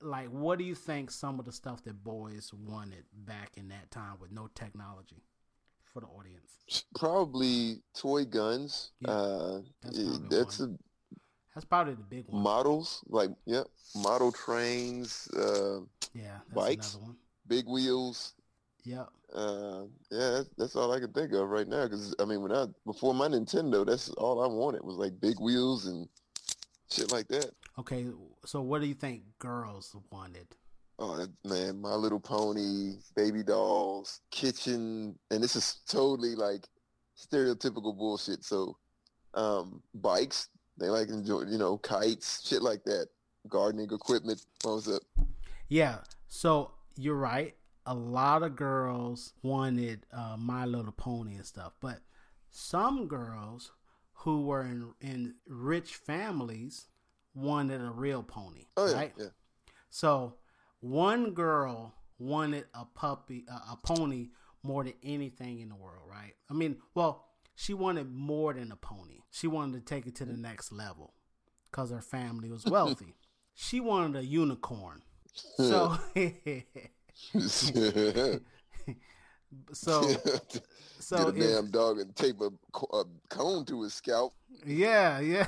like, 0.00 0.28
what 0.28 0.58
do 0.58 0.64
you 0.64 0.74
think 0.74 1.10
some 1.10 1.38
of 1.38 1.44
the 1.44 1.52
stuff 1.52 1.84
that 1.84 2.02
boys 2.02 2.52
wanted 2.54 3.04
back 3.12 3.52
in 3.56 3.68
that 3.68 3.90
time 3.90 4.14
with 4.20 4.32
no 4.32 4.48
technology 4.54 5.24
for 5.98 6.06
the 6.06 6.12
audience? 6.12 6.84
Probably 6.94 7.82
toy 7.96 8.24
guns. 8.24 8.92
Yeah, 9.00 9.10
uh, 9.10 9.60
that's 9.82 9.98
eh, 9.98 10.02
probably 10.04 10.36
that's 10.36 10.60
a, 10.60 10.74
That's 11.54 11.64
probably 11.64 11.94
the 11.94 12.02
big 12.02 12.26
one. 12.28 12.42
models 12.42 13.02
like 13.08 13.30
yeah, 13.46 13.62
model 13.96 14.32
trains, 14.32 15.28
uh, 15.36 15.80
yeah, 16.14 16.38
that's 16.48 16.54
bikes. 16.54 16.94
another 16.94 17.06
one. 17.06 17.16
big 17.46 17.66
wheels. 17.66 18.34
Yep. 18.84 19.08
Uh, 19.34 19.82
yeah, 20.10 20.30
that's, 20.30 20.50
that's 20.56 20.76
all 20.76 20.92
I 20.92 21.00
can 21.00 21.12
think 21.12 21.32
of 21.32 21.48
right 21.48 21.68
now. 21.68 21.84
Because 21.84 22.14
I 22.18 22.24
mean, 22.24 22.42
when 22.42 22.52
I 22.52 22.66
before 22.84 23.14
my 23.14 23.28
Nintendo, 23.28 23.86
that's 23.86 24.10
all 24.10 24.42
I 24.42 24.46
wanted 24.46 24.84
was 24.84 24.96
like 24.96 25.20
big 25.20 25.40
wheels 25.40 25.86
and 25.86 26.08
shit 26.90 27.10
like 27.12 27.28
that. 27.28 27.50
Okay, 27.78 28.06
so 28.44 28.60
what 28.60 28.80
do 28.80 28.86
you 28.86 28.94
think 28.94 29.22
girls 29.38 29.94
wanted? 30.10 30.48
Oh 30.98 31.24
man, 31.44 31.80
My 31.80 31.94
Little 31.94 32.18
Pony, 32.20 32.94
baby 33.14 33.42
dolls, 33.44 34.20
kitchen, 34.30 35.16
and 35.30 35.42
this 35.42 35.54
is 35.54 35.80
totally 35.88 36.34
like 36.34 36.66
stereotypical 37.16 37.96
bullshit. 37.96 38.44
So, 38.44 38.76
um, 39.34 39.80
bikes, 39.94 40.48
they 40.76 40.88
like 40.88 41.08
enjoy, 41.08 41.42
you 41.42 41.58
know, 41.58 41.78
kites, 41.78 42.46
shit 42.46 42.62
like 42.62 42.82
that, 42.84 43.06
gardening 43.48 43.92
equipment. 43.92 44.44
What 44.62 44.74
was 44.74 44.88
up? 44.88 45.02
Yeah, 45.68 45.98
so 46.28 46.72
you're 46.96 47.14
right. 47.14 47.54
A 47.86 47.94
lot 47.94 48.42
of 48.42 48.56
girls 48.56 49.34
wanted 49.42 50.04
uh, 50.12 50.36
My 50.36 50.64
Little 50.66 50.92
Pony 50.92 51.36
and 51.36 51.46
stuff, 51.46 51.74
but 51.80 52.00
some 52.50 53.06
girls 53.06 53.70
who 54.12 54.46
were 54.46 54.62
in 54.62 54.92
in 55.00 55.34
rich 55.46 55.94
families 55.94 56.88
wanted 57.34 57.80
a 57.80 57.90
real 57.90 58.22
pony, 58.24 58.66
Oh 58.76 58.88
yeah, 58.88 58.94
right? 58.94 59.12
yeah. 59.16 59.26
So 59.90 60.34
one 60.80 61.32
girl 61.32 61.94
wanted 62.18 62.66
a 62.74 62.84
puppy, 62.84 63.44
a, 63.48 63.72
a 63.72 63.78
pony 63.82 64.28
more 64.62 64.84
than 64.84 64.94
anything 65.02 65.60
in 65.60 65.68
the 65.68 65.74
world, 65.74 66.02
right? 66.08 66.34
I 66.50 66.54
mean, 66.54 66.76
well, 66.94 67.26
she 67.54 67.74
wanted 67.74 68.10
more 68.12 68.54
than 68.54 68.70
a 68.72 68.76
pony. 68.76 69.20
She 69.30 69.46
wanted 69.46 69.74
to 69.74 69.94
take 69.94 70.06
it 70.06 70.14
to 70.16 70.24
the 70.24 70.36
next 70.36 70.72
level 70.72 71.14
because 71.70 71.90
her 71.90 72.00
family 72.00 72.48
was 72.50 72.64
wealthy. 72.64 73.16
she 73.54 73.80
wanted 73.80 74.16
a 74.16 74.24
unicorn. 74.24 75.02
So 75.56 75.98
so 79.72 80.02
so 81.00 81.30
Get 81.32 81.44
a 81.44 81.48
if- 81.48 81.54
damn 81.54 81.70
dog 81.70 81.98
and 81.98 82.14
tape 82.14 82.40
a, 82.40 82.50
a 82.96 83.04
cone 83.28 83.64
to 83.66 83.82
his 83.82 83.94
scalp. 83.94 84.34
Yeah, 84.66 85.20
yeah. 85.20 85.46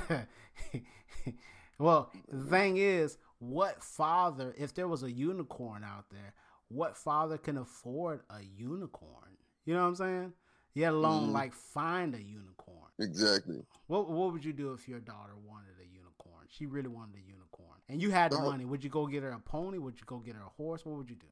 well, 1.77 2.11
the 2.31 2.49
thing 2.49 2.77
is, 2.77 3.17
what 3.41 3.83
father, 3.83 4.53
if 4.55 4.71
there 4.75 4.87
was 4.87 5.01
a 5.01 5.11
unicorn 5.11 5.83
out 5.83 6.05
there, 6.11 6.33
what 6.67 6.95
father 6.95 7.39
can 7.39 7.57
afford 7.57 8.21
a 8.29 8.41
unicorn? 8.43 9.35
You 9.65 9.73
know 9.73 9.81
what 9.81 9.87
I'm 9.87 9.95
saying? 9.95 10.33
Yet 10.75 10.93
alone, 10.93 11.29
Mhm. 11.29 11.33
like, 11.33 11.53
find 11.53 12.13
a 12.13 12.21
unicorn. 12.21 12.91
Exactly. 12.99 13.65
What 13.87 14.09
What 14.11 14.31
would 14.31 14.45
you 14.45 14.53
do 14.53 14.73
if 14.73 14.87
your 14.87 14.99
daughter 14.99 15.35
wanted 15.35 15.79
a 15.79 15.85
unicorn? 15.85 16.45
She 16.49 16.67
really 16.67 16.87
wanted 16.87 17.15
a 17.15 17.21
unicorn, 17.21 17.81
and 17.89 17.99
you 17.99 18.11
had 18.11 18.31
the 18.31 18.37
Uh, 18.37 18.45
money. 18.45 18.63
Would 18.63 18.83
you 18.83 18.91
go 18.91 19.07
get 19.07 19.23
her 19.23 19.31
a 19.31 19.39
pony? 19.39 19.79
Would 19.79 19.99
you 19.99 20.05
go 20.05 20.19
get 20.19 20.35
her 20.35 20.43
a 20.43 20.49
horse? 20.49 20.85
What 20.85 20.97
would 20.97 21.09
you 21.09 21.15
do? 21.15 21.27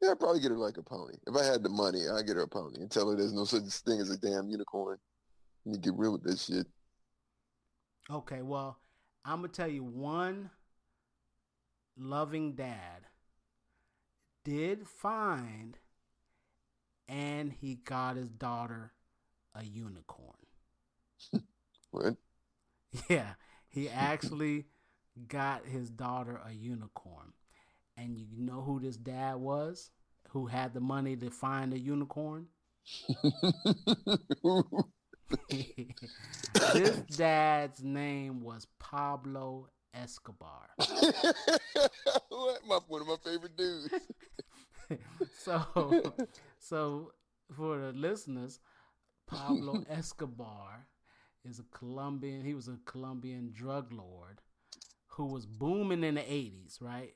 Yeah, 0.00 0.12
I'd 0.12 0.20
probably 0.20 0.40
get 0.40 0.50
her 0.50 0.56
like 0.56 0.78
a 0.78 0.82
pony. 0.82 1.18
If 1.26 1.36
I 1.36 1.44
had 1.44 1.62
the 1.62 1.68
money, 1.68 2.08
I'd 2.08 2.26
get 2.26 2.36
her 2.36 2.42
a 2.42 2.48
pony 2.48 2.80
and 2.80 2.90
tell 2.90 3.10
her 3.10 3.16
there's 3.16 3.34
no 3.34 3.44
such 3.44 3.64
thing 3.80 4.00
as 4.00 4.08
a 4.10 4.16
damn 4.16 4.48
unicorn. 4.48 4.98
You 5.66 5.76
get 5.76 5.92
real 5.94 6.12
with 6.12 6.22
this 6.22 6.44
shit. 6.46 6.66
Okay, 8.10 8.40
well, 8.40 8.80
I'm 9.26 9.40
gonna 9.42 9.52
tell 9.52 9.68
you 9.68 9.84
one 9.84 10.50
loving 11.98 12.52
dad 12.52 13.06
did 14.44 14.86
find 14.86 15.76
and 17.08 17.52
he 17.52 17.74
got 17.74 18.16
his 18.16 18.28
daughter 18.28 18.92
a 19.54 19.64
unicorn. 19.64 20.34
What? 21.90 22.16
Yeah, 23.08 23.30
he 23.68 23.88
actually 23.88 24.66
got 25.26 25.64
his 25.64 25.88
daughter 25.88 26.38
a 26.46 26.52
unicorn. 26.52 27.32
And 27.96 28.18
you 28.18 28.42
know 28.42 28.60
who 28.60 28.78
this 28.78 28.98
dad 28.98 29.36
was? 29.36 29.90
Who 30.30 30.46
had 30.46 30.74
the 30.74 30.80
money 30.80 31.16
to 31.16 31.30
find 31.30 31.72
a 31.72 31.78
unicorn? 31.78 32.48
this 36.74 36.96
dad's 37.16 37.82
name 37.82 38.42
was 38.42 38.66
Pablo 38.78 39.68
Escobar. 39.94 40.68
My, 42.68 42.78
one 42.86 43.02
of 43.02 43.08
my 43.08 43.16
favorite 43.24 43.56
dudes. 43.56 43.88
so, 45.38 46.14
so 46.58 47.12
for 47.54 47.78
the 47.78 47.92
listeners, 47.92 48.60
Pablo 49.26 49.84
Escobar 49.88 50.86
is 51.44 51.58
a 51.58 51.64
Colombian. 51.76 52.44
He 52.44 52.54
was 52.54 52.68
a 52.68 52.78
Colombian 52.84 53.52
drug 53.52 53.92
lord 53.92 54.40
who 55.08 55.26
was 55.26 55.46
booming 55.46 56.04
in 56.04 56.16
the 56.16 56.20
'80s. 56.20 56.80
Right? 56.80 57.14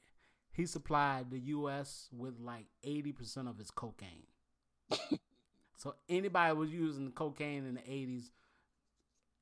He 0.52 0.66
supplied 0.66 1.30
the 1.30 1.38
U.S. 1.38 2.08
with 2.12 2.38
like 2.40 2.66
80 2.82 3.12
percent 3.12 3.48
of 3.48 3.58
his 3.58 3.70
cocaine. 3.70 4.26
so 5.76 5.94
anybody 6.08 6.54
was 6.54 6.70
using 6.70 7.12
cocaine 7.12 7.66
in 7.66 7.74
the 7.74 7.80
'80s, 7.80 8.30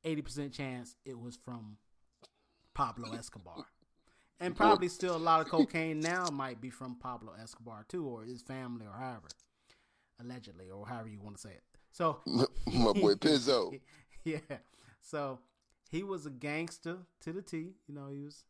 80 0.05 0.22
percent 0.22 0.53
chance 0.53 0.97
it 1.05 1.18
was 1.18 1.37
from 1.37 1.76
Pablo 2.75 3.12
Escobar. 3.14 3.66
And 4.39 4.57
probably 4.57 4.89
still 4.89 5.16
a 5.16 5.18
lot 5.18 5.43
of 5.43 5.49
cocaine 5.49 6.01
now 6.01 6.29
might 6.31 6.62
be 6.62 6.71
from 6.71 6.95
Pablo 6.95 7.35
Escobar 7.41 7.85
too, 7.89 8.07
or 8.07 8.25
his 8.25 8.41
family, 8.41 8.87
or 8.87 8.99
however, 8.99 9.29
allegedly, 10.18 10.71
or 10.71 10.87
however 10.87 11.09
you 11.09 11.21
want 11.21 11.37
to 11.37 11.43
say 11.43 11.51
it. 11.51 11.62
So, 11.93 12.21
my 12.27 12.93
boy 12.93 13.14
Pizzo. 13.14 13.79
yeah. 14.25 14.39
So 15.03 15.41
he 15.91 16.03
was 16.03 16.25
a 16.25 16.31
gangster 16.31 16.99
to 17.21 17.33
the 17.33 17.43
T. 17.43 17.75
You 17.87 17.95
know, 17.95 18.09
he 18.09 18.21
was. 18.21 18.45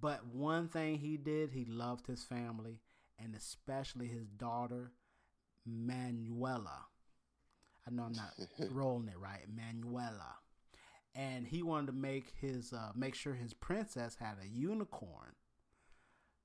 But 0.00 0.24
one 0.26 0.68
thing 0.68 0.98
he 0.98 1.18
did, 1.18 1.50
he 1.50 1.66
loved 1.66 2.06
his 2.06 2.24
family, 2.24 2.80
and 3.22 3.34
especially 3.34 4.06
his 4.06 4.28
daughter, 4.28 4.92
Manuela. 5.66 6.86
I 7.86 7.90
know 7.90 8.04
I'm 8.04 8.12
not 8.12 8.32
rolling 8.70 9.08
it 9.08 9.18
right, 9.18 9.44
Manuela. 9.54 10.36
And 11.14 11.46
he 11.46 11.62
wanted 11.62 11.88
to 11.88 11.92
make 11.92 12.32
his 12.40 12.72
uh, 12.72 12.92
make 12.94 13.14
sure 13.14 13.34
his 13.34 13.52
princess 13.52 14.16
had 14.18 14.36
a 14.42 14.48
unicorn. 14.48 15.34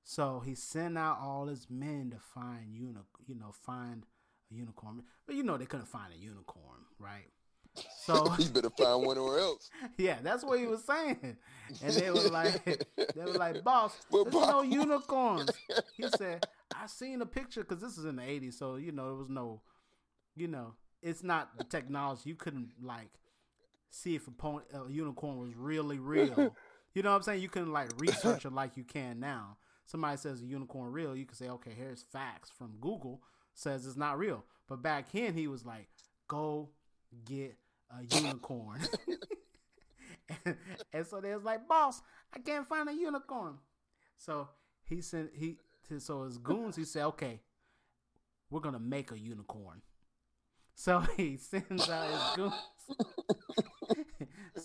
So 0.04 0.42
he 0.44 0.54
sent 0.54 0.96
out 0.96 1.18
all 1.20 1.46
his 1.46 1.68
men 1.70 2.10
to 2.10 2.18
find 2.18 2.74
uni- 2.74 2.98
you 3.26 3.34
know, 3.34 3.52
find 3.52 4.04
a 4.50 4.54
unicorn. 4.54 5.02
But 5.26 5.36
you 5.36 5.42
know 5.42 5.56
they 5.56 5.66
couldn't 5.66 5.86
find 5.86 6.12
a 6.12 6.18
unicorn, 6.18 6.80
right? 6.98 7.28
So 8.04 8.34
you 8.38 8.48
better 8.50 8.70
find 8.70 9.06
one 9.06 9.18
or 9.18 9.38
else. 9.38 9.70
yeah, 9.98 10.18
that's 10.22 10.44
what 10.44 10.58
he 10.58 10.66
was 10.66 10.84
saying. 10.84 11.36
And 11.82 11.94
they 11.94 12.10
were 12.10 12.28
like, 12.28 12.64
they 12.96 13.24
were 13.24 13.34
like, 13.34 13.62
boss, 13.62 13.96
there's 14.10 14.32
no 14.32 14.62
unicorns. 14.62 15.50
He 15.94 16.04
said, 16.16 16.46
I 16.74 16.86
seen 16.86 17.20
a 17.22 17.26
picture 17.26 17.62
because 17.62 17.82
this 17.82 17.98
is 17.98 18.04
in 18.04 18.16
the 18.16 18.22
'80s, 18.22 18.54
so 18.54 18.76
you 18.76 18.92
know 18.92 19.06
there 19.06 19.14
was 19.14 19.28
no, 19.28 19.62
you 20.36 20.48
know, 20.48 20.74
it's 21.02 21.22
not 21.22 21.56
the 21.56 21.64
technology. 21.64 22.22
You 22.30 22.34
couldn't 22.34 22.70
like 22.82 23.10
see 23.90 24.14
if 24.14 24.26
a, 24.26 24.30
pony, 24.30 24.64
a 24.72 24.90
unicorn 24.90 25.38
was 25.38 25.54
really 25.56 25.98
real. 25.98 26.54
You 26.94 27.02
know 27.02 27.10
what 27.10 27.16
I'm 27.16 27.22
saying? 27.22 27.42
You 27.42 27.48
couldn't 27.50 27.72
like 27.72 27.90
research 27.98 28.44
it 28.44 28.52
like 28.52 28.76
you 28.76 28.82
can 28.82 29.20
now. 29.20 29.58
Somebody 29.84 30.16
says 30.16 30.42
a 30.42 30.46
unicorn 30.46 30.90
real, 30.90 31.14
you 31.14 31.26
can 31.26 31.36
say, 31.36 31.48
okay, 31.48 31.70
here's 31.76 32.02
facts 32.02 32.50
from 32.50 32.72
Google 32.80 33.22
says 33.58 33.86
it's 33.86 33.96
not 33.96 34.18
real. 34.18 34.44
But 34.68 34.82
back 34.82 35.10
then 35.12 35.34
he 35.34 35.48
was 35.48 35.64
like, 35.64 35.88
go 36.28 36.70
get 37.24 37.56
a 37.90 38.16
unicorn. 38.16 38.80
and, 40.44 40.56
and 40.92 41.06
so 41.06 41.20
they 41.20 41.34
was 41.34 41.44
like, 41.44 41.66
boss, 41.66 42.00
I 42.34 42.38
can't 42.38 42.66
find 42.66 42.88
a 42.88 42.92
unicorn. 42.92 43.54
So 44.16 44.48
he 44.84 45.00
sent 45.00 45.30
he 45.34 45.56
so 45.98 46.24
his 46.24 46.38
goons 46.38 46.76
he 46.76 46.84
said, 46.84 47.04
okay, 47.06 47.40
we're 48.50 48.60
gonna 48.60 48.78
make 48.78 49.10
a 49.10 49.18
unicorn. 49.18 49.82
So 50.74 51.00
he 51.16 51.36
sends 51.36 51.88
out 51.88 52.10
his 52.10 52.36
goons. 52.36 52.54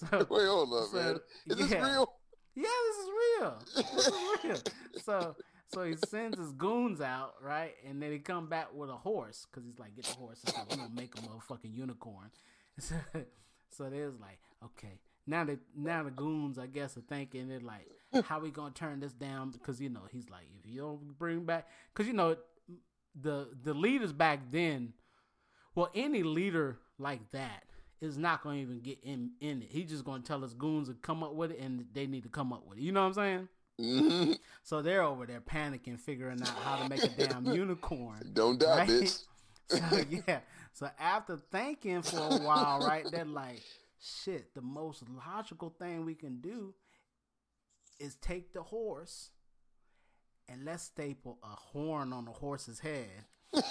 so, 0.09 0.27
Wait, 0.29 0.47
hold 0.47 0.73
up, 0.73 0.89
so, 0.89 0.97
man. 0.97 1.19
Is 1.47 1.57
this 1.57 1.71
real? 1.71 2.13
Yeah, 2.55 2.63
this 2.87 2.97
is 2.97 3.09
real. 3.39 3.59
This 3.75 4.07
is 4.07 4.13
real. 4.43 4.57
so 5.03 5.35
so 5.73 5.83
he 5.83 5.95
sends 6.07 6.37
his 6.37 6.51
goons 6.51 7.01
out, 7.01 7.33
right? 7.41 7.73
And 7.87 8.01
then 8.01 8.11
he 8.11 8.19
come 8.19 8.47
back 8.47 8.73
with 8.73 8.89
a 8.89 8.95
horse 8.95 9.47
because 9.49 9.65
he's 9.65 9.79
like, 9.79 9.95
get 9.95 10.05
the 10.05 10.13
horse. 10.13 10.39
And 10.45 10.55
we're 10.69 10.77
gonna 10.77 10.89
make 10.95 11.15
a 11.17 11.21
motherfucking 11.21 11.73
unicorn. 11.73 12.29
So, 12.79 12.95
so 13.69 13.87
they 13.87 14.03
was 14.03 14.19
like, 14.19 14.39
okay. 14.65 14.99
Now 15.27 15.43
the 15.43 15.59
now 15.77 16.01
the 16.01 16.09
goons, 16.09 16.57
I 16.57 16.65
guess, 16.65 16.97
are 16.97 17.01
thinking 17.01 17.47
they're 17.47 17.59
like, 17.59 17.87
how 18.25 18.39
we 18.39 18.49
gonna 18.49 18.73
turn 18.73 18.99
this 18.99 19.13
down? 19.13 19.51
Because 19.51 19.79
you 19.79 19.89
know 19.89 20.01
he's 20.11 20.27
like, 20.31 20.47
if 20.59 20.67
you 20.67 20.81
don't 20.81 21.19
bring 21.19 21.45
back, 21.45 21.67
because 21.93 22.07
you 22.07 22.13
know 22.13 22.35
the 23.21 23.49
the 23.63 23.75
leaders 23.75 24.11
back 24.11 24.39
then, 24.51 24.93
well, 25.75 25.91
any 25.93 26.23
leader 26.23 26.79
like 26.97 27.29
that 27.31 27.63
is 28.03 28.17
not 28.17 28.43
going 28.43 28.57
to 28.57 28.61
even 28.63 28.79
get 28.81 28.99
in 29.03 29.31
in 29.41 29.61
it. 29.61 29.69
He's 29.71 29.89
just 29.89 30.03
going 30.05 30.21
to 30.21 30.27
tell 30.27 30.41
his 30.41 30.53
goons 30.53 30.87
to 30.89 30.93
come 30.95 31.23
up 31.23 31.33
with 31.33 31.51
it, 31.51 31.59
and 31.59 31.85
they 31.93 32.07
need 32.07 32.23
to 32.23 32.29
come 32.29 32.51
up 32.53 32.65
with 32.67 32.77
it. 32.77 32.81
You 32.81 32.91
know 32.91 33.01
what 33.07 33.17
I'm 33.17 33.47
saying? 33.79 34.27
hmm 34.27 34.33
So 34.63 34.81
they're 34.81 35.03
over 35.03 35.25
there 35.25 35.41
panicking, 35.41 35.99
figuring 35.99 36.41
out 36.41 36.47
how 36.49 36.83
to 36.83 36.89
make 36.89 37.03
a 37.03 37.09
damn 37.09 37.45
unicorn. 37.53 38.31
Don't 38.33 38.59
die, 38.59 38.77
right? 38.77 38.89
bitch. 38.89 39.23
So 39.69 39.79
yeah. 40.27 40.39
So 40.73 40.89
after 40.99 41.39
thinking 41.51 42.01
for 42.01 42.19
a 42.19 42.37
while, 42.43 42.81
right, 42.81 43.09
they're 43.09 43.25
like, 43.25 43.61
shit, 43.99 44.53
the 44.53 44.61
most 44.61 45.03
logical 45.09 45.69
thing 45.79 46.05
we 46.05 46.13
can 46.15 46.41
do 46.41 46.73
is 47.99 48.15
take 48.15 48.53
the 48.53 48.61
horse 48.61 49.29
and 50.49 50.65
let's 50.65 50.83
staple 50.83 51.39
a 51.43 51.47
horn 51.47 52.11
on 52.13 52.25
the 52.25 52.31
horse's 52.31 52.79
head. 52.79 53.07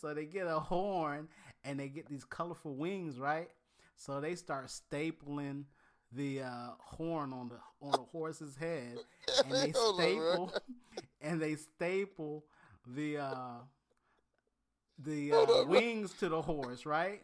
so 0.00 0.14
they 0.14 0.24
get 0.26 0.46
a 0.46 0.60
horn 0.60 1.28
and 1.64 1.78
they 1.78 1.88
get 1.88 2.08
these 2.08 2.24
colorful 2.24 2.74
wings, 2.74 3.18
right? 3.18 3.48
So 3.96 4.20
they 4.20 4.34
start 4.34 4.66
stapling 4.66 5.64
the 6.12 6.42
uh, 6.42 6.70
horn 6.78 7.32
on 7.32 7.48
the 7.48 7.58
on 7.86 7.92
the 7.92 8.04
horse's 8.10 8.56
head, 8.56 8.98
and 9.44 9.54
they 9.54 9.72
Hold 9.76 10.00
on, 10.00 10.16
bro. 10.16 10.46
staple 10.48 10.52
and 11.20 11.40
they 11.40 11.54
staple 11.54 12.44
the 12.86 13.18
uh, 13.18 13.58
the 14.98 15.32
uh, 15.32 15.64
wings 15.66 16.12
to 16.20 16.28
the 16.28 16.42
horse, 16.42 16.84
right? 16.86 17.22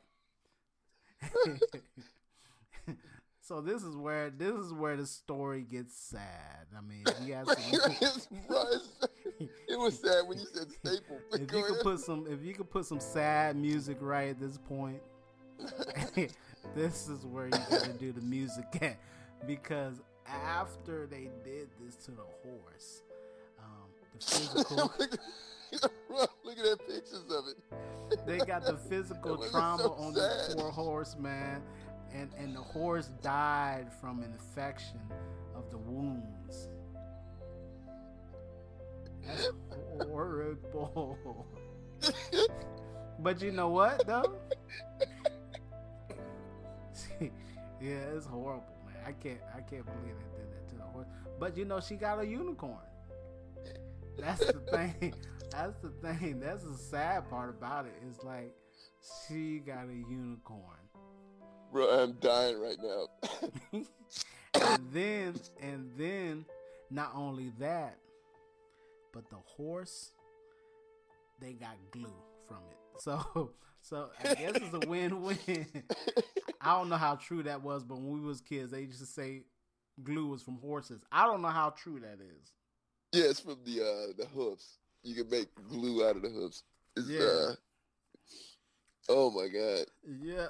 so 3.48 3.62
this 3.62 3.82
is 3.82 3.96
where 3.96 4.28
this 4.28 4.52
is 4.54 4.74
where 4.74 4.96
the 4.96 5.06
story 5.06 5.62
gets 5.62 5.96
sad. 5.98 6.66
I 6.76 6.82
mean, 6.82 7.04
you 7.22 7.32
guys, 7.32 7.46
It's- 7.72 8.28
bro, 8.46 8.62
it 9.40 9.78
was 9.78 9.98
sad 9.98 10.28
when 10.28 10.38
you 10.38 10.46
said 10.52 10.70
staple. 10.70 11.18
if 11.32 11.40
you 11.52 11.62
could 11.64 11.80
put 11.82 12.00
some 12.00 12.26
if 12.28 12.42
you 12.42 12.52
could 12.52 12.68
put 12.70 12.84
some 12.84 13.00
sad 13.00 13.56
music 13.56 13.96
right 14.00 14.30
at 14.30 14.38
this 14.40 14.58
point 14.58 15.00
this 16.74 17.08
is 17.08 17.24
where 17.24 17.46
you 17.46 17.50
gotta 17.70 17.92
do 17.98 18.12
the 18.12 18.20
music 18.20 18.64
at 18.82 18.98
because 19.46 20.00
after 20.26 21.06
they 21.06 21.30
did 21.44 21.68
this 21.80 21.96
to 21.96 22.10
the 22.10 22.24
horse 22.44 23.02
um, 23.58 23.88
the 24.18 24.24
physical 24.24 24.92
Look 26.10 26.58
at 26.58 26.64
that 26.64 26.78
pictures 26.88 27.24
of 27.30 27.44
it. 27.48 28.26
they 28.26 28.38
got 28.38 28.64
the 28.64 28.76
physical 28.88 29.36
trauma 29.50 29.82
so 29.82 29.92
on 29.92 30.14
this 30.14 30.54
poor 30.56 30.70
horse 30.70 31.16
man 31.18 31.62
and 32.12 32.30
and 32.38 32.54
the 32.54 32.60
horse 32.60 33.08
died 33.22 33.88
from 34.00 34.22
an 34.22 34.32
infection 34.32 35.00
of 35.54 35.70
the 35.70 35.78
wounds 35.78 36.68
That's 39.28 39.48
horrible. 40.00 41.46
but 43.18 43.42
you 43.42 43.52
know 43.52 43.68
what 43.68 44.06
though? 44.06 44.36
yeah, 47.20 47.28
it's 48.14 48.26
horrible, 48.26 48.64
man. 48.86 48.96
I 49.06 49.12
can't 49.12 49.40
I 49.54 49.60
can't 49.60 49.84
believe 49.84 50.14
they 50.16 50.38
did 50.38 50.52
that 50.52 50.68
to 50.70 50.74
the 50.76 50.82
horse. 50.84 51.06
But 51.38 51.56
you 51.56 51.64
know 51.64 51.80
she 51.80 51.96
got 51.96 52.20
a 52.20 52.26
unicorn. 52.26 52.76
That's 54.18 54.46
the 54.46 54.60
thing. 54.72 55.14
That's 55.50 55.78
the 55.78 55.90
thing. 55.90 56.40
That's 56.40 56.64
the 56.64 56.76
sad 56.76 57.28
part 57.30 57.50
about 57.50 57.86
it. 57.86 57.92
it. 58.02 58.08
Is 58.08 58.22
like 58.24 58.54
she 59.26 59.58
got 59.58 59.88
a 59.88 59.94
unicorn. 59.94 60.76
Bro, 61.72 61.88
I'm 62.02 62.12
dying 62.20 62.58
right 62.60 62.78
now. 62.82 63.06
and 64.54 64.80
then 64.92 65.34
and 65.60 65.90
then 65.96 66.44
not 66.90 67.12
only 67.14 67.52
that, 67.58 67.98
but 69.12 69.28
the 69.30 69.36
horse 69.56 70.12
they 71.40 71.52
got 71.52 71.76
glue 71.90 72.12
from 72.46 72.58
it. 72.70 72.76
So 73.00 73.52
so 73.80 74.10
I 74.24 74.34
guess 74.34 74.56
it's 74.56 74.74
a 74.74 74.88
win-win. 74.88 75.38
I 76.60 76.76
don't 76.76 76.88
know 76.88 76.96
how 76.96 77.14
true 77.14 77.44
that 77.44 77.62
was, 77.62 77.84
but 77.84 77.94
when 77.96 78.10
we 78.10 78.20
was 78.20 78.40
kids, 78.40 78.72
they 78.72 78.80
used 78.80 78.98
to 78.98 79.06
say 79.06 79.42
glue 80.02 80.26
was 80.26 80.42
from 80.42 80.58
horses. 80.58 81.00
I 81.12 81.24
don't 81.26 81.40
know 81.42 81.48
how 81.48 81.70
true 81.70 82.00
that 82.00 82.18
is. 82.20 82.52
Yeah, 83.12 83.30
it's 83.30 83.38
from 83.40 83.58
the 83.64 83.80
uh 83.80 84.12
the 84.18 84.26
hoofs. 84.34 84.78
You 85.04 85.14
can 85.14 85.30
make 85.30 85.48
glue 85.68 86.04
out 86.04 86.16
of 86.16 86.22
the 86.22 86.28
hoofs. 86.28 86.64
It's, 86.96 87.08
Yeah. 87.08 87.20
uh, 87.20 87.54
oh 89.10 89.30
my 89.30 89.46
god. 89.46 89.86
Yeah. 90.20 90.48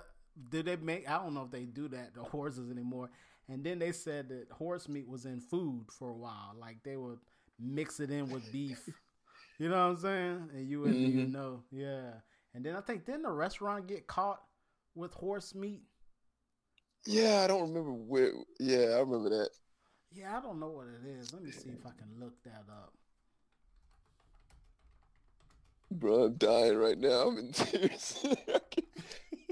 Did 0.51 0.67
they 0.67 0.77
make? 0.77 1.09
I 1.09 1.19
don't 1.19 1.35
know 1.35 1.43
if 1.45 1.51
they 1.51 1.65
do 1.65 1.89
that 1.89 2.15
to 2.15 2.23
horses 2.23 2.71
anymore. 2.71 3.11
And 3.49 3.65
then 3.65 3.79
they 3.79 3.93
said 3.93 4.29
that 4.29 4.51
horse 4.53 4.89
meat 4.89 5.09
was 5.09 5.25
in 5.25 5.41
food 5.41 5.87
for 5.91 6.11
a 6.11 6.17
while. 6.17 6.55
Like 6.59 6.83
they 6.85 6.97
would 6.97 7.19
mix 7.59 7.99
it 8.01 8.11
in 8.11 8.29
with 8.31 8.51
beef. 8.53 8.89
you 9.59 9.69
know 9.69 9.77
what 9.77 9.91
I'm 9.93 9.97
saying? 9.97 10.51
And 10.55 10.69
you 10.69 10.81
would 10.83 10.95
you 10.95 11.27
Mhm. 11.27 11.33
know, 11.33 11.63
yeah. 11.71 12.21
And 12.55 12.65
then 12.65 12.77
I 12.77 12.81
think 12.81 13.05
didn't 13.07 13.23
the 13.23 13.31
restaurant 13.31 13.87
get 13.89 14.07
caught 14.07 14.43
with 14.95 15.15
horse 15.15 15.55
meat? 15.55 15.83
Yeah, 17.07 17.43
I 17.43 17.47
don't 17.47 17.69
remember 17.69 17.93
where. 17.93 18.33
Yeah, 18.59 18.97
I 18.97 19.01
remember 19.01 19.31
that. 19.31 19.51
Yeah, 20.13 20.37
I 20.37 20.41
don't 20.41 20.61
know 20.61 20.69
what 20.69 20.87
it 20.89 21.07
is. 21.07 21.33
Let 21.33 21.43
me 21.43 21.51
see 21.51 21.71
if 21.71 21.85
I 21.87 21.91
can 21.91 22.19
look 22.21 22.43
that 22.45 22.65
up. 22.71 22.93
Bro, 25.91 26.25
I'm 26.25 26.35
dying 26.35 26.77
right 26.77 26.99
now. 26.99 27.29
I'm 27.29 27.39
in 27.39 27.53
tears. 27.53 28.25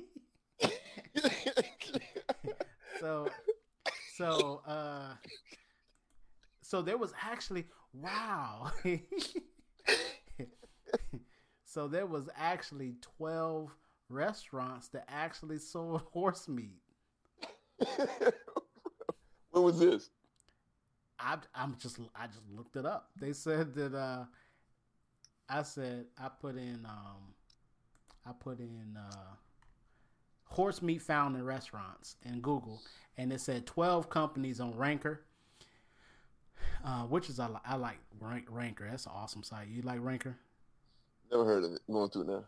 so 3.01 3.29
so 4.17 4.63
uh 4.67 5.15
so 6.63 6.83
there 6.83 6.99
was 6.99 7.13
actually 7.23 7.65
wow. 7.93 8.73
So 11.77 11.89
there 11.89 12.07
was 12.07 12.27
actually 12.35 12.95
12 13.19 13.71
restaurants 14.09 14.89
that 14.89 15.05
actually 15.09 15.59
sold 15.59 16.01
horse 16.13 16.49
meat. 16.49 16.81
What 19.51 19.63
was 19.63 19.79
this? 19.79 20.09
I, 21.19 21.37
i'm 21.55 21.77
just 21.79 21.99
i 22.15 22.27
just 22.29 22.49
looked 22.51 22.77
it 22.77 22.87
up. 22.87 23.11
They 23.21 23.35
said 23.35 23.75
that 23.75 23.95
uh 23.95 24.25
i 25.51 25.63
said 25.63 26.07
i 26.19 26.29
put 26.29 26.57
in 26.57 26.87
um 26.87 27.35
i 28.25 28.33
put 28.33 28.59
in 28.59 28.97
uh 28.99 29.35
horse 30.47 30.83
meat 30.83 31.03
found 31.03 31.37
in 31.37 31.45
restaurants 31.45 32.17
in 32.25 32.41
Google, 32.41 32.81
and 33.17 33.33
it 33.33 33.41
said 33.41 33.67
12 33.67 34.09
companies 34.09 34.61
on 34.61 34.77
Ranker, 34.77 35.23
uh, 36.85 37.03
which 37.05 37.29
is 37.29 37.39
I, 37.41 37.49
li- 37.49 37.61
I 37.65 37.77
like 37.77 37.99
Rank- 38.21 38.47
Ranker. 38.51 38.87
That's 38.89 39.07
an 39.07 39.13
awesome 39.15 39.43
site. 39.43 39.69
You 39.69 39.83
like 39.83 39.99
Ranker? 40.03 40.37
Never 41.31 41.45
heard 41.45 41.65
of 41.65 41.73
it. 41.73 41.81
Going 41.91 42.11
through 42.11 42.23
it 42.23 42.29
now. 42.29 42.45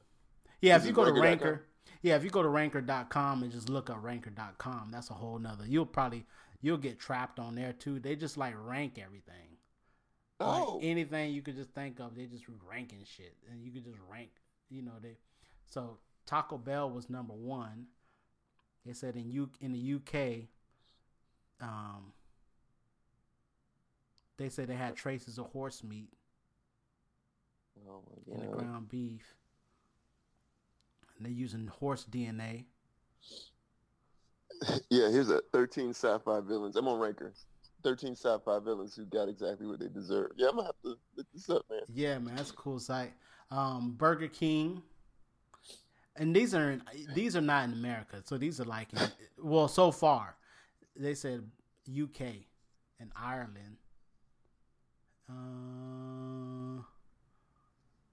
Yeah, 0.60 0.76
Is 0.76 0.82
if 0.82 0.88
you 0.88 0.94
go 0.94 1.04
to 1.04 1.12
Ranker, 1.20 1.64
yeah, 2.02 2.16
if 2.16 2.24
you 2.24 2.30
go 2.30 2.42
to 2.42 2.48
ranker.com 2.48 3.42
and 3.42 3.52
just 3.52 3.68
look 3.68 3.90
up 3.90 4.02
ranker.com, 4.02 4.90
that's 4.92 5.10
a 5.10 5.14
whole 5.14 5.38
nother. 5.38 5.64
You'll 5.66 5.86
probably 5.86 6.26
you'll 6.60 6.76
get 6.76 6.98
trapped 6.98 7.38
on 7.38 7.54
there 7.54 7.72
too. 7.72 7.98
They 8.00 8.16
just 8.16 8.36
like 8.36 8.54
rank 8.56 8.98
everything. 8.98 9.34
Like 10.40 10.48
Oh, 10.62 10.78
anything 10.82 11.32
you 11.32 11.42
could 11.42 11.56
just 11.56 11.70
think 11.70 11.98
of, 11.98 12.14
they 12.16 12.26
just 12.26 12.44
ranking 12.70 13.02
shit, 13.04 13.34
and 13.50 13.62
you 13.64 13.72
could 13.72 13.84
just 13.84 13.98
rank. 14.10 14.30
You 14.70 14.82
know 14.82 14.92
they. 15.02 15.16
So 15.66 15.98
Taco 16.28 16.58
Bell 16.58 16.90
was 16.90 17.08
number 17.08 17.32
one. 17.32 17.86
They 18.84 18.92
said 18.92 19.16
in 19.16 19.30
U 19.30 19.48
in 19.62 19.72
the 19.72 19.94
UK, 19.94 20.48
um, 21.60 22.12
they 24.36 24.50
said 24.50 24.68
they 24.68 24.74
had 24.74 24.94
traces 24.94 25.38
of 25.38 25.46
horse 25.46 25.82
meat 25.82 26.12
oh 27.88 28.02
in 28.30 28.40
the 28.40 28.46
ground 28.46 28.90
beef. 28.90 29.34
And 31.16 31.24
they're 31.24 31.32
using 31.32 31.66
horse 31.66 32.06
DNA. 32.08 32.64
Yeah, 34.90 35.08
here's 35.08 35.30
a 35.30 35.40
13 35.52 35.90
sci-fi 35.90 36.40
villains. 36.40 36.74
I'm 36.74 36.88
on 36.88 36.98
Ranker. 36.98 37.32
13 37.84 38.16
sci-fi 38.16 38.58
villains 38.58 38.96
who 38.96 39.04
got 39.04 39.28
exactly 39.28 39.68
what 39.68 39.78
they 39.78 39.86
deserve. 39.86 40.32
Yeah, 40.36 40.48
I'm 40.48 40.56
gonna 40.56 40.66
have 40.66 40.82
to 40.82 40.96
look 41.16 41.26
this 41.32 41.48
up, 41.48 41.64
man. 41.70 41.82
Yeah, 41.94 42.18
man, 42.18 42.34
that's 42.34 42.50
a 42.50 42.54
cool 42.54 42.80
site. 42.80 43.12
Um, 43.52 43.94
Burger 43.96 44.26
King, 44.26 44.82
and 46.18 46.34
these 46.34 46.54
are 46.54 46.72
in, 46.72 46.82
these 47.14 47.36
are 47.36 47.40
not 47.40 47.64
in 47.64 47.72
America, 47.72 48.20
so 48.24 48.36
these 48.36 48.60
are 48.60 48.64
like 48.64 48.92
in, 48.92 49.00
well, 49.42 49.68
so 49.68 49.90
far 49.90 50.36
they 50.96 51.14
said 51.14 51.48
UK 51.90 52.20
and 53.00 53.10
Ireland. 53.16 53.76
Uh, 55.30 56.82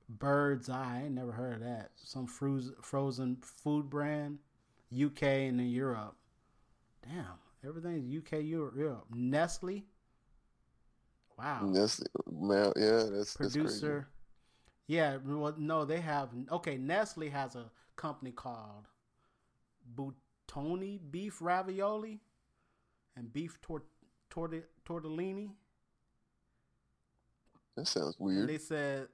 Bird's 0.09 0.69
Eye, 0.69 0.99
I 0.99 1.05
ain't 1.05 1.15
never 1.15 1.31
heard 1.31 1.55
of 1.55 1.59
that. 1.61 1.91
Some 1.95 2.27
frozen 2.27 2.75
frozen 2.81 3.37
food 3.41 3.89
brand, 3.89 4.39
UK 4.93 5.23
and 5.23 5.59
then 5.59 5.67
Europe. 5.67 6.15
Damn, 7.03 7.25
everything's 7.67 8.15
UK, 8.15 8.43
Europe. 8.43 9.05
Nestle. 9.13 9.83
Wow 11.37 11.65
Nestle, 11.65 12.07
man, 12.31 12.71
yeah, 12.77 12.91
that's 12.91 13.09
that's 13.09 13.35
crazy. 13.35 13.59
producer. 13.59 14.07
Yeah, 14.87 15.17
well, 15.25 15.55
no, 15.57 15.83
they 15.83 15.99
have 15.99 16.29
okay. 16.51 16.77
Nestle 16.77 17.29
has 17.29 17.55
a 17.55 17.65
company 17.95 18.31
called 18.31 18.87
Buitoni 19.95 20.99
Beef 21.11 21.41
Ravioli 21.41 22.21
and 23.15 23.31
Beef 23.33 23.59
Tortellini. 23.61 25.51
That 27.75 27.87
sounds 27.87 28.19
And 28.37 28.47
weird. 28.47 28.49
they 28.49 28.57
said 28.57 29.07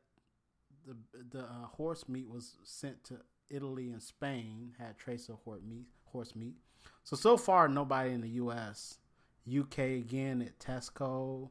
the 0.86 0.95
the 1.32 1.43
uh, 1.43 1.67
horse 1.67 2.07
meat 2.09 2.29
was 2.29 2.57
sent 2.63 3.03
to 3.05 3.21
Italy 3.49 3.89
and 3.91 4.01
Spain. 4.01 4.73
Had 4.77 4.97
trace 4.97 5.29
of 5.29 5.38
horse 5.43 5.61
meat. 5.67 5.88
Horse 6.05 6.36
meat. 6.36 6.55
So 7.03 7.15
so 7.15 7.38
far, 7.38 7.67
nobody 7.67 8.11
in 8.11 8.21
the 8.21 8.29
U.S. 8.29 8.99
UK 9.47 9.79
again 9.79 10.41
at 10.41 10.59
Tesco. 10.59 11.49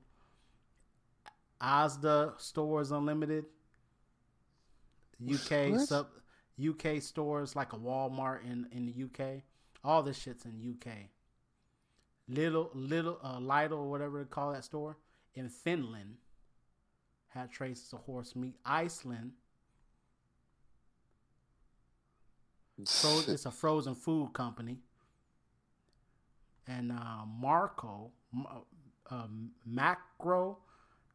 Asda 1.61 2.41
stores 2.41 2.91
unlimited. 2.91 3.47
UK 5.23 5.73
What? 5.73 5.81
sub 5.81 6.09
UK 6.69 7.01
stores 7.03 7.57
like 7.57 7.73
a 7.73 7.77
Walmart 7.77 8.45
in 8.45 8.67
in 8.73 8.87
the 8.87 9.05
UK. 9.05 9.43
All 9.83 10.03
this 10.03 10.19
shit's 10.19 10.45
in 10.45 10.77
UK. 10.77 10.93
Little 12.29 12.71
little 12.75 13.19
uh, 13.23 13.39
Lidl 13.39 13.73
or 13.73 13.91
whatever 13.91 14.19
they 14.19 14.29
call 14.29 14.53
that 14.53 14.65
store 14.65 14.97
in 15.35 15.49
Finland 15.49 16.17
had 17.29 17.51
traces 17.51 17.93
of 17.93 18.01
horse 18.01 18.35
meat. 18.37 18.57
Iceland, 18.65 19.33
so 22.85 23.21
it's 23.29 23.47
a 23.47 23.51
frozen 23.51 23.95
food 23.95 24.33
company. 24.33 24.79
And 26.67 26.93
uh, 26.93 27.25
Marco, 27.27 28.13
uh, 29.11 29.27
Macro, 29.67 30.59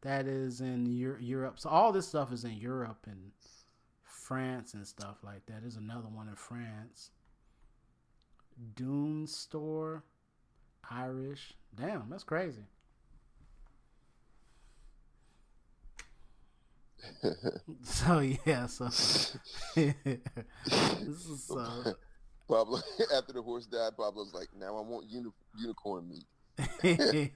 that 0.02 0.26
is 0.26 0.60
in 0.60 0.86
Eu- 0.86 1.16
Europe. 1.18 1.58
So 1.58 1.70
all 1.70 1.92
this 1.92 2.06
stuff 2.08 2.32
is 2.32 2.44
in 2.44 2.52
Europe 2.54 3.06
and 3.06 3.30
France 4.26 4.74
and 4.74 4.86
stuff 4.86 5.18
like 5.22 5.46
that. 5.46 5.60
There's 5.60 5.76
another 5.76 6.08
one 6.08 6.28
in 6.28 6.34
France. 6.34 7.10
Dunnes 8.74 9.36
Store, 9.36 10.02
Irish. 10.90 11.54
Damn, 11.74 12.08
that's 12.10 12.24
crazy. 12.24 12.64
So 17.82 18.18
yeah, 18.18 18.66
so 18.66 18.84
this 19.74 19.94
is 21.06 21.50
uh, 21.50 21.92
Pablo, 22.48 22.80
after 23.16 23.32
the 23.32 23.42
horse 23.42 23.66
died, 23.66 23.96
Pablo's 23.96 24.32
like, 24.34 24.48
now 24.58 24.76
I 24.76 24.80
want 24.80 25.06
uni- 25.08 25.30
unicorn 25.56 26.08
meat. 26.08 27.30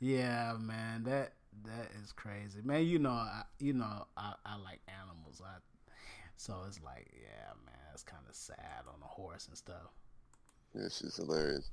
yeah, 0.00 0.54
man, 0.58 1.04
that 1.04 1.32
that 1.64 1.88
is 2.02 2.12
crazy, 2.12 2.60
man. 2.64 2.84
You 2.86 2.98
know, 2.98 3.10
I, 3.10 3.42
you 3.58 3.72
know, 3.72 4.06
I, 4.16 4.34
I 4.44 4.56
like 4.56 4.80
animals. 5.02 5.40
I 5.44 5.58
so 6.36 6.54
it's 6.66 6.80
like, 6.82 7.06
yeah, 7.20 7.52
man, 7.66 7.74
it's 7.92 8.02
kind 8.02 8.22
of 8.28 8.34
sad 8.34 8.84
on 8.88 8.94
a 9.02 9.06
horse 9.06 9.46
and 9.48 9.56
stuff. 9.58 9.92
This 10.74 11.02
is 11.02 11.16
hilarious. 11.16 11.70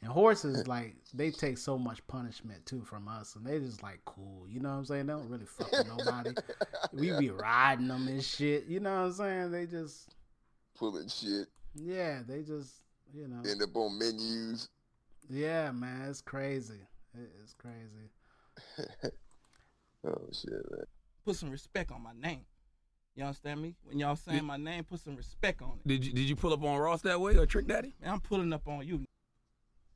And 0.00 0.10
horses, 0.12 0.66
like, 0.68 0.94
they 1.12 1.30
take 1.32 1.58
so 1.58 1.76
much 1.76 2.06
punishment 2.06 2.64
too 2.64 2.82
from 2.82 3.08
us, 3.08 3.34
and 3.36 3.44
they 3.44 3.58
just 3.58 3.82
like 3.82 3.98
cool. 4.04 4.46
You 4.48 4.60
know 4.60 4.70
what 4.70 4.76
I'm 4.76 4.84
saying? 4.86 5.06
They 5.06 5.12
don't 5.12 5.28
really 5.28 5.44
fuck 5.44 5.70
with 5.72 5.88
nobody. 5.88 6.30
we 6.92 7.10
be 7.18 7.30
riding 7.30 7.88
them 7.88 8.06
and 8.08 8.22
shit. 8.24 8.66
You 8.66 8.80
know 8.80 8.92
what 8.92 9.06
I'm 9.08 9.12
saying? 9.12 9.50
They 9.50 9.66
just 9.66 10.14
Pulling 10.76 11.08
shit. 11.08 11.48
yeah, 11.74 12.20
they 12.26 12.42
just 12.42 12.74
you 13.12 13.26
know 13.26 13.42
End 13.48 13.60
up 13.60 13.74
on 13.74 13.98
menus. 13.98 14.68
yeah, 15.28 15.70
man, 15.72 16.06
it's 16.08 16.20
crazy. 16.20 16.80
It's 17.42 17.54
crazy. 17.54 18.08
Oh 20.06 20.28
shit, 20.32 20.52
man. 20.70 20.84
Put 21.24 21.36
some 21.36 21.50
respect 21.50 21.90
on 21.90 22.02
my 22.02 22.12
name. 22.18 22.44
You 23.16 23.24
understand 23.24 23.60
me? 23.60 23.74
When 23.82 23.98
y'all 23.98 24.14
saying 24.14 24.44
my 24.44 24.56
name, 24.56 24.84
put 24.84 25.00
some 25.00 25.16
respect 25.16 25.60
on 25.60 25.80
it. 25.84 25.88
Did 25.88 26.04
you 26.04 26.12
did 26.12 26.28
you 26.28 26.36
pull 26.36 26.52
up 26.52 26.62
on 26.62 26.78
Ross 26.78 27.02
that 27.02 27.20
way 27.20 27.36
or 27.36 27.46
Trick 27.46 27.66
Daddy? 27.66 27.94
Man, 28.00 28.12
I'm 28.12 28.20
pulling 28.20 28.52
up 28.52 28.68
on 28.68 28.86
you. 28.86 29.04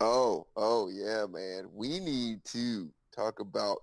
Oh, 0.01 0.47
oh 0.57 0.89
yeah, 0.89 1.27
man. 1.31 1.69
We 1.73 2.01
need 2.01 2.45
to 2.47 2.91
talk 3.15 3.39
about 3.39 3.79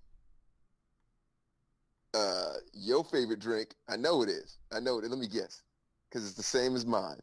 uh 2.14 2.56
your 2.74 3.06
favorite 3.06 3.40
drink. 3.40 3.76
I 3.88 3.96
know 3.96 4.24
it 4.24 4.30
is. 4.30 4.58
I 4.74 4.82
know 4.82 5.00
it. 5.00 5.10
Let 5.10 5.18
me 5.18 5.28
guess. 5.28 5.64
Cause 6.12 6.26
it's 6.26 6.34
the 6.34 6.44
same 6.44 6.76
as 6.76 6.86
mine. 6.86 7.20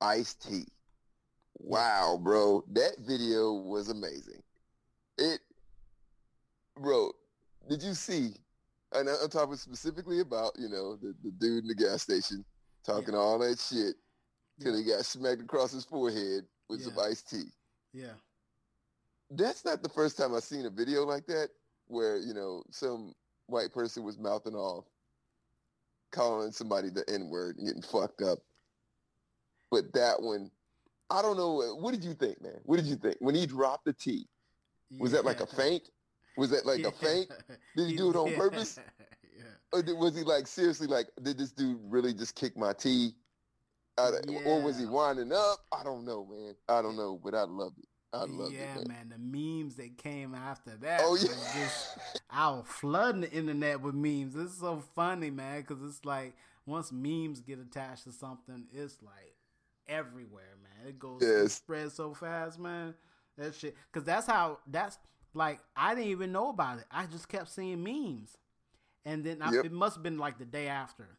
Iced 0.00 0.48
tea. 0.48 0.66
Wow, 1.58 2.18
bro. 2.22 2.64
That 2.72 2.94
video 3.00 3.52
was 3.52 3.90
amazing. 3.90 4.42
It 5.18 5.40
bro, 6.80 7.10
did 7.68 7.82
you 7.82 7.94
see 7.94 8.34
and 8.92 9.06
I'm 9.08 9.28
talking 9.28 9.56
specifically 9.56 10.20
about, 10.20 10.52
you 10.58 10.68
know, 10.70 10.96
the, 10.96 11.14
the 11.22 11.30
dude 11.32 11.64
in 11.64 11.68
the 11.68 11.74
gas 11.74 12.02
station 12.02 12.42
talking 12.84 13.14
all 13.14 13.38
that 13.40 13.58
shit 13.58 13.96
till 14.60 14.74
he 14.74 14.82
got 14.82 15.04
smacked 15.04 15.42
across 15.42 15.72
his 15.72 15.84
forehead 15.84 16.44
with 16.70 16.82
some 16.82 16.94
Yeah. 16.96 17.02
iced 17.02 17.28
tea 17.28 17.50
Yeah. 17.92 18.14
that's 19.30 19.64
not 19.64 19.82
the 19.82 19.90
first 19.90 20.16
time 20.16 20.34
I've 20.34 20.42
seen 20.42 20.64
a 20.64 20.70
video 20.70 21.04
like 21.04 21.26
that 21.26 21.50
where, 21.86 22.16
you 22.16 22.32
know, 22.32 22.62
some 22.70 23.14
white 23.46 23.72
person 23.74 24.04
was 24.04 24.18
mouthing 24.18 24.54
off, 24.54 24.86
calling 26.10 26.50
somebody 26.52 26.88
the 26.90 27.04
N 27.10 27.28
word 27.28 27.56
and 27.58 27.66
getting 27.66 27.82
fucked 27.82 28.22
up. 28.22 28.38
But 29.70 29.92
that 29.92 30.20
one, 30.22 30.50
I 31.10 31.20
don't 31.22 31.36
know. 31.36 31.76
What 31.78 31.92
did 31.92 32.04
you 32.04 32.14
think, 32.14 32.40
man? 32.42 32.60
What 32.64 32.76
did 32.76 32.86
you 32.86 32.96
think? 32.96 33.16
When 33.20 33.34
he 33.34 33.46
dropped 33.46 33.84
the 33.84 33.92
T, 33.92 34.26
was 34.98 35.12
that 35.12 35.24
like 35.26 35.40
a 35.40 35.46
feint? 35.46 35.90
Was 36.36 36.50
that 36.50 36.66
like 36.66 36.80
a 36.84 36.90
fake? 37.04 37.30
Did 37.76 37.90
he 37.90 37.96
do 37.96 38.10
it 38.10 38.16
on 38.16 38.32
purpose? 38.36 38.78
yeah. 39.36 39.42
Or 39.72 39.82
did, 39.82 39.96
was 39.98 40.16
he 40.16 40.22
like, 40.22 40.46
seriously, 40.46 40.86
like, 40.86 41.06
did 41.22 41.38
this 41.38 41.50
dude 41.52 41.78
really 41.84 42.14
just 42.14 42.34
kick 42.34 42.56
my 42.56 42.72
T? 42.72 43.12
Out 43.98 44.14
of- 44.14 44.24
Or 44.46 44.62
was 44.62 44.78
he 44.78 44.86
winding 44.86 45.32
up? 45.32 45.58
I 45.72 45.82
don't 45.82 46.04
know, 46.04 46.24
man. 46.30 46.54
I 46.68 46.80
don't 46.82 46.96
know, 46.96 47.20
but 47.22 47.34
I 47.34 47.42
love 47.42 47.72
it. 47.78 47.88
I 48.12 48.24
loved 48.24 48.54
yeah, 48.54 48.76
it, 48.78 48.88
man. 48.88 49.08
man. 49.08 49.08
The 49.10 49.18
memes 49.18 49.74
that 49.76 49.98
came 49.98 50.34
after 50.34 50.70
that. 50.76 51.00
Oh, 51.02 51.16
yeah. 51.20 51.26
just, 51.54 51.98
I 52.30 52.48
was 52.50 52.64
flooding 52.66 53.20
the 53.22 53.30
internet 53.30 53.82
with 53.82 53.94
memes. 53.94 54.34
It's 54.34 54.58
so 54.60 54.82
funny, 54.94 55.30
man, 55.30 55.60
because 55.60 55.82
it's 55.86 56.04
like 56.06 56.34
once 56.64 56.90
memes 56.90 57.40
get 57.40 57.58
attached 57.58 58.04
to 58.04 58.12
something, 58.12 58.64
it's 58.72 58.96
like 59.02 59.34
everywhere, 59.86 60.56
man. 60.62 60.88
It 60.88 60.98
goes 60.98 61.20
Yes. 61.20 61.54
spreads 61.54 61.94
so 61.94 62.14
fast, 62.14 62.58
man. 62.58 62.94
That 63.36 63.54
shit, 63.54 63.76
because 63.92 64.04
that's 64.06 64.26
how 64.26 64.58
that's 64.66 64.96
like 65.34 65.60
I 65.76 65.94
didn't 65.94 66.10
even 66.10 66.32
know 66.32 66.48
about 66.50 66.78
it. 66.78 66.84
I 66.90 67.06
just 67.06 67.28
kept 67.28 67.48
seeing 67.50 67.82
memes, 67.82 68.36
and 69.04 69.24
then 69.24 69.42
I, 69.42 69.52
Yep. 69.52 69.66
it 69.66 69.72
must 69.72 69.96
have 69.96 70.02
been 70.02 70.18
like 70.18 70.38
the 70.38 70.44
day 70.44 70.68
after 70.68 71.18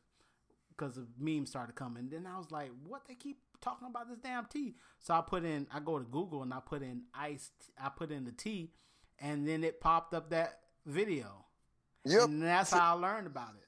because 0.70 0.96
the 0.96 1.08
memes 1.18 1.50
started 1.50 1.76
coming. 1.76 2.10
Then 2.10 2.26
I 2.26 2.38
was 2.38 2.52
like, 2.52 2.72
what 2.88 3.06
they 3.08 3.16
keep 3.16 3.40
talking 3.62 3.88
about 3.90 4.08
this 4.10 4.20
damn 4.20 4.46
tea? 4.46 4.76
So 5.00 5.14
I 5.14 5.22
put 5.22 5.44
in, 5.44 5.68
I 5.72 5.80
go 5.82 6.00
to 6.00 6.06
Google 6.06 6.42
and 6.44 6.54
I 6.54 6.60
put 6.66 6.82
in 6.82 7.04
iced, 7.14 7.52
I 7.82 7.90
put 7.90 8.12
in 8.12 8.24
the 8.24 8.32
tea, 8.32 8.72
and 9.20 9.48
then 9.48 9.64
it 9.64 9.82
popped 9.82 10.14
up 10.14 10.30
that 10.30 10.60
video. 10.86 11.46
Yep. 12.06 12.24
And 12.30 12.42
that's 12.42 12.72
how 12.72 12.96
I 12.96 13.00
learned 13.00 13.28
about 13.28 13.56
it. 13.56 13.66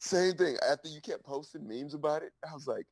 Same 0.00 0.34
thing. 0.34 0.56
After 0.68 0.88
you 0.88 1.00
kept 1.00 1.24
posting 1.24 1.66
memes 1.66 1.94
about 1.94 2.22
it, 2.22 2.32
I 2.48 2.52
was 2.54 2.66
like, 2.66 2.86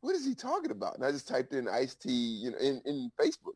what 0.00 0.14
is 0.16 0.24
he 0.24 0.34
talking 0.34 0.70
about? 0.70 0.96
And 0.96 1.04
I 1.04 1.10
just 1.10 1.28
typed 1.28 1.52
in 1.52 1.68
iced 1.68 2.00
tea, 2.00 2.10
you 2.42 2.50
know, 2.52 2.58
in, 2.58 2.80
in 2.86 3.10
Facebook. 3.20 3.54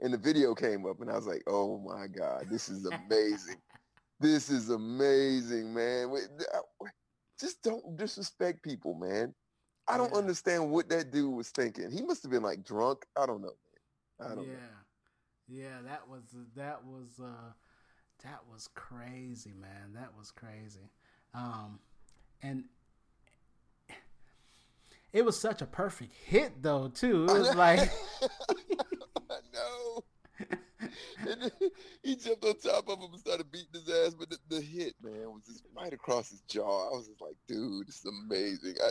And 0.00 0.12
the 0.12 0.18
video 0.18 0.54
came 0.54 0.84
up 0.86 1.00
and 1.00 1.10
I 1.10 1.14
was 1.14 1.26
like, 1.26 1.42
oh 1.46 1.78
my 1.78 2.06
God, 2.06 2.46
this 2.50 2.68
is 2.68 2.86
amazing. 3.08 3.56
this 4.20 4.50
is 4.50 4.70
amazing, 4.70 5.72
man. 5.72 6.10
Uh, 6.12 6.86
Just 7.40 7.62
don't 7.62 7.96
disrespect 7.96 8.62
people, 8.62 8.94
man. 8.94 9.34
I 9.88 9.96
don't 9.96 10.12
Yeah. 10.12 10.18
understand 10.18 10.70
what 10.70 10.88
that 10.88 11.10
dude 11.12 11.32
was 11.34 11.50
thinking. 11.50 11.90
He 11.90 12.02
must 12.02 12.22
have 12.22 12.32
been 12.32 12.42
like 12.42 12.64
drunk. 12.64 13.06
I 13.16 13.26
don't 13.26 13.40
know, 13.40 13.54
man. 14.18 14.30
I 14.30 14.34
don't 14.34 14.46
yeah. 14.46 14.52
know. 14.54 14.60
Yeah, 15.48 15.80
that 15.84 16.08
was 16.08 16.22
that 16.56 16.84
was 16.84 17.20
uh 17.22 17.52
that 18.24 18.40
was 18.50 18.68
crazy, 18.74 19.52
man. 19.52 19.92
That 19.94 20.16
was 20.16 20.30
crazy. 20.30 20.90
Um 21.34 21.78
and 22.42 22.64
it 25.12 25.24
was 25.24 25.38
such 25.38 25.62
a 25.62 25.66
perfect 25.66 26.12
hit 26.26 26.62
though, 26.62 26.88
too. 26.88 27.24
It 27.24 27.38
was 27.38 27.54
like. 27.54 27.90
And 31.18 31.50
he 32.02 32.16
jumped 32.16 32.44
on 32.44 32.58
top 32.58 32.88
of 32.88 32.98
him 32.98 33.10
and 33.12 33.20
started 33.20 33.50
beating 33.50 33.68
his 33.72 33.88
ass, 33.88 34.14
but 34.14 34.30
the, 34.30 34.38
the 34.48 34.60
hit, 34.60 34.94
man, 35.02 35.32
was 35.32 35.42
just 35.46 35.64
right 35.76 35.92
across 35.92 36.30
his 36.30 36.40
jaw. 36.42 36.88
I 36.92 36.96
was 36.96 37.08
just 37.08 37.20
like, 37.20 37.36
dude, 37.48 37.86
this 37.86 37.96
is 37.96 38.06
amazing. 38.06 38.74
I, 38.82 38.90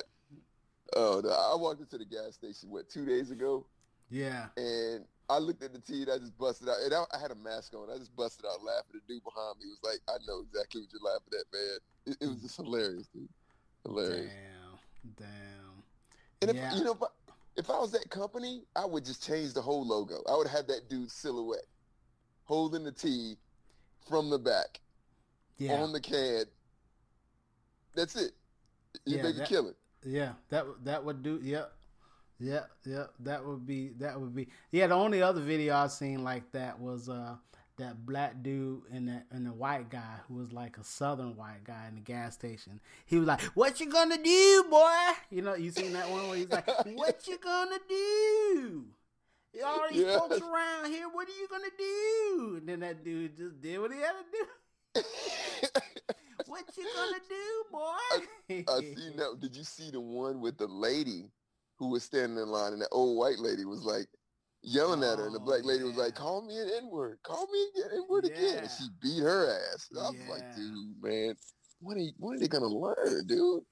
oh, 0.96 1.22
no, 1.24 1.30
I 1.30 1.56
walked 1.56 1.82
into 1.82 1.98
the 1.98 2.06
gas 2.06 2.36
station, 2.36 2.70
what, 2.70 2.90
two 2.90 3.06
days 3.06 3.32
ago? 3.32 3.66
Yeah. 4.10 4.48
And 4.58 5.06
I 5.30 5.40
looked 5.40 5.64
at 5.64 5.74
the 5.74 5.80
T 5.80 6.04
and 6.04 6.12
I 6.12 6.18
just 6.20 6.38
busted 6.38 6.70
out. 6.70 6.78
And 6.84 6.94
I, 6.94 7.04
I 7.14 7.20
had 7.20 7.32
a 7.32 7.36
mask 7.36 7.74
on. 7.74 7.90
I 7.90 7.98
just 7.98 8.16
busted 8.16 8.46
out 8.46 8.64
laughing. 8.64 8.94
The 8.94 9.14
dude 9.14 9.24
behind 9.24 9.58
me 9.60 9.66
was 9.66 9.80
like, 9.84 10.00
I 10.08 10.18
know 10.28 10.42
exactly 10.42 10.82
what 10.82 10.90
you're 10.94 11.02
laughing 11.02 11.34
at, 11.40 11.46
man. 11.52 11.78
It, 12.06 12.18
it 12.22 12.28
was 12.28 12.42
just 12.42 12.58
hilarious, 12.58 13.08
dude. 13.08 13.28
Hilarious. 13.84 14.32
Damn. 14.32 15.26
Damn. 15.28 15.84
And 16.42 16.52
if 16.52 16.56
Yeah. 16.56 16.76
you 16.76 16.84
know, 16.84 16.94
if 16.94 17.02
I, 17.02 17.08
if 17.58 17.70
I 17.70 17.80
was 17.80 17.92
that 17.94 18.10
company, 18.10 18.64
I 18.76 18.86
would 18.86 19.06
just 19.06 19.26
change 19.26 19.54
the 19.54 19.62
whole 19.62 19.88
logo. 19.88 20.22
I 20.30 20.36
would 20.36 20.48
have 20.48 20.68
that 20.68 20.90
dude's 20.90 21.14
silhouette 21.14 21.66
holding 22.46 22.84
the 22.84 22.92
T 22.92 23.36
from 24.08 24.30
the 24.30 24.40
back 24.40 24.80
Yeah. 25.58 25.82
on 25.82 25.92
the 25.92 26.00
CAD. 26.02 26.46
That's 27.96 28.16
it. 28.16 28.34
You 29.06 29.18
Yeah, 29.18 29.24
make 29.24 29.36
a 29.36 29.40
that- 29.40 29.48
killing. 29.50 29.76
Yeah, 30.04 30.34
that 30.50 30.66
that 30.86 31.04
would 31.04 31.24
do. 31.24 31.40
Yep, 31.42 31.74
yep, 32.40 32.70
yep. 32.86 33.14
That 33.22 33.44
would 33.46 33.66
be. 33.66 33.90
That 33.98 34.20
would 34.20 34.36
be. 34.36 34.48
Yeah, 34.72 34.88
the 34.88 34.94
only 34.96 35.22
other 35.22 35.42
video 35.42 35.76
I've 35.76 35.92
seen 35.92 36.24
like 36.24 36.52
that 36.52 36.80
was 36.80 37.10
uh 37.10 37.38
that 37.78 38.06
black 38.06 38.42
dude 38.44 38.84
and 38.92 39.08
that 39.10 39.26
and 39.32 39.46
the 39.46 39.52
white 39.52 39.90
guy 39.90 40.20
who 40.28 40.36
was 40.36 40.54
like 40.54 40.78
a 40.78 40.84
southern 40.84 41.36
white 41.36 41.64
guy 41.66 41.88
in 41.90 41.96
the 41.96 42.02
gas 42.02 42.36
station. 42.36 42.80
He 43.06 43.18
was 43.18 43.28
like, 43.28 43.42
"What 43.56 43.80
you 43.80 43.90
gonna 43.92 44.22
do, 44.22 44.66
boy?" 44.70 45.12
You 45.32 45.42
know, 45.42 45.56
you 45.56 45.72
seen 45.72 45.94
that 45.94 46.10
one 46.10 46.28
where 46.30 46.38
he's 46.38 46.50
like, 46.50 46.68
"What 46.96 47.28
you 47.28 47.38
gonna 47.40 47.80
do?" 47.90 48.86
All 49.64 49.88
these 49.90 50.02
Yes. 50.02 50.20
folks 50.20 50.42
around 50.42 50.92
here, 50.92 51.08
what 51.10 51.28
are 51.28 51.32
you 51.32 51.48
gonna 51.50 51.70
do? 51.78 52.56
And 52.58 52.68
then 52.70 52.80
that 52.82 53.04
dude 53.04 53.38
just 53.38 53.62
did 53.62 53.80
what 53.80 53.92
he 53.92 54.00
had 54.00 54.14
to 54.14 54.26
do. 54.32 54.46
what 56.48 56.66
you 56.78 56.86
gonna 56.96 57.20
do, 57.30 57.64
boy? 57.72 58.66
I 58.68 58.80
see 58.80 59.14
that. 59.18 59.38
Did 59.40 59.56
you 59.56 59.64
see 59.64 59.92
the 59.92 60.00
one 60.02 60.42
with 60.42 60.58
the 60.58 60.68
lady 60.68 61.30
who 61.78 61.90
was 61.90 62.04
standing 62.04 62.38
in 62.38 62.50
line 62.50 62.74
and 62.74 62.82
the 62.82 62.90
old 62.92 63.18
white 63.18 63.40
lady 63.40 63.66
was 63.66 63.84
like 63.84 64.08
yelling 64.62 65.04
at 65.04 65.18
her 65.20 65.26
and 65.26 65.36
the 65.36 65.40
Oh, 65.40 65.46
black 65.46 65.64
lady 65.64 65.84
was 65.84 65.96
like, 65.98 66.16
call 66.16 66.42
me 66.42 66.58
an 66.58 66.70
N-word. 66.84 67.20
Call 67.24 67.48
me 67.52 67.68
an 67.84 67.90
N-word 67.96 68.26
again. 68.26 68.60
And 68.60 68.72
she 68.72 68.86
beat 69.02 69.22
her 69.22 69.52
ass. 69.74 69.90
I 69.96 70.10
was 70.10 70.16
Yeah. 70.16 70.30
like, 70.30 70.56
dude, 70.56 71.02
man, 71.02 71.36
what 71.80 71.98
are, 71.98 72.02
you, 72.02 72.12
when 72.18 72.38
are 72.38 72.40
they 72.40 72.48
to 72.48 72.60
learn, 72.68 73.28
dude? 73.28 73.64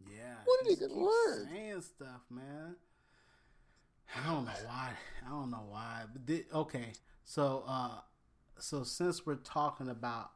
Yeah. 0.00 0.36
What 0.44 0.60
are 0.60 0.68
they 0.68 0.76
gonna 0.76 1.00
learn? 1.00 1.48
Saying 1.48 1.80
stuff, 1.82 2.22
man. 2.30 2.76
I 4.16 4.26
don't 4.32 4.44
know 4.44 4.52
why. 4.66 4.90
I 5.26 5.30
don't 5.30 5.50
know 5.50 5.64
why. 5.68 6.02
But 6.26 6.44
okay, 6.54 6.92
so 7.24 7.64
uh, 7.66 8.00
so 8.58 8.84
since 8.84 9.26
we're 9.26 9.34
talking 9.36 9.88
about 9.88 10.30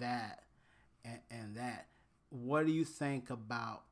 that 0.00 0.44
and, 1.04 1.18
and 1.30 1.56
that, 1.56 1.86
what 2.30 2.66
do 2.66 2.72
you 2.72 2.84
think 2.84 3.30
about 3.30 3.82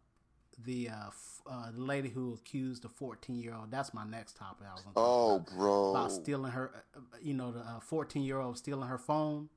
the 0.64 0.88
uh, 0.88 1.06
f- 1.08 1.40
uh, 1.48 1.70
the 1.72 1.80
lady 1.80 2.08
who 2.08 2.34
accused 2.34 2.82
the 2.82 2.88
fourteen 2.88 3.36
year 3.36 3.54
old? 3.54 3.70
That's 3.70 3.92
my 3.94 4.04
next 4.04 4.36
topic. 4.36 4.66
I 4.70 4.74
was 4.74 4.82
gonna 4.82 4.94
Oh, 4.96 5.36
about, 5.36 5.56
bro. 5.56 5.90
about 5.90 6.12
stealing 6.12 6.52
her. 6.52 6.84
uh, 6.96 7.00
You 7.22 7.34
know, 7.34 7.52
the 7.52 7.64
fourteen 7.82 8.22
year 8.22 8.38
old 8.40 8.58
stealing 8.58 8.88
her 8.88 8.98
phone. 8.98 9.48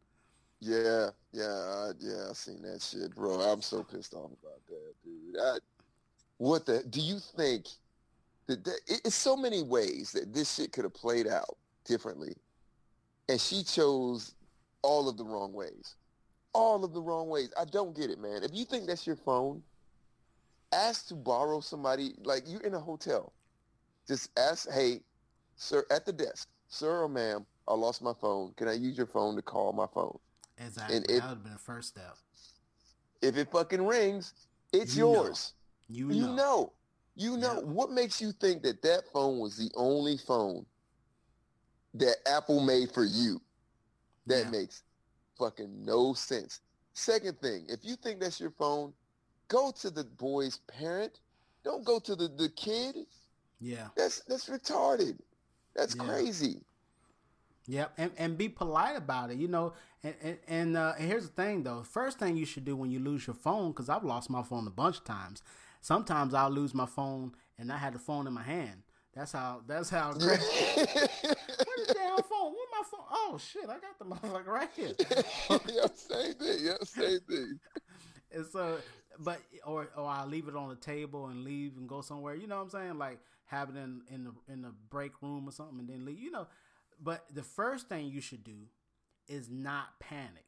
Yeah, 0.59 1.09
yeah, 1.31 1.43
I, 1.45 1.91
yeah. 1.99 2.27
I 2.29 2.33
seen 2.33 2.61
that 2.63 2.81
shit, 2.83 3.15
bro. 3.15 3.39
I'm 3.41 3.61
so 3.63 3.83
pissed 3.83 4.13
off 4.13 4.29
about 4.43 4.63
that, 4.67 4.93
dude. 5.03 5.35
I, 5.41 5.57
what 6.37 6.65
the? 6.67 6.83
Do 6.87 6.99
you 7.01 7.17
think 7.19 7.65
that, 7.65 7.65
that 7.65 7.67
it- 7.67 7.80
it's 8.47 9.15
so 9.15 9.35
many 9.37 9.63
ways 9.63 10.11
that 10.11 10.33
this 10.33 10.53
shit 10.55 10.71
could 10.71 10.83
have 10.83 10.93
played 10.93 11.27
out 11.27 11.57
differently, 11.85 12.35
and 13.29 13.39
she 13.39 13.63
chose 13.63 14.33
all 14.81 15.07
of 15.07 15.17
the 15.17 15.23
wrong 15.23 15.53
ways, 15.53 15.95
all 16.53 16.83
of 16.83 16.93
the 16.93 17.01
wrong 17.01 17.29
ways. 17.29 17.51
I 17.59 17.65
don't 17.65 17.95
get 17.95 18.09
it, 18.09 18.19
man. 18.19 18.43
If 18.43 18.51
you 18.53 18.65
think 18.65 18.87
that's 18.87 19.05
your 19.07 19.15
phone, 19.15 19.61
ask 20.73 21.07
to 21.07 21.15
borrow 21.15 21.59
somebody. 21.61 22.13
Like 22.23 22.43
you're 22.45 22.61
in 22.61 22.73
a 22.73 22.79
hotel, 22.79 23.31
just 24.07 24.29
ask, 24.37 24.69
hey, 24.69 24.99
sir, 25.55 25.85
at 25.91 26.05
the 26.05 26.13
desk, 26.13 26.49
sir 26.67 27.03
or 27.03 27.07
ma'am, 27.09 27.45
I 27.67 27.73
lost 27.73 28.01
my 28.01 28.13
phone. 28.19 28.53
Can 28.57 28.67
I 28.67 28.73
use 28.73 28.97
your 28.97 29.07
phone 29.07 29.35
to 29.35 29.41
call 29.41 29.71
my 29.73 29.87
phone? 29.93 30.17
Exactly. 30.57 30.97
And 30.97 31.05
that 31.05 31.11
if- 31.11 31.23
would 31.23 31.29
have 31.29 31.43
been 31.43 31.53
the 31.53 31.59
first 31.59 31.89
step. 31.89 32.17
If 33.21 33.37
it 33.37 33.51
fucking 33.51 33.85
rings, 33.85 34.33
it's 34.73 34.95
You 34.95 35.03
know. 35.05 35.13
yours. 35.25 35.53
You, 35.87 36.09
You 36.11 36.21
know. 36.27 36.35
know. 36.35 36.73
You 37.21 37.37
know. 37.37 37.55
Yep. 37.55 37.63
What 37.65 37.91
makes 37.91 38.19
you 38.19 38.31
think 38.31 38.63
that 38.63 38.81
that 38.81 39.03
phone 39.13 39.39
was 39.39 39.55
the 39.55 39.69
only 39.75 40.17
phone 40.17 40.65
that 41.93 42.15
Apple 42.25 42.61
made 42.61 42.91
for 42.91 43.03
you? 43.03 43.39
That 44.25 44.45
Yeah. 44.45 44.49
makes 44.49 44.83
fucking 45.37 45.85
no 45.85 46.13
sense. 46.13 46.61
Second 46.93 47.39
thing, 47.39 47.65
if 47.69 47.85
you 47.85 47.95
think 47.95 48.19
that's 48.19 48.39
your 48.39 48.51
phone, 48.51 48.93
go 49.47 49.71
to 49.71 49.89
the 49.91 50.03
boy's 50.03 50.57
parent. 50.67 51.19
Don't 51.63 51.83
go 51.85 51.99
to 51.99 52.15
the, 52.15 52.27
the 52.27 52.49
kid. 52.49 52.95
Yeah. 53.59 53.89
That's 53.95 54.21
that's 54.21 54.49
retarded. 54.49 55.19
That's 55.75 55.95
Yeah. 55.95 56.03
crazy. 56.05 56.61
Yep, 57.67 57.93
and, 57.97 58.11
and 58.17 58.37
be 58.37 58.49
polite 58.49 58.97
about 58.97 59.29
it, 59.29 59.37
you 59.37 59.47
know. 59.47 59.73
And 60.03 60.15
and, 60.21 60.37
and, 60.47 60.77
uh, 60.77 60.93
and 60.97 61.07
here's 61.07 61.27
the 61.29 61.33
thing, 61.33 61.61
though. 61.63 61.83
First 61.83 62.17
thing 62.17 62.35
you 62.35 62.45
should 62.45 62.65
do 62.65 62.75
when 62.75 62.89
you 62.89 62.99
lose 62.99 63.27
your 63.27 63.35
phone, 63.35 63.71
because 63.71 63.87
I've 63.87 64.03
lost 64.03 64.29
my 64.31 64.41
phone 64.41 64.65
a 64.65 64.71
bunch 64.71 64.97
of 64.97 65.03
times. 65.03 65.43
Sometimes 65.81 66.33
I'll 66.33 66.49
lose 66.51 66.73
my 66.73 66.85
phone, 66.85 67.33
and 67.57 67.71
I 67.71 67.77
had 67.77 67.93
the 67.93 67.99
phone 67.99 68.27
in 68.27 68.33
my 68.33 68.43
hand. 68.43 68.83
That's 69.13 69.31
how. 69.33 69.61
That's 69.67 69.89
how. 69.89 70.13
Where's 70.19 70.39
the 71.87 71.93
damn 71.93 72.17
phone? 72.23 72.53
Where's 72.53 72.69
my 72.71 72.83
phone? 72.89 73.05
Oh 73.11 73.37
shit! 73.37 73.65
I 73.65 73.77
got 73.79 73.99
the 73.99 74.05
motherfucker 74.05 74.47
right 74.47 74.69
here. 74.75 74.93
yeah, 75.49 75.87
same 75.93 76.33
thing. 76.35 76.57
Yeah, 76.61 76.77
same 76.83 77.19
thing. 77.27 77.59
And 78.33 78.45
so, 78.45 78.77
but 79.19 79.41
or 79.65 79.89
or 79.97 80.05
I 80.07 80.23
leave 80.23 80.47
it 80.47 80.55
on 80.55 80.69
the 80.69 80.75
table 80.77 81.25
and 81.27 81.43
leave 81.43 81.75
and 81.75 81.85
go 81.89 81.99
somewhere. 81.99 82.33
You 82.33 82.47
know 82.47 82.55
what 82.55 82.63
I'm 82.63 82.69
saying? 82.69 82.97
Like 82.97 83.19
have 83.47 83.69
it 83.71 83.75
in 83.75 84.03
in 84.09 84.23
the 84.23 84.31
in 84.47 84.61
the 84.61 84.71
break 84.89 85.21
room 85.21 85.49
or 85.49 85.51
something 85.51 85.79
and 85.79 85.89
then 85.89 86.05
leave. 86.05 86.17
You 86.19 86.31
know. 86.31 86.47
But 87.03 87.25
the 87.33 87.43
first 87.43 87.89
thing 87.89 88.05
you 88.07 88.21
should 88.21 88.45
do 88.45 88.69
is 89.27 89.49
not 89.49 89.99
panic. 89.99 90.45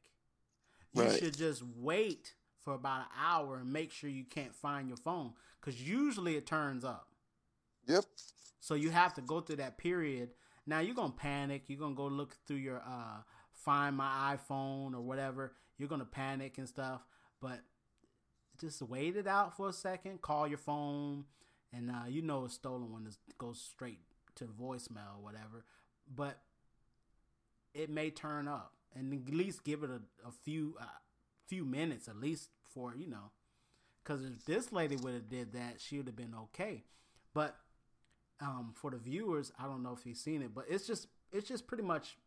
You 0.93 1.03
Right. 1.03 1.19
should 1.19 1.35
just 1.35 1.61
wait 1.75 2.35
for 2.63 2.73
about 2.73 3.01
an 3.01 3.07
hour 3.19 3.57
and 3.57 3.71
make 3.71 3.91
sure 3.91 4.09
you 4.09 4.23
can't 4.23 4.55
find 4.55 4.87
your 4.87 4.97
phone 4.97 5.33
because 5.59 5.81
usually 5.81 6.35
it 6.35 6.45
turns 6.45 6.83
up. 6.83 7.07
Yep. 7.87 8.05
So 8.59 8.75
you 8.75 8.91
have 8.91 9.13
to 9.15 9.21
go 9.21 9.41
through 9.41 9.57
that 9.57 9.77
period. 9.77 10.29
Now 10.65 10.79
you're 10.79 10.95
gonna 10.95 11.11
panic. 11.11 11.63
You're 11.67 11.79
gonna 11.79 11.95
go 11.95 12.07
look 12.07 12.35
through 12.47 12.57
your 12.57 12.77
uh, 12.77 13.21
find 13.51 13.95
my 13.95 14.37
iPhone 14.37 14.93
or 14.93 15.01
whatever. 15.01 15.53
You're 15.77 15.89
gonna 15.89 16.05
panic 16.05 16.57
and 16.57 16.67
stuff. 16.67 17.01
But 17.41 17.59
just 18.59 18.81
wait 18.81 19.17
it 19.17 19.27
out 19.27 19.57
for 19.57 19.69
a 19.69 19.73
second. 19.73 20.21
Call 20.21 20.47
your 20.47 20.57
phone, 20.57 21.25
and 21.73 21.91
uh, 21.91 22.05
you 22.07 22.21
know 22.21 22.45
a 22.45 22.49
stolen 22.49 22.91
one 22.91 23.05
is 23.05 23.17
goes 23.37 23.59
straight 23.59 23.99
to 24.35 24.45
voicemail 24.45 25.17
or 25.17 25.23
whatever. 25.23 25.65
But 26.13 26.39
it 27.73 27.89
may 27.89 28.09
turn 28.11 28.47
up, 28.47 28.73
and 28.95 29.13
at 29.27 29.33
least 29.33 29.65
give 29.65 29.83
it 29.83 29.89
a, 29.89 30.01
a 30.27 30.31
few 30.31 30.77
uh, 30.79 30.85
few 31.47 31.65
minutes 31.65 32.07
at 32.07 32.17
least 32.17 32.49
for 32.73 32.95
you 32.95 33.07
know. 33.07 33.31
Because 34.03 34.23
if 34.25 34.45
this 34.45 34.71
lady 34.73 34.97
would 34.97 35.13
have 35.13 35.29
did 35.29 35.53
that, 35.53 35.75
she 35.79 35.97
would 35.97 36.07
have 36.07 36.15
been 36.15 36.35
okay. 36.35 36.83
But 37.33 37.55
um, 38.41 38.73
for 38.75 38.91
the 38.91 38.97
viewers, 38.97 39.51
I 39.57 39.65
don't 39.65 39.81
know 39.81 39.95
if 39.97 40.05
you've 40.05 40.17
seen 40.17 40.41
it, 40.41 40.53
but 40.53 40.65
it's 40.69 40.85
just 40.85 41.07
it's 41.31 41.47
just 41.47 41.67
pretty 41.67 41.83
much. 41.83 42.17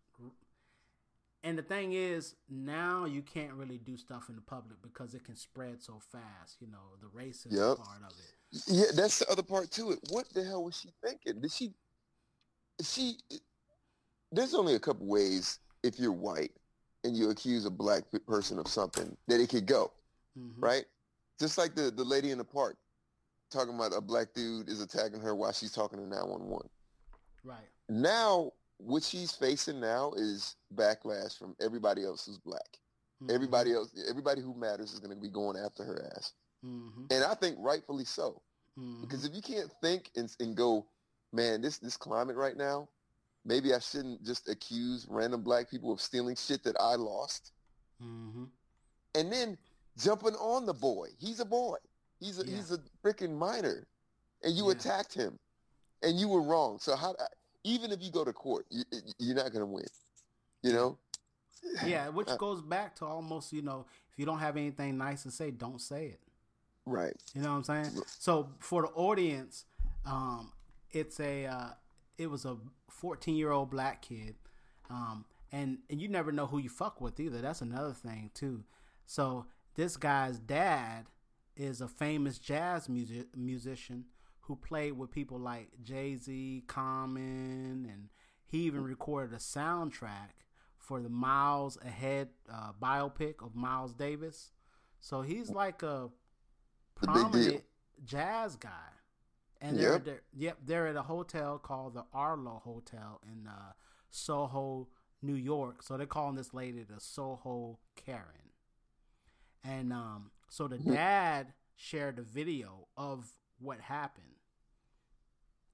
And 1.44 1.56
the 1.56 1.62
thing 1.62 1.92
is, 1.92 2.34
now 2.50 3.04
you 3.04 3.22
can't 3.22 3.52
really 3.52 3.78
do 3.78 3.96
stuff 3.96 4.28
in 4.28 4.34
the 4.34 4.40
public 4.40 4.82
because 4.82 5.14
it 5.14 5.22
can 5.22 5.36
spread 5.36 5.80
so 5.80 6.00
fast. 6.10 6.56
You 6.60 6.66
know, 6.66 6.96
the 7.00 7.06
racism 7.06 7.52
Yep. 7.52 7.76
part 7.76 8.02
of 8.04 8.18
it. 8.18 8.62
Yeah, 8.66 8.86
that's 8.96 9.20
the 9.20 9.30
other 9.30 9.42
part 9.44 9.70
to 9.72 9.92
it. 9.92 10.00
What 10.10 10.28
the 10.32 10.42
hell 10.42 10.64
was 10.64 10.76
she 10.80 10.90
thinking? 11.04 11.40
Did 11.40 11.52
she? 11.52 11.72
She. 12.82 13.18
There's 14.32 14.54
only 14.54 14.74
a 14.74 14.80
couple 14.80 15.06
ways 15.06 15.60
if 15.84 16.00
you're 16.00 16.10
white 16.12 16.52
and 17.06 17.16
you 17.16 17.30
accuse 17.30 17.64
a 17.64 17.70
black 17.70 18.02
person 18.26 18.58
of 18.58 18.66
something 18.68 19.16
that 19.28 19.40
it 19.40 19.48
could 19.48 19.64
go, 19.66 19.92
Mhm. 20.36 20.54
right? 20.58 20.84
Just 21.38 21.56
like 21.56 21.74
the 21.74 21.90
the 21.90 22.04
lady 22.04 22.30
in 22.32 22.38
the 22.38 22.44
park 22.44 22.76
talking 23.50 23.74
about 23.74 23.92
a 23.94 24.00
black 24.00 24.34
dude 24.34 24.68
is 24.68 24.80
attacking 24.80 25.20
her 25.20 25.34
while 25.34 25.52
she's 25.52 25.72
talking 25.72 25.98
to 25.98 26.04
911. 26.06 26.68
Right. 27.44 27.68
Now, 27.88 28.52
what 28.78 29.02
she's 29.04 29.30
facing 29.32 29.78
now 29.80 30.12
is 30.16 30.56
backlash 30.74 31.38
from 31.38 31.54
everybody 31.60 32.04
else 32.04 32.26
who's 32.26 32.38
black. 32.38 32.80
Mhm. 33.22 33.30
Everybody 33.30 33.72
else, 33.72 33.90
everybody 34.08 34.40
who 34.42 34.52
matters 34.54 34.92
is 34.92 34.98
going 34.98 35.14
to 35.14 35.20
be 35.20 35.28
going 35.30 35.56
after 35.56 35.84
her 35.84 36.12
ass, 36.16 36.32
Mhm. 36.64 37.06
and 37.10 37.24
I 37.24 37.34
think 37.34 37.56
rightfully 37.60 38.04
so. 38.04 38.42
Mhm. 38.76 39.00
Because 39.02 39.24
if 39.24 39.34
you 39.34 39.40
can't 39.40 39.72
think 39.80 40.10
and, 40.16 40.34
and 40.40 40.56
go, 40.56 40.86
man, 41.32 41.60
this 41.62 41.78
this 41.78 41.96
climate 41.96 42.36
right 42.36 42.56
now, 42.56 42.88
maybe 43.46 43.72
I 43.72 43.78
shouldn't 43.78 44.22
just 44.24 44.48
accuse 44.48 45.06
random 45.08 45.42
black 45.42 45.70
people 45.70 45.92
of 45.92 46.00
stealing 46.00 46.36
shit 46.36 46.62
that 46.64 46.76
I 46.78 46.96
lost, 46.96 47.52
Mhm. 48.02 48.50
and 49.14 49.32
then 49.32 49.56
jumping 49.96 50.34
on 50.34 50.66
the 50.66 50.74
boy. 50.74 51.08
He's 51.18 51.40
a 51.40 51.44
boy. 51.44 51.78
He's 52.20 52.38
a 52.38 52.46
Yeah. 52.46 52.56
he's 52.56 52.70
a 52.72 52.78
freaking 53.02 53.36
minor, 53.38 53.86
and 54.42 54.54
you 54.54 54.66
Yeah. 54.66 54.72
attacked 54.72 55.14
him, 55.14 55.38
and 56.02 56.18
you 56.20 56.28
were 56.28 56.42
wrong. 56.42 56.78
So 56.78 56.96
how? 56.96 57.14
Even 57.64 57.90
if 57.92 58.02
you 58.02 58.10
go 58.10 58.24
to 58.24 58.32
court, 58.32 58.66
you, 58.70 58.84
you're 59.18 59.34
not 59.36 59.52
gonna 59.52 59.66
win. 59.66 59.86
You 60.62 60.72
know? 60.72 60.98
Yeah, 61.84 62.08
which 62.10 62.28
Uh, 62.30 62.36
goes 62.36 62.60
back 62.62 62.94
to 62.96 63.06
almost 63.06 63.52
you 63.52 63.62
know, 63.62 63.86
if 64.12 64.18
you 64.18 64.26
don't 64.26 64.38
have 64.38 64.56
anything 64.56 64.96
nice 64.98 65.22
to 65.24 65.30
say, 65.30 65.50
don't 65.50 65.80
say 65.80 66.06
it. 66.08 66.20
right. 66.84 67.16
You 67.34 67.42
know 67.42 67.50
what 67.50 67.68
I'm 67.68 67.84
saying? 67.84 68.04
So 68.18 68.48
for 68.60 68.82
the 68.82 68.88
audience, 68.88 69.64
um, 70.04 70.52
it's 70.92 71.18
a 71.20 71.46
uh, 71.46 71.74
it 72.18 72.28
was 72.28 72.44
a 72.44 72.56
14 72.90 73.36
year 73.36 73.50
old 73.50 73.70
black 73.70 74.02
kid, 74.02 74.36
um, 74.90 75.24
and 75.52 75.78
and 75.90 76.00
you 76.00 76.08
never 76.08 76.32
know 76.32 76.46
who 76.46 76.58
you 76.58 76.68
fuck 76.68 77.00
with 77.00 77.20
either. 77.20 77.40
That's 77.40 77.60
another 77.60 77.92
thing 77.92 78.30
too. 78.34 78.64
So 79.06 79.46
this 79.74 79.96
guy's 79.96 80.38
dad 80.38 81.06
is 81.56 81.80
a 81.80 81.88
famous 81.88 82.38
jazz 82.38 82.88
music 82.88 83.36
musician 83.36 84.04
who 84.40 84.56
played 84.56 84.92
with 84.92 85.10
people 85.10 85.38
like 85.38 85.68
Jay 85.82 86.16
Z, 86.16 86.64
Common, 86.66 87.86
and 87.90 88.08
he 88.46 88.58
even 88.60 88.84
recorded 88.84 89.34
a 89.34 89.40
soundtrack 89.40 90.30
for 90.78 91.00
the 91.00 91.08
Miles 91.08 91.78
Ahead 91.84 92.28
uh, 92.52 92.70
biopic 92.80 93.44
of 93.44 93.54
Miles 93.54 93.92
Davis. 93.92 94.52
So 95.00 95.22
he's 95.22 95.50
like 95.50 95.82
a 95.82 96.08
big 97.00 97.08
prominent 97.08 97.64
jazz 98.04 98.56
guy. 98.56 98.70
And 99.60 99.78
they're, 99.78 99.92
Yep. 99.92 100.04
they're 100.04 100.22
yep, 100.36 100.58
they're 100.64 100.86
at 100.88 100.96
a 100.96 101.02
hotel 101.02 101.58
called 101.58 101.94
the 101.94 102.04
Arlo 102.12 102.60
Hotel 102.64 103.20
in 103.24 103.46
uh, 103.46 103.72
Soho, 104.10 104.88
New 105.22 105.34
York. 105.34 105.82
So 105.82 105.96
they're 105.96 106.06
calling 106.06 106.36
this 106.36 106.52
lady 106.54 106.82
the 106.82 107.00
Soho 107.00 107.78
Karen. 107.96 108.52
And 109.64 109.92
um, 109.92 110.30
so 110.48 110.68
the 110.68 110.78
dad 110.78 111.52
shared 111.74 112.18
a 112.18 112.22
video 112.22 112.86
of 112.96 113.26
what 113.58 113.80
happened. 113.80 114.26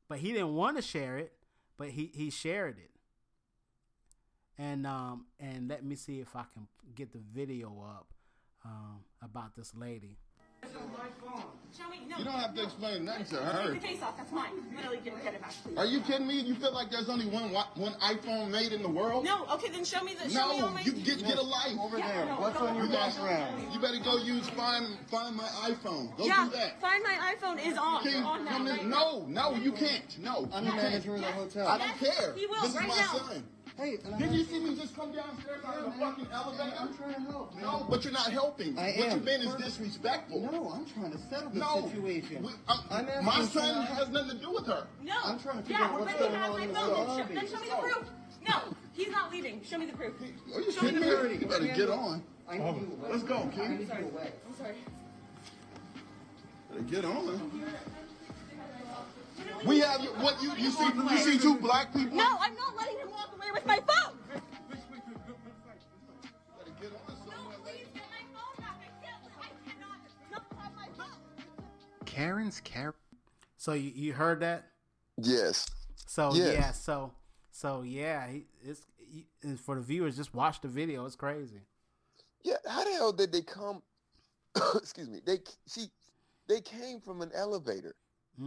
But 0.09 0.19
he 0.19 0.33
didn't 0.33 0.55
want 0.55 0.77
to 0.77 0.83
share 0.83 1.19
it, 1.19 1.33
but 1.77 1.89
he, 1.91 2.11
he 2.15 2.31
shared 2.31 2.79
it. 2.79 2.91
And 4.59 4.87
um 4.87 5.27
and 5.41 5.69
let 5.69 5.85
me 5.85 5.97
see 5.97 6.21
if 6.21 6.37
I 6.37 6.45
can 6.53 6.69
get 6.95 7.13
the 7.13 7.19
video 7.35 7.83
up 7.89 8.13
um 8.65 9.01
about 9.23 9.57
this 9.57 9.75
lady. 9.75 10.19
Show. 11.77 11.85
No. 12.07 12.19
You 12.19 12.25
don't 12.25 12.35
have 12.35 12.55
to 12.55 12.63
explain 12.65 13.07
nothing 13.07 13.25
to 13.25 13.37
her. 13.37 13.53
Take 13.53 13.67
her. 13.67 13.73
the 13.73 13.79
case 13.79 14.03
off. 14.03 14.17
That's 14.19 14.31
mine. 14.31 14.51
Literally, 14.77 14.99
get, 15.03 15.25
get 15.25 15.33
it 15.33 15.41
back, 15.41 15.53
please. 15.65 15.79
Are 15.79 15.87
you 15.87 16.01
kidding 16.01 16.27
me? 16.27 16.39
You 16.41 16.55
feel 16.55 16.75
like 16.75 16.91
there's 16.91 17.09
only 17.09 17.25
one 17.25 17.51
one 17.51 17.95
iPhone 17.95 18.51
made 18.51 18.73
in 18.75 18.83
the 18.83 18.91
world? 18.91 19.25
No. 19.25 19.47
Okay, 19.53 19.71
then 19.71 19.83
show 19.83 20.03
me 20.05 20.13
the. 20.15 20.29
Show 20.29 20.51
me 20.51 20.59
No, 20.61 20.69
my... 20.69 20.83
you 20.83 20.93
get 20.93 21.21
get 21.21 21.39
a 21.39 21.43
life 21.43 21.79
over 21.81 21.97
there. 21.97 22.27
What's 22.37 22.59
on 22.59 22.77
your 22.77 22.89
background? 22.89 23.73
You 23.73 23.81
better 23.81 23.99
go 24.05 24.19
use 24.19 24.47
find 24.51 24.99
find 25.11 25.35
my 25.35 25.49
iPhone. 25.65 26.15
Go 26.19 26.27
yeah. 26.27 26.49
do 26.51 26.57
that. 26.57 26.79
Find 26.83 27.03
my 27.03 27.35
iPhone 27.35 27.67
is 27.67 27.79
on. 27.79 28.07
On 28.07 28.45
now. 28.45 28.65
right 28.65 28.85
no, 28.85 29.25
no, 29.27 29.55
you 29.55 29.73
can't. 29.73 30.19
No, 30.19 30.49
I'm 30.53 30.67
the 30.67 30.71
can't. 30.73 30.83
manager 30.83 31.15
of 31.15 31.21
the 31.23 31.27
hotel. 31.29 31.69
I 31.69 31.79
don't 31.79 31.99
care. 31.99 32.35
He 32.35 32.47
will, 32.47 32.61
This 32.61 32.71
is 32.71 32.75
my 32.75 32.87
now. 32.87 33.19
son. 33.19 33.45
Hey, 33.77 33.97
did 34.19 34.33
you 34.33 34.45
see 34.45 34.61
me 34.61 34.77
just 34.77 34.95
come 34.95 35.13
downstairs 35.13 35.65
out 35.67 35.79
of 35.79 35.85
the 35.85 35.99
fucking 35.99 36.27
elevator? 36.31 36.75
I'm 36.79 36.95
trying 36.95 37.15
to 37.15 37.21
help. 37.21 37.55
No, 37.61 37.87
but 37.89 38.05
you're 38.05 38.13
not 38.13 38.31
helping. 38.31 38.79
I 38.79 38.93
what 38.93 39.07
am. 39.07 39.13
you've 39.17 39.25
been 39.25 39.41
is 39.41 39.55
disrespectful. 39.55 40.41
No, 40.53 40.71
I'm 40.71 40.85
trying 40.85 41.13
to 41.13 41.19
settle 41.31 41.51
the 41.51 41.59
no, 41.59 41.89
situation. 41.89 42.43
We, 42.43 42.51
I'm, 42.69 43.09
I'm 43.09 43.25
my 43.25 43.45
son 43.47 43.87
help. 43.87 43.99
has 43.99 44.09
nothing 44.11 44.39
to 44.39 44.45
do 44.45 44.53
with 44.53 44.67
her. 44.67 44.87
No. 45.03 45.15
I'm 45.25 45.39
trying 45.41 45.57
to 45.57 45.63
figure 45.63 45.79
yeah, 45.81 45.87
out 45.87 46.01
what's 46.01 46.13
but 46.13 46.19
going 46.19 46.33
he 46.33 46.37
on 46.37 46.51
my 46.51 46.63
in 46.65 46.69
the 46.69 46.75
phone. 46.75 47.35
Then 47.35 47.47
show, 47.47 47.61
me 47.61 47.69
the 47.69 47.77
oh. 47.77 47.81
proof. 47.81 48.11
No, 48.47 48.61
he's 48.93 49.09
not 49.09 49.33
leaving. 49.33 49.63
Show 49.65 49.79
me 49.79 49.87
the 49.87 49.97
proof. 49.97 50.15
Are 50.21 50.61
you 50.61 50.73
show 50.73 50.83
me 50.83 50.89
kidding 50.89 51.01
the 51.01 51.07
me? 51.07 51.17
proof. 51.17 51.41
You 51.41 51.47
better 51.47 51.67
get 51.67 51.89
on. 51.89 52.23
I 52.49 52.59
need 52.59 52.65
you 52.65 52.69
away. 52.69 53.11
Let's 53.11 53.23
go, 53.23 53.37
I 53.37 53.57
kid. 53.57 53.71
need 53.71 53.89
you 53.89 54.07
away. 54.07 54.33
I'm 54.47 54.57
sorry. 54.59 54.75
Better 56.71 56.83
get 56.83 57.05
on. 57.07 57.51
We 59.67 59.79
have 59.81 60.01
you. 60.03 60.09
What 60.11 60.43
you 60.43 60.53
you 60.57 60.71
see? 60.71 60.85
You 60.85 61.19
see 61.19 61.39
two 61.39 61.57
black 61.59 61.93
people? 61.93 62.17
No, 62.17 62.37
I'm 62.41 62.55
not 62.57 62.77
letting 62.77 62.99
him 62.99 63.11
walk 63.11 63.31
away 63.37 63.47
with 63.53 63.67
my 63.67 63.81
phone. 63.81 64.19
Karen's 72.05 72.61
Karen. 72.61 72.95
So 73.57 73.73
you, 73.73 73.91
you 73.95 74.13
heard 74.13 74.41
that? 74.41 74.67
Yes. 75.19 75.67
So 76.07 76.35
Yes. 76.35 76.55
yeah, 76.55 76.73
so 76.73 77.13
so 77.51 77.83
yeah, 77.83 78.27
he, 78.29 78.45
it's 78.63 78.87
y- 79.15 79.55
for 79.57 79.77
the 79.77 79.81
viewers, 79.81 80.17
just 80.17 80.35
watch 80.35 80.61
the 80.61 80.69
video. 80.69 81.07
It's 81.07 81.17
crazy. 81.17 81.61
Yeah, 82.43 82.57
how 82.69 82.85
the 82.85 82.91
hell 82.91 83.13
did 83.13 83.33
they 83.33 83.43
come? 83.43 83.83
excuse 84.77 85.09
me. 85.09 85.21
They 85.25 85.39
she 85.69 85.87
they 86.49 86.61
came 86.61 87.01
from 87.01 87.23
an 87.23 87.31
elevator. 87.35 87.95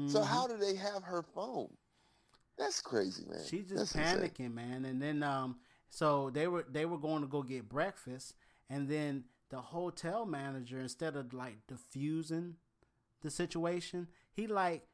So 0.08 0.20
Mhm. 0.22 0.26
how 0.26 0.48
do 0.48 0.58
they 0.58 0.76
have 0.76 1.04
her 1.04 1.22
phone? 1.22 1.78
That's 2.58 2.82
crazy, 2.82 3.26
man. 3.26 3.44
She's 3.46 3.66
just 3.68 3.94
That's 3.94 4.14
insane. 4.14 4.30
panicking, 4.30 4.54
man. 4.54 4.86
And 4.86 5.02
then 5.02 5.24
um, 5.24 5.60
so 5.90 6.30
they 6.30 6.48
were 6.48 6.64
they 6.70 6.86
were 6.86 6.98
going 6.98 7.22
to 7.22 7.28
go 7.28 7.44
get 7.44 7.70
breakfast, 7.70 8.36
and 8.70 8.88
then 8.88 9.26
the 9.50 9.62
hotel 9.62 10.26
manager, 10.26 10.80
instead 10.80 11.16
of 11.16 11.34
like 11.34 11.68
diffusing 11.68 12.56
the 13.22 13.30
situation, 13.30 14.08
he 14.32 14.48
like 14.48 14.88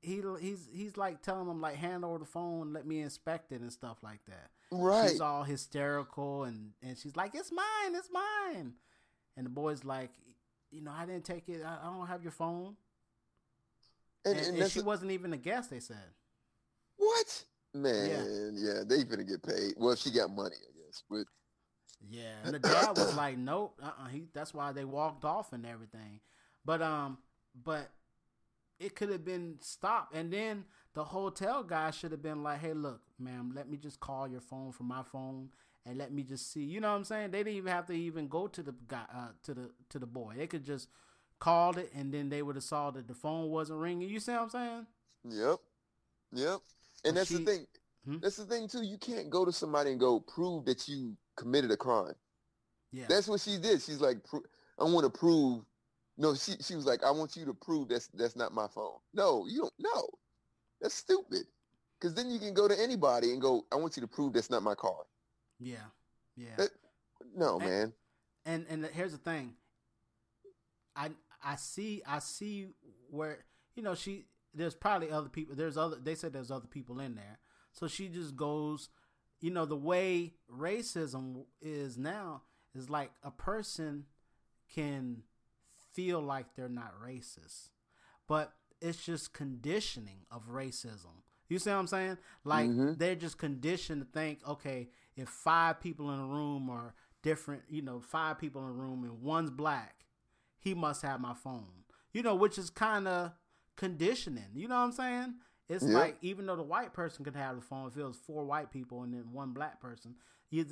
he 0.00 0.22
he's 0.40 0.68
he's 0.72 0.96
like 0.96 1.22
telling 1.22 1.46
them 1.46 1.60
like 1.60 1.76
hand 1.76 2.04
over 2.04 2.18
the 2.18 2.24
phone, 2.24 2.72
let 2.72 2.86
me 2.86 3.00
inspect 3.00 3.52
it 3.52 3.60
and 3.60 3.72
stuff 3.72 3.98
like 4.02 4.24
that. 4.26 4.50
Right. 4.70 5.10
She's 5.10 5.20
all 5.20 5.44
hysterical 5.44 6.44
and 6.44 6.72
and 6.82 6.96
she's 6.98 7.16
like, 7.16 7.34
it's 7.34 7.52
mine, 7.52 7.94
it's 7.94 8.10
mine. 8.10 8.74
And 9.36 9.46
the 9.46 9.50
boy's 9.50 9.84
like, 9.84 10.10
you 10.70 10.80
know, 10.80 10.92
I 10.92 11.06
didn't 11.06 11.24
take 11.24 11.48
it. 11.48 11.62
I, 11.64 11.78
I 11.82 11.92
don't 11.96 12.06
have 12.06 12.22
your 12.22 12.32
phone. 12.32 12.76
And, 14.24 14.36
And, 14.38 14.46
and 14.48 14.58
and 14.58 14.70
she 14.72 14.80
a- 14.80 14.84
wasn't 14.84 15.10
even 15.12 15.32
a 15.32 15.36
guest. 15.36 15.70
They 15.70 15.80
said. 15.80 15.96
what? 16.96 17.44
Man, 17.74 18.54
yeah. 18.56 18.82
they 18.86 19.02
finna 19.04 19.28
get 19.28 19.42
paid. 19.42 19.74
Well, 19.76 19.96
she 19.96 20.10
got 20.12 20.30
money, 20.30 20.54
I 20.56 20.72
guess. 20.86 21.02
But 21.10 21.24
Yeah, 22.08 22.34
and 22.44 22.54
the 22.54 22.58
dad 22.60 22.90
was 22.96 23.16
like, 23.16 23.36
"Nope, 23.36 23.80
uh-uh, 23.82 24.08
he." 24.08 24.28
That's 24.32 24.54
why 24.54 24.70
they 24.72 24.84
walked 24.84 25.24
off 25.24 25.52
and 25.52 25.66
everything. 25.66 26.20
But 26.64 26.82
um, 26.82 27.18
but 27.64 27.90
it 28.78 28.94
could 28.94 29.10
have 29.10 29.24
been 29.24 29.56
stopped, 29.60 30.14
and 30.14 30.32
then 30.32 30.64
the 30.94 31.02
hotel 31.04 31.64
guy 31.64 31.90
should 31.90 32.12
have 32.12 32.22
been 32.22 32.42
like, 32.44 32.60
"Hey, 32.60 32.74
look, 32.74 33.00
ma'am, 33.18 33.52
let 33.56 33.68
me 33.68 33.76
just 33.76 33.98
call 33.98 34.28
your 34.28 34.40
phone 34.40 34.70
from 34.70 34.86
my 34.86 35.02
phone, 35.02 35.50
and 35.84 35.98
let 35.98 36.12
me 36.12 36.22
just 36.22 36.52
see." 36.52 36.62
You 36.62 36.80
know 36.80 36.90
what 36.90 36.98
I'm 36.98 37.04
saying? 37.04 37.32
They 37.32 37.38
didn't 37.38 37.56
even 37.58 37.72
have 37.72 37.86
to 37.86 37.92
even 37.92 38.28
go 38.28 38.46
to 38.46 38.62
the 38.62 38.74
guy, 38.86 39.04
uh, 39.12 39.28
to 39.44 39.54
the 39.54 39.70
to 39.90 39.98
the 39.98 40.06
boy. 40.06 40.34
They 40.36 40.46
could 40.46 40.64
just 40.64 40.88
called 41.44 41.76
it, 41.78 41.90
and 41.94 42.12
then 42.12 42.28
they 42.30 42.42
would 42.42 42.56
have 42.56 42.64
saw 42.64 42.90
that 42.90 43.06
the 43.06 43.14
phone 43.14 43.50
wasn't 43.50 43.78
ringing. 43.78 44.08
You 44.08 44.18
see 44.20 44.32
what 44.32 44.42
I'm 44.42 44.50
saying? 44.50 44.86
Yep. 45.28 45.58
Yep. 46.32 46.48
And 46.52 46.60
But 47.04 47.14
that's 47.14 47.28
she- 47.28 47.36
the 47.36 47.44
thing. 47.44 47.66
Hmm? 48.06 48.18
That's 48.20 48.36
the 48.36 48.44
thing 48.46 48.68
too. 48.68 48.82
You 48.82 48.98
can't 48.98 49.30
go 49.30 49.44
to 49.44 49.52
somebody 49.52 49.90
and 49.90 50.00
go 50.00 50.20
prove 50.20 50.64
that 50.66 50.88
you 50.88 51.16
committed 51.36 51.70
a 51.70 51.76
crime. 51.76 52.14
Yeah. 52.92 53.06
That's 53.08 53.28
what 53.28 53.40
she 53.40 53.58
did. 53.58 53.80
She's 53.82 54.00
like, 54.00 54.18
I 54.78 54.84
want 54.84 55.04
to 55.10 55.18
prove. 55.18 55.64
No, 56.16 56.34
she 56.34 56.52
she 56.60 56.76
was 56.76 56.86
like, 56.86 57.02
I 57.02 57.10
want 57.10 57.34
you 57.36 57.44
to 57.46 57.54
prove 57.54 57.88
that's 57.88 58.06
that's 58.08 58.36
not 58.36 58.52
my 58.52 58.68
phone. 58.68 58.98
No, 59.14 59.46
you 59.48 59.62
don't. 59.62 59.72
No, 59.78 60.08
that's 60.80 60.94
stupid. 60.94 61.44
Because 61.98 62.14
then 62.14 62.30
you 62.30 62.38
can 62.38 62.52
go 62.54 62.68
to 62.68 62.78
anybody 62.78 63.32
and 63.32 63.40
go, 63.40 63.64
I 63.72 63.76
want 63.76 63.96
you 63.96 64.02
to 64.02 64.06
prove 64.08 64.32
that's 64.34 64.50
not 64.50 64.62
my 64.62 64.74
car. 64.74 65.04
yeah, 65.58 65.76
yeah. 66.36 66.56
That- 66.56 66.70
no, 67.34 67.58
And- 67.58 67.68
man. 67.70 67.92
and 68.44 68.66
and 68.68 68.84
here's 68.86 69.12
the 69.12 69.18
thing 69.18 69.56
i 70.96 71.10
i 71.44 71.56
see 71.56 72.02
i 72.06 72.18
see 72.18 72.68
where 73.10 73.44
you 73.74 73.82
know 73.82 73.94
she 73.94 74.26
there's 74.54 74.74
probably 74.74 75.10
other 75.10 75.28
people 75.28 75.54
there's 75.54 75.76
other 75.76 75.96
they 75.96 76.14
said 76.14 76.32
there's 76.32 76.50
other 76.50 76.66
people 76.68 77.00
in 77.00 77.14
there. 77.16 77.38
So 77.72 77.88
she 77.88 78.08
just 78.08 78.36
goes 78.36 78.88
you 79.40 79.50
know 79.50 79.64
the 79.66 79.76
way 79.76 80.34
racism 80.50 81.44
is 81.60 81.98
now 81.98 82.42
is 82.74 82.88
like 82.88 83.10
a 83.22 83.30
person 83.30 84.04
can 84.72 85.22
feel 85.92 86.20
like 86.20 86.54
they're 86.54 86.68
not 86.68 86.94
racist 87.04 87.68
but 88.26 88.54
it's 88.80 89.04
just 89.04 89.32
conditioning 89.32 90.20
of 90.30 90.48
racism. 90.48 91.22
You 91.48 91.58
see 91.58 91.70
what 91.70 91.76
i'm 91.76 91.86
saying? 91.86 92.18
Like 92.44 92.68
Mhm. 92.70 92.98
they're 92.98 93.14
just 93.16 93.38
conditioned 93.38 94.02
to 94.02 94.08
think 94.18 94.46
okay 94.48 94.88
if 95.16 95.28
five 95.28 95.80
people 95.80 96.10
in 96.12 96.20
a 96.20 96.26
room 96.26 96.70
are 96.70 96.94
different 97.22 97.62
you 97.68 97.82
know 97.82 98.00
five 98.00 98.38
people 98.38 98.62
in 98.62 98.68
a 98.68 98.72
room 98.72 99.02
and 99.04 99.20
one's 99.22 99.50
black 99.50 100.03
he 100.64 100.74
must 100.74 101.02
have 101.02 101.20
my 101.20 101.34
phone 101.34 101.84
you 102.12 102.22
know 102.22 102.34
which 102.34 102.58
is 102.58 102.70
kind 102.70 103.06
of 103.06 103.30
conditioning 103.76 104.44
you 104.54 104.66
know 104.66 104.74
what 104.76 104.80
i'm 104.82 104.92
saying 104.92 105.34
it's 105.68 105.84
Yeah. 105.84 105.94
like 105.94 106.16
even 106.22 106.46
though 106.46 106.56
the 106.56 106.62
white 106.62 106.92
person 106.92 107.24
could 107.24 107.36
have 107.36 107.56
the 107.56 107.62
phone 107.62 107.88
if 107.88 107.96
it 107.96 108.02
was 108.04 108.16
four 108.16 108.44
white 108.44 108.70
people 108.72 109.02
and 109.02 109.12
then 109.14 109.24
one 109.32 109.52
black 109.52 109.80
person 109.80 110.14
you 110.50 110.64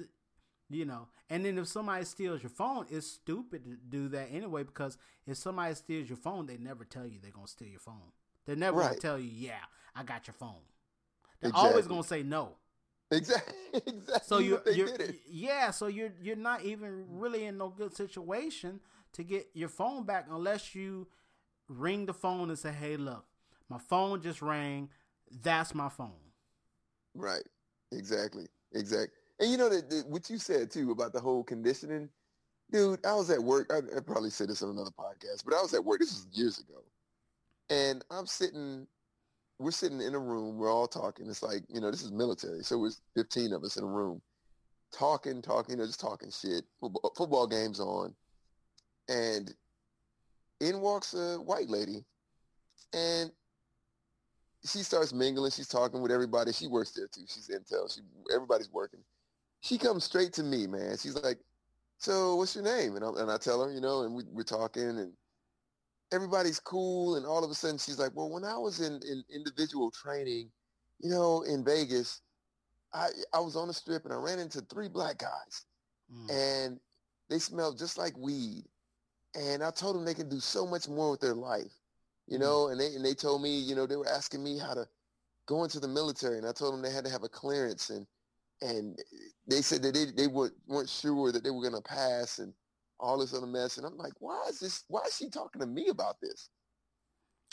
you 0.70 0.84
know 0.84 1.08
and 1.28 1.44
then 1.44 1.58
if 1.58 1.66
somebody 1.68 2.04
steals 2.04 2.42
your 2.42 2.50
phone 2.50 2.86
it's 2.90 3.06
stupid 3.06 3.64
to 3.64 3.76
do 3.88 4.08
that 4.08 4.28
anyway 4.32 4.62
because 4.62 4.96
if 5.26 5.36
somebody 5.36 5.74
steals 5.74 6.08
your 6.08 6.16
phone 6.16 6.46
they 6.46 6.56
never 6.56 6.84
tell 6.84 7.06
you 7.06 7.18
they're 7.20 7.30
gonna 7.32 7.46
steal 7.46 7.68
your 7.68 7.80
phone 7.80 8.12
they're 8.46 8.56
never 8.56 8.78
gonna 8.80 8.90
Right. 8.90 9.00
tell 9.00 9.18
you 9.18 9.30
yeah 9.32 9.64
i 9.94 10.02
got 10.02 10.26
your 10.26 10.34
phone 10.34 10.62
they're 11.40 11.50
always 11.54 11.86
gonna 11.86 12.02
say 12.04 12.22
no 12.22 12.56
Exactly. 13.10 13.54
exactly. 13.74 14.20
so 14.24 14.38
you're, 14.38 14.62
you're 14.72 14.88
yeah 15.28 15.70
so 15.70 15.86
you're 15.88 16.12
you're 16.22 16.36
not 16.36 16.62
even 16.62 17.04
really 17.10 17.44
in 17.44 17.58
no 17.58 17.68
good 17.68 17.94
situation 17.94 18.80
to 19.12 19.22
get 19.22 19.48
your 19.54 19.68
phone 19.68 20.04
back 20.04 20.26
unless 20.30 20.74
you 20.74 21.06
ring 21.68 22.06
the 22.06 22.14
phone 22.14 22.48
and 22.48 22.58
say 22.58 22.72
hey 22.72 22.96
look 22.96 23.24
my 23.68 23.78
phone 23.78 24.20
just 24.20 24.42
rang 24.42 24.88
that's 25.42 25.74
my 25.74 25.88
phone 25.88 26.12
Right. 27.14 27.42
Exactly. 27.90 28.46
Exactly. 28.74 29.08
And 29.40 29.50
you 29.50 29.56
know 29.56 29.68
that 29.68 30.04
what 30.08 30.30
you 30.30 30.38
said 30.38 30.70
too 30.70 30.90
about 30.92 31.12
the 31.12 31.20
whole 31.20 31.42
conditioning, 31.42 32.08
dude. 32.70 33.04
I 33.04 33.14
was 33.14 33.28
at 33.30 33.42
work. 33.42 33.70
I, 33.72 33.78
I 33.96 34.00
probably 34.00 34.30
said 34.30 34.48
this 34.48 34.62
on 34.62 34.70
another 34.70 34.90
podcast, 34.90 35.44
but 35.44 35.54
I 35.54 35.60
was 35.60 35.74
at 35.74 35.84
work. 35.84 36.00
This 36.00 36.12
was 36.12 36.26
years 36.32 36.58
ago, 36.58 36.82
and 37.68 38.04
I'm 38.10 38.26
sitting. 38.26 38.86
We're 39.58 39.72
sitting 39.72 40.00
in 40.00 40.14
a 40.14 40.18
room. 40.18 40.58
We're 40.58 40.72
all 40.72 40.86
talking. 40.86 41.28
It's 41.28 41.42
like 41.42 41.62
you 41.68 41.80
know 41.80 41.90
this 41.90 42.02
is 42.02 42.12
military, 42.12 42.62
so 42.62 42.78
there's 42.80 43.00
15 43.16 43.52
of 43.52 43.64
us 43.64 43.76
in 43.76 43.84
a 43.84 43.86
room, 43.86 44.22
talking, 44.92 45.42
talking, 45.42 45.74
you 45.74 45.78
know, 45.80 45.86
just 45.86 46.00
talking 46.00 46.30
shit. 46.30 46.64
Football, 46.80 47.12
football 47.16 47.46
games 47.46 47.80
on, 47.80 48.14
and 49.12 49.54
in 50.60 50.80
walks 50.80 51.14
a 51.14 51.36
white 51.36 51.68
lady, 51.68 52.04
and 52.92 53.30
she 54.64 54.78
starts 54.78 55.12
mingling. 55.12 55.50
She's 55.50 55.68
talking 55.68 56.00
with 56.00 56.12
everybody. 56.12 56.52
She 56.52 56.68
works 56.68 56.92
there 56.92 57.08
too. 57.08 57.24
She's 57.26 57.48
intel. 57.48 57.92
She 57.92 58.00
everybody's 58.34 58.72
working. 58.72 59.00
She 59.60 59.78
comes 59.78 60.04
straight 60.04 60.32
to 60.34 60.42
me, 60.42 60.66
man. 60.66 60.96
She's 60.98 61.16
like, 61.16 61.38
"So, 61.98 62.36
what's 62.36 62.54
your 62.54 62.64
name?" 62.64 62.96
And 62.96 63.04
I, 63.04 63.08
and 63.20 63.30
I 63.30 63.38
tell 63.38 63.62
her, 63.62 63.72
you 63.72 63.80
know, 63.80 64.02
and 64.02 64.14
we, 64.14 64.24
we're 64.30 64.44
talking, 64.44 64.98
and 64.98 65.12
everybody's 66.12 66.60
cool. 66.60 67.16
And 67.16 67.26
all 67.26 67.44
of 67.44 67.50
a 67.50 67.54
sudden, 67.54 67.78
she's 67.78 67.98
like, 67.98 68.12
"Well, 68.14 68.30
when 68.30 68.44
I 68.44 68.56
was 68.56 68.80
in, 68.80 69.00
in 69.08 69.24
individual 69.34 69.90
training, 69.90 70.50
you 71.00 71.10
know, 71.10 71.42
in 71.42 71.64
Vegas, 71.64 72.20
I 72.92 73.08
I 73.34 73.40
was 73.40 73.56
on 73.56 73.68
the 73.68 73.74
strip 73.74 74.04
and 74.04 74.14
I 74.14 74.16
ran 74.16 74.38
into 74.38 74.60
three 74.62 74.88
black 74.88 75.18
guys, 75.18 75.64
hmm. 76.12 76.30
and 76.30 76.80
they 77.28 77.38
smelled 77.38 77.78
just 77.78 77.98
like 77.98 78.16
weed. 78.16 78.64
And 79.34 79.62
I 79.62 79.70
told 79.70 79.96
them 79.96 80.04
they 80.04 80.14
can 80.14 80.28
do 80.28 80.40
so 80.40 80.66
much 80.66 80.88
more 80.88 81.10
with 81.10 81.20
their 81.20 81.34
life, 81.34 81.72
you 82.26 82.36
mm. 82.36 82.42
know. 82.42 82.68
And 82.68 82.80
they 82.80 82.94
and 82.94 83.04
they 83.04 83.14
told 83.14 83.42
me, 83.42 83.58
you 83.58 83.74
know, 83.74 83.86
they 83.86 83.96
were 83.96 84.08
asking 84.08 84.42
me 84.42 84.58
how 84.58 84.74
to 84.74 84.86
go 85.46 85.64
into 85.64 85.80
the 85.80 85.88
military, 85.88 86.38
and 86.38 86.46
I 86.46 86.52
told 86.52 86.74
them 86.74 86.82
they 86.82 86.92
had 86.92 87.04
to 87.04 87.10
have 87.10 87.24
a 87.24 87.28
clearance, 87.28 87.90
and 87.90 88.06
and 88.60 88.98
they 89.46 89.62
said 89.62 89.82
that 89.82 89.94
they 89.94 90.06
they 90.06 90.26
weren't 90.26 90.54
weren't 90.66 90.88
sure 90.88 91.32
that 91.32 91.44
they 91.44 91.50
were 91.50 91.62
gonna 91.62 91.82
pass, 91.82 92.38
and 92.38 92.52
all 93.00 93.18
this 93.18 93.34
other 93.34 93.46
mess. 93.46 93.76
And 93.76 93.86
I'm 93.86 93.98
like, 93.98 94.14
why 94.20 94.46
is 94.48 94.60
this? 94.60 94.84
Why 94.88 95.00
is 95.06 95.16
she 95.16 95.28
talking 95.28 95.60
to 95.60 95.66
me 95.66 95.88
about 95.88 96.20
this? 96.20 96.48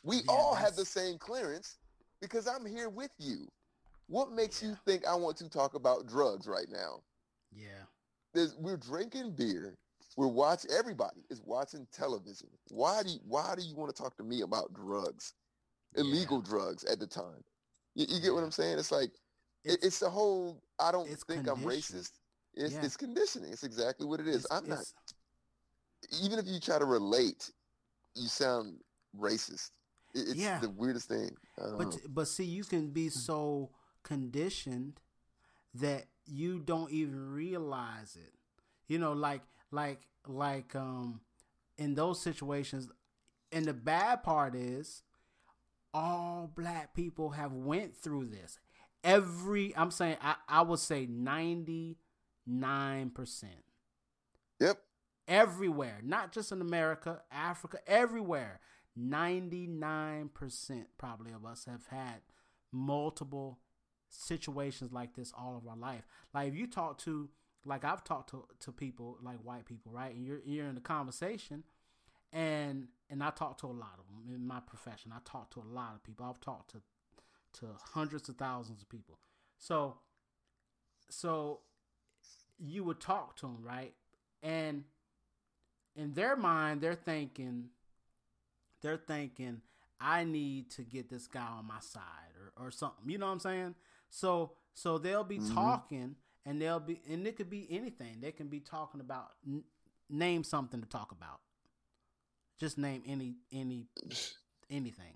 We 0.04 0.22
all 0.30 0.56
have 0.56 0.76
the 0.76 0.86
same 0.86 1.18
clearance 1.18 1.78
because 2.22 2.48
I'm 2.48 2.66
here 2.66 2.90
with 2.90 3.12
you. 3.18 3.48
What 4.08 4.32
makes 4.32 4.64
you 4.64 4.78
think 4.86 5.06
I 5.06 5.16
want 5.16 5.38
to 5.38 5.50
talk 5.50 5.74
about 5.76 6.08
drugs 6.08 6.48
right 6.48 6.68
now? 6.70 7.02
yeah 7.52 7.84
There's, 8.34 8.56
we're 8.56 8.78
drinking 8.78 9.32
beer. 9.32 9.76
We're 10.18 10.28
watching. 10.28 10.72
Everybody 10.72 11.22
is 11.30 11.42
watching 11.46 11.88
television. 11.92 12.50
Why 12.70 13.04
do 13.04 13.10
you, 13.10 13.20
Why 13.28 13.54
do 13.56 13.64
you 13.64 13.76
want 13.76 13.96
to 13.96 14.02
talk 14.02 14.18
to 14.18 14.24
me 14.24 14.42
about 14.42 14.74
drugs, 14.74 15.34
illegal 15.96 16.42
drugs 16.42 16.84
at 16.86 17.00
the 17.00 17.08
time? 17.08 17.44
You, 17.96 18.06
you 18.10 18.22
get 18.22 18.34
what 18.34 18.44
I'm 18.44 18.52
saying? 18.52 18.80
It's 18.80 18.92
like 18.92 19.12
it, 19.64 19.80
it's 19.84 20.00
the 20.00 20.10
whole. 20.10 20.62
I 20.80 20.92
don't 20.92 21.08
think 21.28 21.48
I'm 21.48 21.64
racist. 21.64 22.12
It's, 22.56 22.74
Yeah. 22.74 22.82
it's 22.84 22.98
conditioning. 22.98 23.52
It's 23.52 23.64
exactly 23.64 24.06
what 24.06 24.20
it 24.20 24.28
is. 24.28 24.46
It's- 24.46 24.52
I'm 24.52 24.68
not. 24.68 24.84
Even 26.22 26.40
if 26.40 26.48
you 26.48 26.60
try 26.60 26.80
to 26.80 26.86
relate, 26.86 27.52
you 28.16 28.28
sound 28.28 28.80
racist. 29.18 29.72
It's 30.14 30.36
Yeah. 30.36 30.60
the 30.60 30.70
weirdest 30.70 31.08
thing. 31.08 31.38
Don't 31.58 31.72
know. 31.72 31.78
But 31.78 31.98
but 32.10 32.28
see, 32.28 32.46
you 32.46 32.64
can 32.64 32.92
be 32.92 33.06
hmm. 33.06 33.20
so 33.20 33.72
conditioned 34.04 35.00
that 35.76 36.06
you 36.26 36.60
don't 36.60 36.92
even 36.92 37.32
realize 37.32 38.16
it. 38.16 38.34
You 38.88 38.98
know, 38.98 39.14
like 39.14 39.42
like 39.72 40.02
like 40.28 40.76
um 40.76 41.22
in 41.78 41.96
those 41.96 42.22
situations. 42.22 42.90
And 43.52 43.66
the 43.66 43.74
bad 43.74 44.22
part 44.24 44.54
is, 44.56 45.02
all 45.94 46.52
black 46.56 46.94
people 46.94 47.32
have 47.32 47.54
went 47.54 47.96
through 47.96 48.28
this. 48.28 48.60
Every 49.04 49.76
I'm 49.76 49.92
saying 49.92 50.18
I 50.22 50.36
I 50.48 50.62
would 50.62 50.80
say 50.80 51.06
ninety 51.06 51.98
nine 52.46 53.10
percent. 53.10 53.64
Yep. 54.60 54.80
Everywhere, 55.28 56.00
not 56.04 56.32
just 56.32 56.52
in 56.52 56.62
America, 56.62 57.22
Africa, 57.32 57.78
everywhere. 57.88 58.60
99% 59.00 60.30
probably 60.98 61.32
of 61.32 61.46
us 61.46 61.66
have 61.66 61.86
had 61.88 62.22
multiple 62.72 63.60
situations 64.10 64.92
like 64.92 65.16
this 65.16 65.32
all 65.38 65.56
of 65.56 65.68
our 65.68 65.78
life. 65.78 66.06
Like 66.34 66.50
if 66.50 66.56
you 66.56 66.68
talk 66.68 66.98
to 67.00 67.30
like 67.66 67.84
I've 67.84 68.04
talked 68.04 68.30
to 68.32 68.46
to 68.62 68.72
people 68.72 69.18
like 69.22 69.38
white 69.44 69.66
people, 69.66 69.92
right? 69.92 70.14
And 70.16 70.26
you're 70.26 70.42
you're 70.46 70.68
in 70.68 70.76
the 70.76 70.82
conversation 70.82 71.64
and 72.32 72.88
and 73.10 73.24
I 73.24 73.32
talk 73.32 73.58
to 73.60 73.68
a 73.68 73.74
lot 73.74 73.98
of 74.00 74.06
them 74.08 74.34
in 74.36 74.46
my 74.46 74.60
profession. 74.60 75.12
I 75.14 75.20
talk 75.26 75.50
to 75.52 75.60
a 75.62 75.70
lot 75.74 75.94
of 75.96 76.04
people. 76.04 76.26
I've 76.26 76.42
talked 76.42 76.72
to 76.72 76.82
to 77.60 77.66
hundreds 77.94 78.30
of 78.30 78.36
thousands 78.38 78.82
of 78.82 78.90
people. 78.90 79.20
So 79.58 79.98
so 81.10 81.62
you 82.60 82.84
would 82.84 83.00
talk 83.00 83.36
to 83.38 83.48
them, 83.48 83.64
right? 83.64 83.94
And 84.44 84.84
in 85.96 86.14
their 86.14 86.36
mind, 86.36 86.82
they're 86.82 86.96
thinking 86.96 87.70
they're 88.82 88.98
thinking 88.98 89.62
I 90.00 90.24
need 90.24 90.70
to 90.72 90.84
get 90.84 91.10
this 91.10 91.28
guy 91.28 91.46
on 91.46 91.66
my 91.66 91.80
side 91.82 92.32
or, 92.58 92.68
or 92.68 92.72
something. 92.72 93.10
You 93.10 93.18
know 93.18 93.26
what 93.26 93.34
I'm 93.34 93.40
saying? 93.40 93.76
So 94.10 94.54
so 94.74 94.98
they'll 94.98 95.24
be 95.26 95.40
Mhm. 95.40 95.54
talking 95.54 96.16
and 96.50 96.60
they'll 96.60 96.80
be 96.80 97.00
and 97.10 97.28
it 97.28 97.38
could 97.38 97.50
be 97.50 97.68
anything. 97.70 98.18
They 98.22 98.32
can 98.32 98.48
be 98.48 98.60
talking 98.60 99.02
about 99.02 99.28
n- 99.48 99.64
name 100.10 100.44
something 100.44 100.82
to 100.82 100.88
talk 100.88 101.12
about. 101.12 101.40
Just 102.60 102.78
name 102.78 103.04
any 103.08 103.36
any 103.54 103.86
anything. 104.70 105.14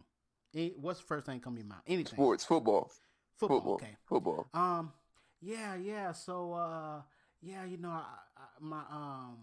Any, 0.54 0.74
what's 0.80 1.00
the 1.00 1.06
first 1.08 1.26
thing 1.26 1.40
come 1.40 1.56
to 1.56 1.62
your 1.62 1.68
mind? 1.68 1.82
Anything. 1.88 2.14
Sports, 2.14 2.46
football, 2.46 2.92
Football, 3.38 3.58
football, 3.58 3.74
okay. 3.74 3.96
football. 4.06 4.48
Um, 4.54 4.92
yeah, 5.42 5.76
yeah. 5.76 6.12
So, 6.12 6.54
uh, 6.54 7.02
yeah, 7.42 7.66
you 7.66 7.78
know, 7.78 7.90
I, 7.90 8.06
I, 8.38 8.44
my 8.60 8.82
um, 8.92 9.38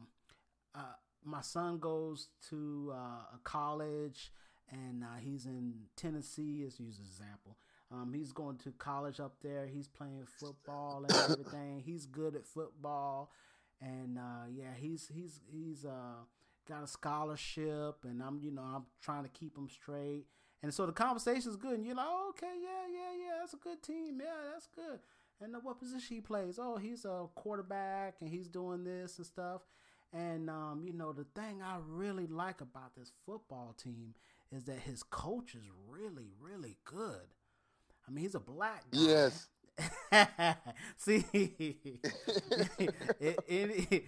uh, 0.75 0.95
my 1.25 1.41
son 1.41 1.79
goes 1.79 2.29
to 2.51 2.93
uh, 2.95 3.35
a 3.35 3.41
college, 3.43 4.31
and 4.71 5.03
uh, 5.03 5.19
he's 5.21 5.47
in 5.47 5.75
Tennessee. 5.97 6.61
Let's 6.63 6.79
use 6.79 6.99
an 6.99 7.05
example. 7.05 7.57
Um, 7.93 8.13
he's 8.15 8.33
going 8.33 8.57
to 8.59 8.71
college 8.73 9.19
up 9.19 9.35
there. 9.43 9.67
He's 9.67 9.89
playing 9.89 10.27
football 10.39 11.05
and 11.09 11.17
everything. 11.17 11.83
he's 11.85 12.07
good 12.07 12.37
at 12.37 12.47
football, 12.47 13.33
and 13.81 14.19
uh, 14.19 14.47
yeah, 14.49 14.75
he's 14.77 15.11
he's 15.13 15.41
he's 15.51 15.85
uh 15.85 16.25
got 16.69 16.85
a 16.85 16.87
scholarship, 16.87 18.05
and 18.05 18.23
I'm 18.23 18.41
you 18.41 18.53
know 18.53 18.63
I'm 18.63 18.85
trying 19.03 19.25
to 19.25 19.29
keep 19.31 19.57
him 19.57 19.69
straight. 19.69 20.27
And 20.63 20.73
so 20.73 20.87
the 20.87 20.93
conversation's 20.93 21.57
good, 21.57 21.75
and 21.75 21.87
you're 21.87 21.95
like, 21.95 22.07
oh, 22.07 22.29
okay, 22.31 22.55
yeah, 22.63 22.87
yeah, 22.93 23.19
yeah, 23.19 23.33
that's 23.41 23.55
a 23.55 23.57
good 23.57 23.83
team, 23.83 24.21
yeah, 24.21 24.53
that's 24.53 24.67
good. 24.67 25.01
And 25.41 25.57
uh, 25.57 25.61
what 25.63 25.79
position 25.79 26.17
he 26.17 26.21
plays? 26.21 26.59
Oh, 26.61 26.77
he's 26.77 27.05
a 27.07 27.27
quarterback, 27.35 28.17
and 28.21 28.29
he's 28.29 28.47
doing 28.47 28.85
this 28.85 29.17
and 29.17 29.27
stuff. 29.27 29.63
And 30.13 30.51
um, 30.51 30.83
you 30.87 30.93
know, 30.93 31.13
the 31.13 31.27
thing 31.35 31.63
I 31.63 31.79
really 31.87 32.27
like 32.27 32.61
about 32.61 32.95
this 32.97 33.13
football 33.25 33.75
team 33.77 34.15
is 34.53 34.65
that 34.65 34.81
his 34.81 35.03
coach 35.03 35.55
is 35.55 35.65
really, 35.89 36.31
really 36.41 36.77
good. 36.85 37.35
I 38.11 38.13
mean, 38.13 38.25
he's 38.25 38.35
a 38.35 38.41
black 38.41 38.85
guy. 38.91 38.99
Yes. 39.01 39.47
See, 40.97 41.25
it, 41.33 42.95
it, 43.49 44.05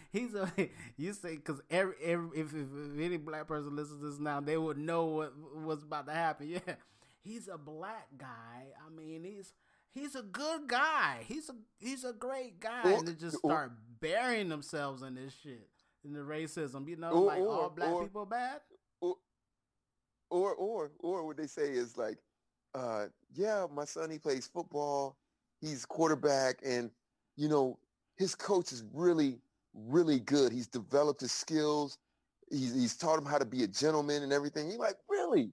he's 0.12 0.34
a 0.34 0.50
you 0.96 1.12
say 1.12 1.36
because 1.36 1.60
every, 1.70 1.94
every 2.02 2.38
if, 2.38 2.46
if, 2.54 2.66
if 2.94 3.00
any 3.00 3.16
black 3.18 3.46
person 3.48 3.74
listens 3.76 4.00
to 4.00 4.06
this 4.10 4.18
now, 4.20 4.40
they 4.40 4.56
would 4.56 4.78
know 4.78 5.04
what 5.06 5.32
what's 5.64 5.82
about 5.82 6.06
to 6.06 6.12
happen. 6.14 6.48
Yeah, 6.48 6.74
he's 7.22 7.48
a 7.48 7.58
black 7.58 8.06
guy. 8.16 8.68
I 8.86 8.90
mean, 8.94 9.24
he's 9.24 9.52
he's 9.92 10.14
a 10.14 10.22
good 10.22 10.66
guy. 10.68 11.24
He's 11.26 11.50
a 11.50 11.54
he's 11.78 12.04
a 12.04 12.12
great 12.14 12.60
guy, 12.60 12.82
Or- 12.84 12.98
and 12.98 13.08
they 13.08 13.12
just 13.12 13.36
or- 13.42 13.50
start 13.50 13.72
burying 14.00 14.48
themselves 14.48 15.02
in 15.02 15.14
this 15.16 15.34
shit, 15.42 15.68
in 16.04 16.14
the 16.14 16.20
racism. 16.20 16.88
You 16.88 16.96
know, 16.96 17.10
Or- 17.10 17.24
like 17.26 17.40
all 17.40 17.46
or- 17.48 17.70
black 17.70 17.90
or- 17.90 18.02
people 18.04 18.24
bad. 18.24 18.60
or 20.30 20.54
or 20.54 20.90
or 21.00 21.26
what 21.26 21.36
they 21.36 21.46
say 21.46 21.72
is 21.72 21.98
like, 21.98 22.16
uh, 22.74 23.06
yeah, 23.34 23.66
my 23.74 23.84
son 23.84 24.10
he 24.10 24.18
plays 24.18 24.46
football, 24.46 25.16
he's 25.60 25.84
quarterback, 25.84 26.56
and 26.64 26.90
you 27.36 27.48
know 27.48 27.78
his 28.16 28.34
coach 28.34 28.72
is 28.72 28.84
really 28.92 29.38
really 29.74 30.20
good. 30.20 30.52
He's 30.52 30.68
developed 30.68 31.20
his 31.20 31.32
skills. 31.32 31.98
He's 32.50 32.74
he's 32.74 32.96
taught 32.96 33.18
him 33.18 33.24
how 33.24 33.38
to 33.38 33.44
be 33.44 33.62
a 33.62 33.68
gentleman 33.68 34.22
and 34.22 34.32
everything. 34.32 34.68
You're 34.68 34.78
like, 34.78 34.96
really? 35.08 35.52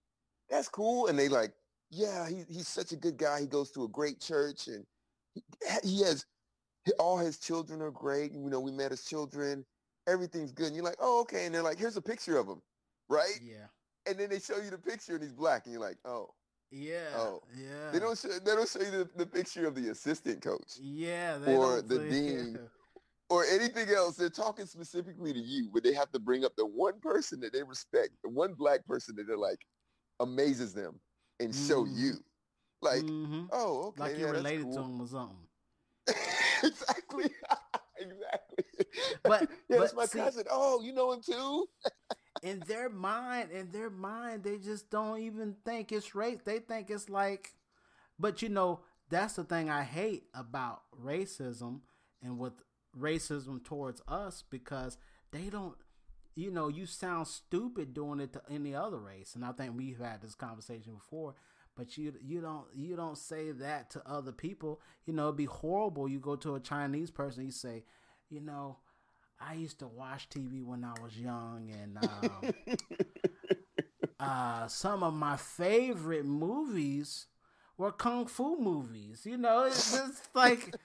That's 0.49 0.67
cool. 0.67 1.07
And 1.07 1.17
they 1.17 1.29
like, 1.29 1.53
yeah, 1.91 2.27
he, 2.27 2.43
he's 2.49 2.67
such 2.67 2.91
a 2.91 2.95
good 2.95 3.17
guy. 3.17 3.41
He 3.41 3.47
goes 3.47 3.71
to 3.71 3.83
a 3.83 3.87
great 3.87 4.19
church 4.19 4.67
and 4.67 4.85
he, 5.33 5.41
he 5.83 6.03
has 6.03 6.25
all 6.97 7.17
his 7.17 7.37
children 7.37 7.81
are 7.81 7.91
great. 7.91 8.33
You 8.33 8.49
know, 8.49 8.59
we 8.59 8.71
met 8.71 8.91
his 8.91 9.05
children. 9.05 9.65
Everything's 10.07 10.51
good. 10.51 10.67
And 10.67 10.75
you're 10.75 10.85
like, 10.85 10.97
oh, 10.99 11.21
okay. 11.21 11.45
And 11.45 11.53
they're 11.53 11.63
like, 11.63 11.77
here's 11.77 11.97
a 11.97 12.01
picture 12.01 12.37
of 12.37 12.47
him, 12.47 12.61
right? 13.09 13.39
Yeah, 13.41 13.67
and 14.07 14.17
then 14.17 14.29
they 14.29 14.39
show 14.39 14.57
you 14.57 14.71
the 14.71 14.77
picture 14.77 15.13
and 15.13 15.23
he's 15.23 15.33
black 15.33 15.65
and 15.65 15.73
you're 15.73 15.81
like, 15.81 15.97
oh, 16.05 16.29
yeah, 16.71 17.15
oh. 17.15 17.41
yeah. 17.55 17.91
They 17.91 17.99
don't 17.99 18.17
show, 18.17 18.29
they 18.29 18.55
don't 18.55 18.69
show 18.69 18.79
you 18.81 18.91
the, 18.91 19.09
the 19.15 19.25
picture 19.25 19.67
of 19.67 19.75
the 19.75 19.89
assistant 19.89 20.41
coach 20.41 20.77
yeah, 20.81 21.37
they 21.37 21.55
or 21.55 21.81
the 21.81 21.99
dean 22.09 22.59
or 23.29 23.45
anything 23.45 23.89
else. 23.89 24.15
They're 24.15 24.29
talking 24.29 24.65
specifically 24.65 25.33
to 25.33 25.39
you, 25.39 25.69
but 25.73 25.83
they 25.83 25.93
have 25.93 26.11
to 26.11 26.19
bring 26.19 26.45
up 26.45 26.55
the 26.55 26.65
one 26.65 26.99
person 26.99 27.39
that 27.41 27.53
they 27.53 27.63
respect, 27.63 28.09
the 28.23 28.29
one 28.29 28.53
black 28.53 28.85
person 28.85 29.15
that 29.15 29.27
they're 29.27 29.37
like 29.37 29.65
amazes 30.19 30.73
them 30.73 30.99
and 31.39 31.53
show 31.55 31.85
Mhm. 31.85 31.97
you. 31.97 32.13
Like, 32.81 33.03
Mhm. 33.03 33.49
oh, 33.51 33.87
okay, 33.87 34.01
like 34.01 34.17
you're 34.17 34.27
that's 34.27 34.37
related 34.37 34.63
cool. 34.63 34.73
to 34.73 34.79
him 34.81 35.01
or 35.01 35.07
something. 35.07 35.47
exactly, 36.63 37.25
exactly. 37.97 38.65
But 39.23 39.41
yeah, 39.41 39.47
but 39.69 39.79
that's 39.79 39.93
my 39.93 40.05
see, 40.05 40.19
cousin. 40.19 40.45
Oh, 40.49 40.81
you 40.81 40.93
know 40.93 41.11
him 41.11 41.21
too? 41.21 41.67
In 42.43 42.63
their 42.67 42.89
mind, 42.89 43.51
in 43.51 43.71
their 43.71 43.89
mind, 43.89 44.43
they 44.43 44.57
just 44.57 44.89
don't 44.89 45.19
even 45.19 45.55
think 45.65 45.91
it's 45.91 46.15
race. 46.15 46.39
They 46.43 46.59
think 46.59 46.89
it's 46.89 47.09
like, 47.09 47.53
but 48.17 48.41
you 48.41 48.49
know, 48.49 48.81
that's 49.09 49.35
the 49.35 49.43
thing 49.43 49.69
I 49.69 49.83
hate 49.83 50.25
about 50.33 50.81
racism 51.03 51.81
and 52.21 52.37
with 52.37 52.53
racism 52.97 53.63
towards 53.63 54.01
us 54.07 54.43
because 54.49 54.97
they 55.31 55.49
don't. 55.49 55.75
You 56.35 56.51
know, 56.51 56.69
you 56.69 56.85
sound 56.85 57.27
stupid 57.27 57.93
doing 57.93 58.21
it 58.21 58.31
to 58.33 58.41
any 58.49 58.73
other 58.73 58.99
race, 58.99 59.35
and 59.35 59.43
I 59.43 59.51
think 59.51 59.75
we've 59.75 59.99
had 59.99 60.21
this 60.21 60.35
conversation 60.35 60.93
before. 60.93 61.35
But 61.75 61.97
you 61.97 62.13
you 62.21 62.39
don't 62.39 62.65
you 62.73 62.95
don't 62.95 63.17
say 63.17 63.51
that 63.51 63.89
to 63.91 64.09
other 64.09 64.31
people. 64.31 64.79
You 65.05 65.13
know, 65.13 65.25
it'd 65.25 65.37
be 65.37 65.45
horrible. 65.45 66.07
You 66.07 66.19
go 66.19 66.35
to 66.37 66.55
a 66.55 66.59
Chinese 66.59 67.11
person, 67.11 67.45
you 67.45 67.51
say, 67.51 67.83
you 68.29 68.39
know, 68.39 68.77
I 69.41 69.53
used 69.53 69.79
to 69.79 69.87
watch 69.87 70.29
TV 70.29 70.63
when 70.63 70.83
I 70.83 70.93
was 71.01 71.17
young, 71.17 71.69
and 71.71 71.97
um, 71.97 72.53
uh, 74.19 74.67
some 74.67 75.03
of 75.03 75.13
my 75.13 75.37
favorite 75.37 76.25
movies 76.25 77.27
were 77.77 77.91
kung 77.91 78.25
fu 78.27 78.59
movies. 78.59 79.25
You 79.25 79.37
know, 79.37 79.63
it's 79.63 79.91
just 79.91 80.35
like, 80.35 80.75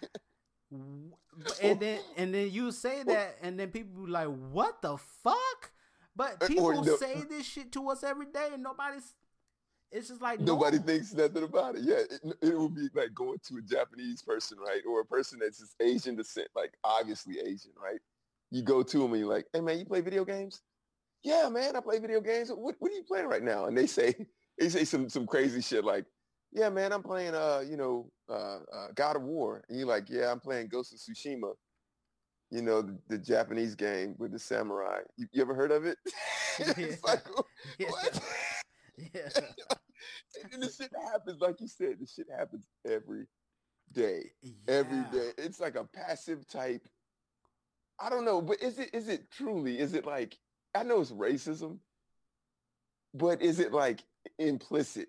and 0.71 1.81
then 1.81 2.01
and 2.17 2.33
then 2.33 2.51
you 2.51 2.71
say 2.71 3.03
that, 3.03 3.39
and 3.43 3.59
then 3.59 3.71
people 3.71 4.05
be 4.05 4.11
like, 4.11 4.29
"What 4.29 4.83
the 4.83 4.97
fuck?" 4.97 5.73
But 6.17 6.47
people 6.47 6.83
no- 6.83 6.97
say 6.97 7.23
this 7.29 7.45
shit 7.45 7.73
to 7.73 7.91
us 7.91 8.05
every 8.05 8.27
day, 8.27 8.51
and 8.53 8.63
nobody's. 8.63 9.15
It's 9.91 10.09
just 10.09 10.21
like 10.21 10.41
Nobody 10.41 10.79
normal. 10.79 10.93
thinks 10.95 11.13
nothing 11.13 11.45
about 11.45 11.77
it. 11.77 11.83
Yeah, 11.83 11.99
it, 12.11 12.37
it 12.43 12.59
would 12.59 12.75
be 12.75 12.89
like 12.95 13.15
going 13.15 13.39
to 13.47 13.59
a 13.59 13.63
Japanese 13.63 14.23
person, 14.23 14.59
right, 14.59 14.83
or 14.89 15.01
a 15.01 15.05
person 15.05 15.39
that's 15.41 15.61
just 15.61 15.75
Asian 15.81 16.17
descent, 16.17 16.49
like 16.57 16.73
obviously 16.83 17.39
Asian, 17.39 17.71
right? 17.81 18.01
You 18.51 18.63
go 18.63 18.83
to 18.83 18.99
them 18.99 19.13
and 19.13 19.21
you're 19.21 19.29
like, 19.33 19.47
"Hey, 19.53 19.61
man, 19.61 19.79
you 19.79 19.85
play 19.85 20.01
video 20.01 20.25
games?" 20.25 20.63
Yeah, 21.23 21.49
man, 21.49 21.75
I 21.77 21.81
play 21.81 21.99
video 21.99 22.21
games. 22.21 22.51
What 22.51 22.77
What 22.79 22.93
are 22.93 22.95
you 22.95 23.05
playing 23.05 23.27
right 23.27 23.43
now? 23.43 23.67
And 23.67 23.77
they 23.77 23.87
say 23.87 24.15
they 24.59 24.69
say 24.69 24.85
some 24.85 25.09
some 25.09 25.27
crazy 25.27 25.61
shit 25.61 25.85
like, 25.85 26.07
"Yeah, 26.53 26.69
man, 26.71 26.93
I'm 26.93 27.03
playing 27.03 27.35
uh, 27.35 27.65
you 27.69 27.77
know, 27.77 28.11
uh, 28.29 28.61
uh 28.73 28.89
God 28.95 29.17
of 29.17 29.23
War," 29.23 29.65
and 29.69 29.79
you're 29.79 29.89
like, 29.89 30.09
"Yeah, 30.09 30.31
I'm 30.31 30.41
playing 30.41 30.69
Ghost 30.69 30.93
of 30.93 30.99
Tsushima." 30.99 31.55
You 32.51 32.63
know, 32.63 32.83
the, 32.83 32.99
the 33.09 33.19
Japanese 33.19 33.75
game 33.75 34.15
with 34.19 34.31
the 34.31 34.39
samurai. 34.39 35.01
You, 35.17 35.27
you 35.33 35.43
ever 35.43 35.55
heard 35.55 35.73
of 35.73 35.87
it? 35.87 35.99
it's 36.59 37.03
like, 37.03 37.27
Yeah. 37.79 37.91
what? 37.91 38.21
Yeah. 39.13 39.29
and 40.53 40.63
the 40.63 40.71
shit 40.71 40.93
happens, 41.11 41.41
like 41.41 41.61
you 41.61 41.67
said, 41.67 41.99
the 41.99 42.07
shit 42.07 42.29
happens 42.31 42.69
every 42.85 43.27
day. 43.91 44.31
Every 44.69 44.99
Yeah. 44.99 45.11
day. 45.11 45.31
It's 45.39 45.59
like 45.59 45.75
a 45.75 45.85
passive 45.85 46.47
type. 46.47 46.87
I 48.01 48.11
don't 48.11 48.25
know, 48.25 48.41
but 48.43 48.63
is 48.63 48.79
it 48.79 48.91
is 48.93 49.09
it 49.09 49.31
truly, 49.31 49.79
is 49.79 49.95
it 49.95 50.07
like 50.07 50.39
I 50.75 50.83
know 50.83 51.01
it's 51.01 51.13
racism, 51.13 51.79
but 53.13 53.41
is 53.43 53.61
it 53.61 53.73
like 53.73 54.05
implicit? 54.39 55.09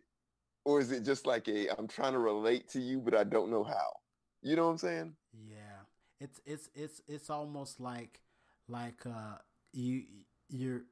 Or 0.64 0.80
is 0.80 0.92
it 0.92 1.04
just 1.04 1.28
like 1.28 1.48
a 1.48 1.70
I'm 1.78 1.88
trying 1.88 2.14
to 2.14 2.20
relate 2.20 2.70
to 2.70 2.80
you, 2.80 3.00
but 3.00 3.16
I 3.16 3.24
don't 3.24 3.52
know 3.52 3.64
how? 3.64 3.98
You 4.42 4.56
know 4.56 4.66
what 4.66 4.72
I'm 4.72 4.78
saying? 4.78 5.14
Yeah, 5.48 5.86
it's 6.20 6.40
it's 6.46 6.70
it's 6.74 7.02
it's 7.08 7.30
almost 7.30 7.80
like 7.80 8.20
like 8.68 9.06
uh 9.06 9.38
you 9.74 10.04
you're 10.50 10.84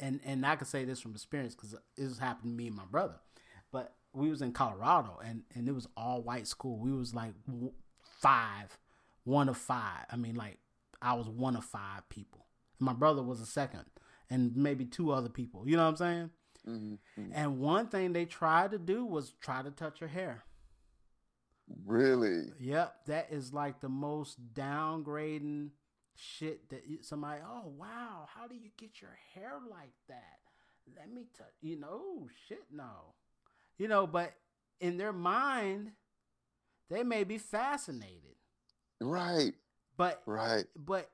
and 0.00 0.20
and 0.24 0.46
I 0.46 0.56
can 0.56 0.66
say 0.66 0.84
this 0.84 1.00
from 1.00 1.12
experience 1.12 1.54
because 1.54 1.74
this 1.96 2.18
happened 2.18 2.52
to 2.52 2.56
me 2.56 2.68
and 2.68 2.76
my 2.76 2.84
brother, 2.90 3.16
but 3.72 3.94
we 4.12 4.30
was 4.30 4.42
in 4.42 4.52
Colorado 4.52 5.18
and 5.24 5.42
and 5.54 5.68
it 5.68 5.72
was 5.72 5.88
all 5.96 6.22
white 6.22 6.46
school. 6.46 6.78
We 6.78 6.92
was 6.92 7.14
like 7.14 7.32
five, 8.20 8.78
one 9.28 9.48
of 9.48 9.56
five. 9.58 10.06
I 10.10 10.16
mean, 10.16 10.34
like 10.34 10.58
I 11.02 11.14
was 11.14 11.28
one 11.28 11.54
of 11.54 11.64
five 11.64 12.08
people. 12.08 12.46
My 12.80 12.94
brother 12.94 13.22
was 13.22 13.40
a 13.40 13.46
second, 13.46 13.84
and 14.30 14.56
maybe 14.56 14.84
two 14.84 15.12
other 15.12 15.28
people. 15.28 15.68
You 15.68 15.76
know 15.76 15.84
what 15.84 15.90
I'm 15.90 15.96
saying? 15.96 16.30
Mm-hmm. 16.66 17.32
And 17.34 17.58
one 17.58 17.88
thing 17.88 18.12
they 18.12 18.24
tried 18.24 18.72
to 18.72 18.78
do 18.78 19.04
was 19.04 19.34
try 19.40 19.62
to 19.62 19.70
touch 19.70 20.00
her 20.00 20.08
hair. 20.08 20.44
Really? 21.86 22.44
Yep, 22.58 23.06
that 23.06 23.28
is 23.30 23.52
like 23.52 23.80
the 23.80 23.88
most 23.90 24.54
downgrading 24.54 25.70
shit 26.14 26.70
that 26.70 26.88
you, 26.88 26.98
somebody. 27.02 27.42
Oh 27.46 27.72
wow, 27.76 28.26
how 28.34 28.46
do 28.48 28.54
you 28.54 28.70
get 28.78 29.00
your 29.02 29.16
hair 29.34 29.52
like 29.70 29.92
that? 30.08 30.38
Let 30.96 31.12
me 31.12 31.26
tell 31.36 31.46
you 31.60 31.78
know, 31.78 32.28
shit, 32.48 32.64
no, 32.72 33.14
you 33.76 33.88
know, 33.88 34.06
but 34.06 34.32
in 34.80 34.96
their 34.96 35.12
mind, 35.12 35.92
they 36.88 37.02
may 37.02 37.24
be 37.24 37.36
fascinated, 37.36 38.36
Right. 39.00 39.52
but 39.96 40.22
Right. 40.26 40.66
but 40.76 41.10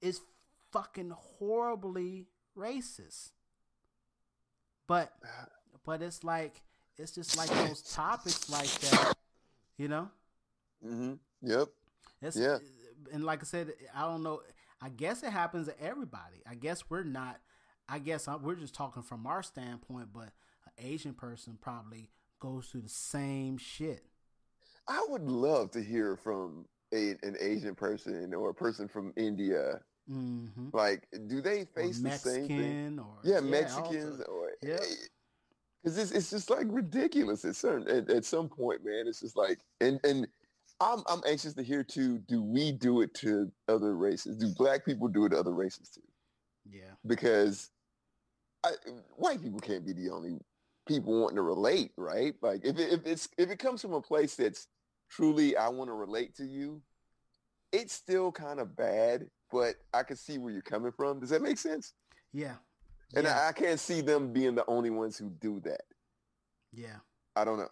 it's 0.00 0.20
fucking 0.72 1.10
horribly 1.10 2.26
racist. 2.56 3.30
But 4.86 5.12
but 5.84 6.02
it's 6.02 6.22
like 6.24 6.62
it's 6.96 7.12
just 7.12 7.36
like 7.36 7.48
those 7.48 7.82
topics 7.82 8.48
like 8.50 8.70
that, 8.80 9.14
you 9.76 9.88
know. 9.88 10.10
Mm-hmm. 10.84 11.14
Yep. 11.42 11.68
It's, 12.22 12.36
Yeah. 12.36 12.58
And 13.12 13.24
like 13.24 13.40
I 13.40 13.44
said, 13.44 13.72
I 13.94 14.02
don't 14.02 14.22
know. 14.22 14.40
I 14.80 14.88
guess 14.90 15.22
it 15.22 15.30
happens 15.30 15.66
to 15.68 15.80
everybody. 15.82 16.42
I 16.48 16.54
guess 16.54 16.84
we're 16.88 17.02
not. 17.04 17.40
I 17.88 17.98
guess 17.98 18.28
I, 18.28 18.36
we're 18.36 18.54
just 18.54 18.74
talking 18.74 19.02
from 19.02 19.26
our 19.26 19.42
standpoint, 19.42 20.08
but 20.12 20.30
an 20.66 20.72
Asian 20.78 21.14
person 21.14 21.58
probably 21.60 22.10
goes 22.40 22.66
through 22.66 22.82
the 22.82 22.88
same 22.88 23.58
shit. 23.58 24.04
I 24.88 25.04
would 25.08 25.22
love 25.22 25.70
to 25.72 25.82
hear 25.82 26.16
from 26.16 26.66
a, 26.94 27.10
an 27.26 27.36
Asian 27.40 27.74
person 27.74 28.32
or 28.32 28.50
a 28.50 28.54
person 28.54 28.88
from 28.88 29.12
India. 29.16 29.80
Mm-hmm. 30.10 30.68
Like, 30.72 31.06
do 31.28 31.40
they 31.40 31.64
face 31.74 31.98
the 32.00 32.10
same 32.12 32.46
thing? 32.46 32.98
Or 32.98 33.16
yeah, 33.24 33.34
yeah, 33.36 33.40
Mexicans 33.40 34.20
also- 34.20 34.30
or 34.30 34.50
Yeah. 34.62 34.76
because 35.82 35.98
it's, 35.98 36.10
it's 36.12 36.30
just 36.30 36.50
like 36.50 36.66
ridiculous 36.68 37.44
at 37.44 37.56
certain 37.56 37.88
at, 37.88 38.10
at 38.10 38.24
some 38.24 38.48
point, 38.48 38.84
man. 38.84 39.06
It's 39.06 39.20
just 39.20 39.36
like 39.36 39.60
and 39.80 39.98
and 40.04 40.26
I'm 40.80 41.02
I'm 41.06 41.22
anxious 41.26 41.54
to 41.54 41.62
hear 41.62 41.82
too. 41.82 42.18
Do 42.18 42.42
we 42.42 42.72
do 42.72 43.00
it 43.00 43.14
to 43.14 43.50
other 43.68 43.96
races? 43.96 44.36
Do 44.36 44.48
black 44.56 44.84
people 44.84 45.08
do 45.08 45.24
it 45.24 45.30
to 45.30 45.38
other 45.38 45.54
races 45.54 45.88
too? 45.88 46.02
Yeah. 46.70 46.92
Because 47.06 47.70
I, 48.64 48.72
white 49.16 49.42
people 49.42 49.60
can't 49.60 49.86
be 49.86 49.92
the 49.92 50.10
only 50.10 50.38
people 50.86 51.18
wanting 51.20 51.36
to 51.36 51.42
relate, 51.42 51.92
right? 51.96 52.34
Like 52.42 52.60
if 52.64 52.78
it, 52.78 52.92
if 52.92 53.06
it's 53.06 53.28
if 53.38 53.50
it 53.50 53.58
comes 53.58 53.80
from 53.80 53.94
a 53.94 54.02
place 54.02 54.34
that's 54.36 54.66
truly 55.08 55.56
I 55.56 55.68
want 55.68 55.88
to 55.90 55.94
relate 55.94 56.36
to 56.36 56.44
you, 56.44 56.82
it's 57.72 57.92
still 57.92 58.32
kind 58.32 58.60
of 58.60 58.76
bad. 58.76 59.26
But 59.50 59.76
I 59.92 60.02
can 60.02 60.16
see 60.16 60.38
where 60.38 60.52
you're 60.52 60.62
coming 60.62 60.90
from. 60.92 61.20
Does 61.20 61.30
that 61.30 61.42
make 61.42 61.58
sense? 61.58 61.92
Yeah. 62.32 62.54
And 63.14 63.24
yeah. 63.24 63.38
I, 63.38 63.48
I 63.48 63.52
can't 63.52 63.78
see 63.78 64.00
them 64.00 64.32
being 64.32 64.54
the 64.54 64.64
only 64.66 64.90
ones 64.90 65.16
who 65.16 65.30
do 65.30 65.60
that. 65.60 65.82
yeah. 66.72 66.96
I 67.36 67.44
don't 67.44 67.58
know. 67.58 67.68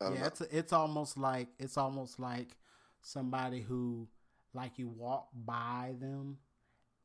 I 0.00 0.04
don't 0.06 0.14
yeah, 0.14 0.20
know. 0.20 0.26
it's 0.26 0.40
it's 0.40 0.72
almost 0.72 1.18
like 1.18 1.48
it's 1.58 1.76
almost 1.76 2.18
like 2.18 2.56
somebody 3.02 3.60
who 3.60 4.08
like 4.54 4.78
you 4.78 4.88
walk 4.88 5.28
by 5.34 5.94
them 6.00 6.38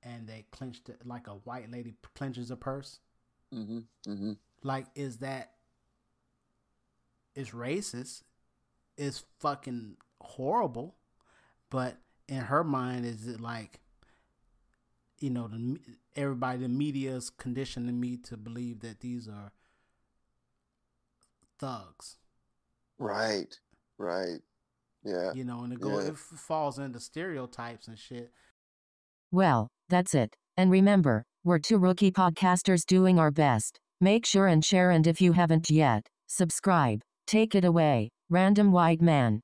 and 0.04 0.28
they 0.28 0.46
clench 0.52 0.84
the, 0.86 0.96
like 1.06 1.28
a 1.28 1.32
white 1.32 1.70
lady 1.72 1.96
clenches 2.16 2.50
a 2.50 2.56
purse. 2.56 3.00
Mm-hmm. 3.54 3.80
Mm-hmm. 4.10 4.32
Like, 4.64 4.86
is 4.96 5.18
that 5.18 5.52
is 7.36 7.52
racist? 7.52 8.24
Is 8.98 9.24
fucking 9.40 9.98
horrible, 10.22 10.96
but 11.70 11.98
in 12.28 12.40
her 12.40 12.64
mind, 12.64 13.06
is 13.06 13.28
it 13.28 13.40
like 13.40 13.80
you 15.20 15.30
know 15.30 15.48
the 15.48 15.78
everybody 16.16 16.60
the 16.60 16.68
media 16.70 17.16
is 17.16 17.30
conditioning 17.30 18.00
me 18.00 18.18
to 18.18 18.36
believe 18.38 18.80
that 18.80 19.00
these 19.02 19.28
are 19.28 19.52
thugs. 21.60 22.18
Right. 23.00 23.60
Right. 23.98 24.40
Yeah. 25.04 25.32
you 25.34 25.44
know, 25.46 25.64
and 25.64 25.72
it 25.72 25.80
goes, 25.80 26.04
Yeah. 26.04 26.10
it 26.12 26.18
falls 26.18 26.80
into 26.80 27.00
stereotypes 27.00 27.88
and 27.88 27.98
shit. 27.98 28.32
Well, 29.32 29.70
that's 29.88 30.14
it. 30.14 30.36
And 30.58 30.70
remember, 30.72 31.24
we're 31.44 31.60
two 31.60 31.78
rookie 31.78 32.12
podcasters 32.12 32.86
doing 32.86 33.18
our 33.18 33.32
best. 33.32 33.80
Make 34.02 34.26
sure 34.26 34.48
and 34.48 34.66
share, 34.66 34.92
and 34.92 35.08
if 35.08 35.22
you 35.22 35.32
haven't 35.34 35.70
yet, 35.70 36.08
subscribe. 36.28 37.02
Take 37.26 37.56
it 37.56 37.64
away, 37.64 38.10
random 38.30 38.72
white 38.72 39.02
man. 39.02 39.42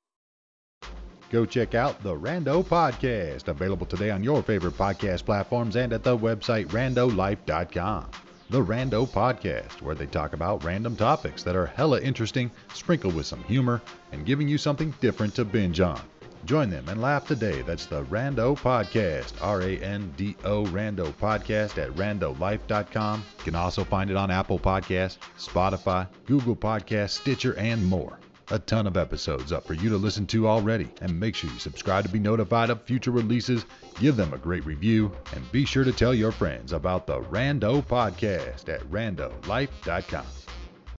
Go 1.29 1.45
check 1.45 1.73
out 1.73 2.03
the 2.03 2.15
Rando 2.15 2.63
Podcast, 2.63 3.47
available 3.47 3.87
today 3.87 4.11
on 4.11 4.23
your 4.23 4.43
favorite 4.43 4.77
podcast 4.77 5.25
platforms 5.25 5.75
and 5.75 5.91
at 5.91 6.03
the 6.03 6.15
website 6.15 6.67
randolife.com. 6.67 8.11
The 8.51 8.63
Rando 8.63 9.07
Podcast, 9.07 9.81
where 9.81 9.95
they 9.95 10.05
talk 10.05 10.33
about 10.33 10.63
random 10.63 10.95
topics 10.95 11.41
that 11.41 11.55
are 11.55 11.65
hella 11.65 11.99
interesting, 12.01 12.51
sprinkled 12.75 13.15
with 13.15 13.25
some 13.25 13.43
humor, 13.45 13.81
and 14.11 14.27
giving 14.27 14.47
you 14.47 14.59
something 14.59 14.93
different 15.01 15.33
to 15.33 15.43
binge 15.43 15.79
on. 15.79 15.99
Join 16.45 16.69
them 16.69 16.87
and 16.89 17.01
laugh 17.01 17.25
today. 17.25 17.61
That's 17.63 17.85
the 17.85 18.03
Rando 18.03 18.55
Podcast, 18.55 19.33
R 19.41 19.61
A 19.61 19.77
N 19.79 20.13
D 20.17 20.35
O 20.43 20.65
Rando 20.65 21.11
Podcast 21.13 21.81
at 21.81 21.89
randolife.com. 21.91 23.23
You 23.39 23.43
can 23.43 23.55
also 23.55 23.83
find 23.83 24.11
it 24.11 24.17
on 24.17 24.29
Apple 24.29 24.59
Podcasts, 24.59 25.17
Spotify, 25.39 26.07
Google 26.25 26.55
Podcasts, 26.55 27.21
Stitcher, 27.21 27.57
and 27.57 27.83
more. 27.83 28.19
A 28.51 28.59
ton 28.59 28.87
of 28.87 28.97
episodes 28.97 29.51
up 29.51 29.65
for 29.65 29.73
you 29.73 29.89
to 29.89 29.97
listen 29.97 30.27
to 30.27 30.47
already, 30.47 30.89
and 31.01 31.19
make 31.19 31.35
sure 31.35 31.49
you 31.49 31.59
subscribe 31.59 32.03
to 32.05 32.11
be 32.11 32.19
notified 32.19 32.69
of 32.69 32.83
future 32.83 33.11
releases, 33.11 33.65
give 33.99 34.15
them 34.15 34.33
a 34.33 34.37
great 34.37 34.65
review, 34.65 35.11
and 35.33 35.51
be 35.51 35.65
sure 35.65 35.83
to 35.83 35.93
tell 35.93 36.13
your 36.13 36.31
friends 36.31 36.73
about 36.73 37.07
the 37.07 37.21
Rando 37.21 37.85
Podcast 37.85 38.69
at 38.69 38.81
randolife.com. 38.91 40.42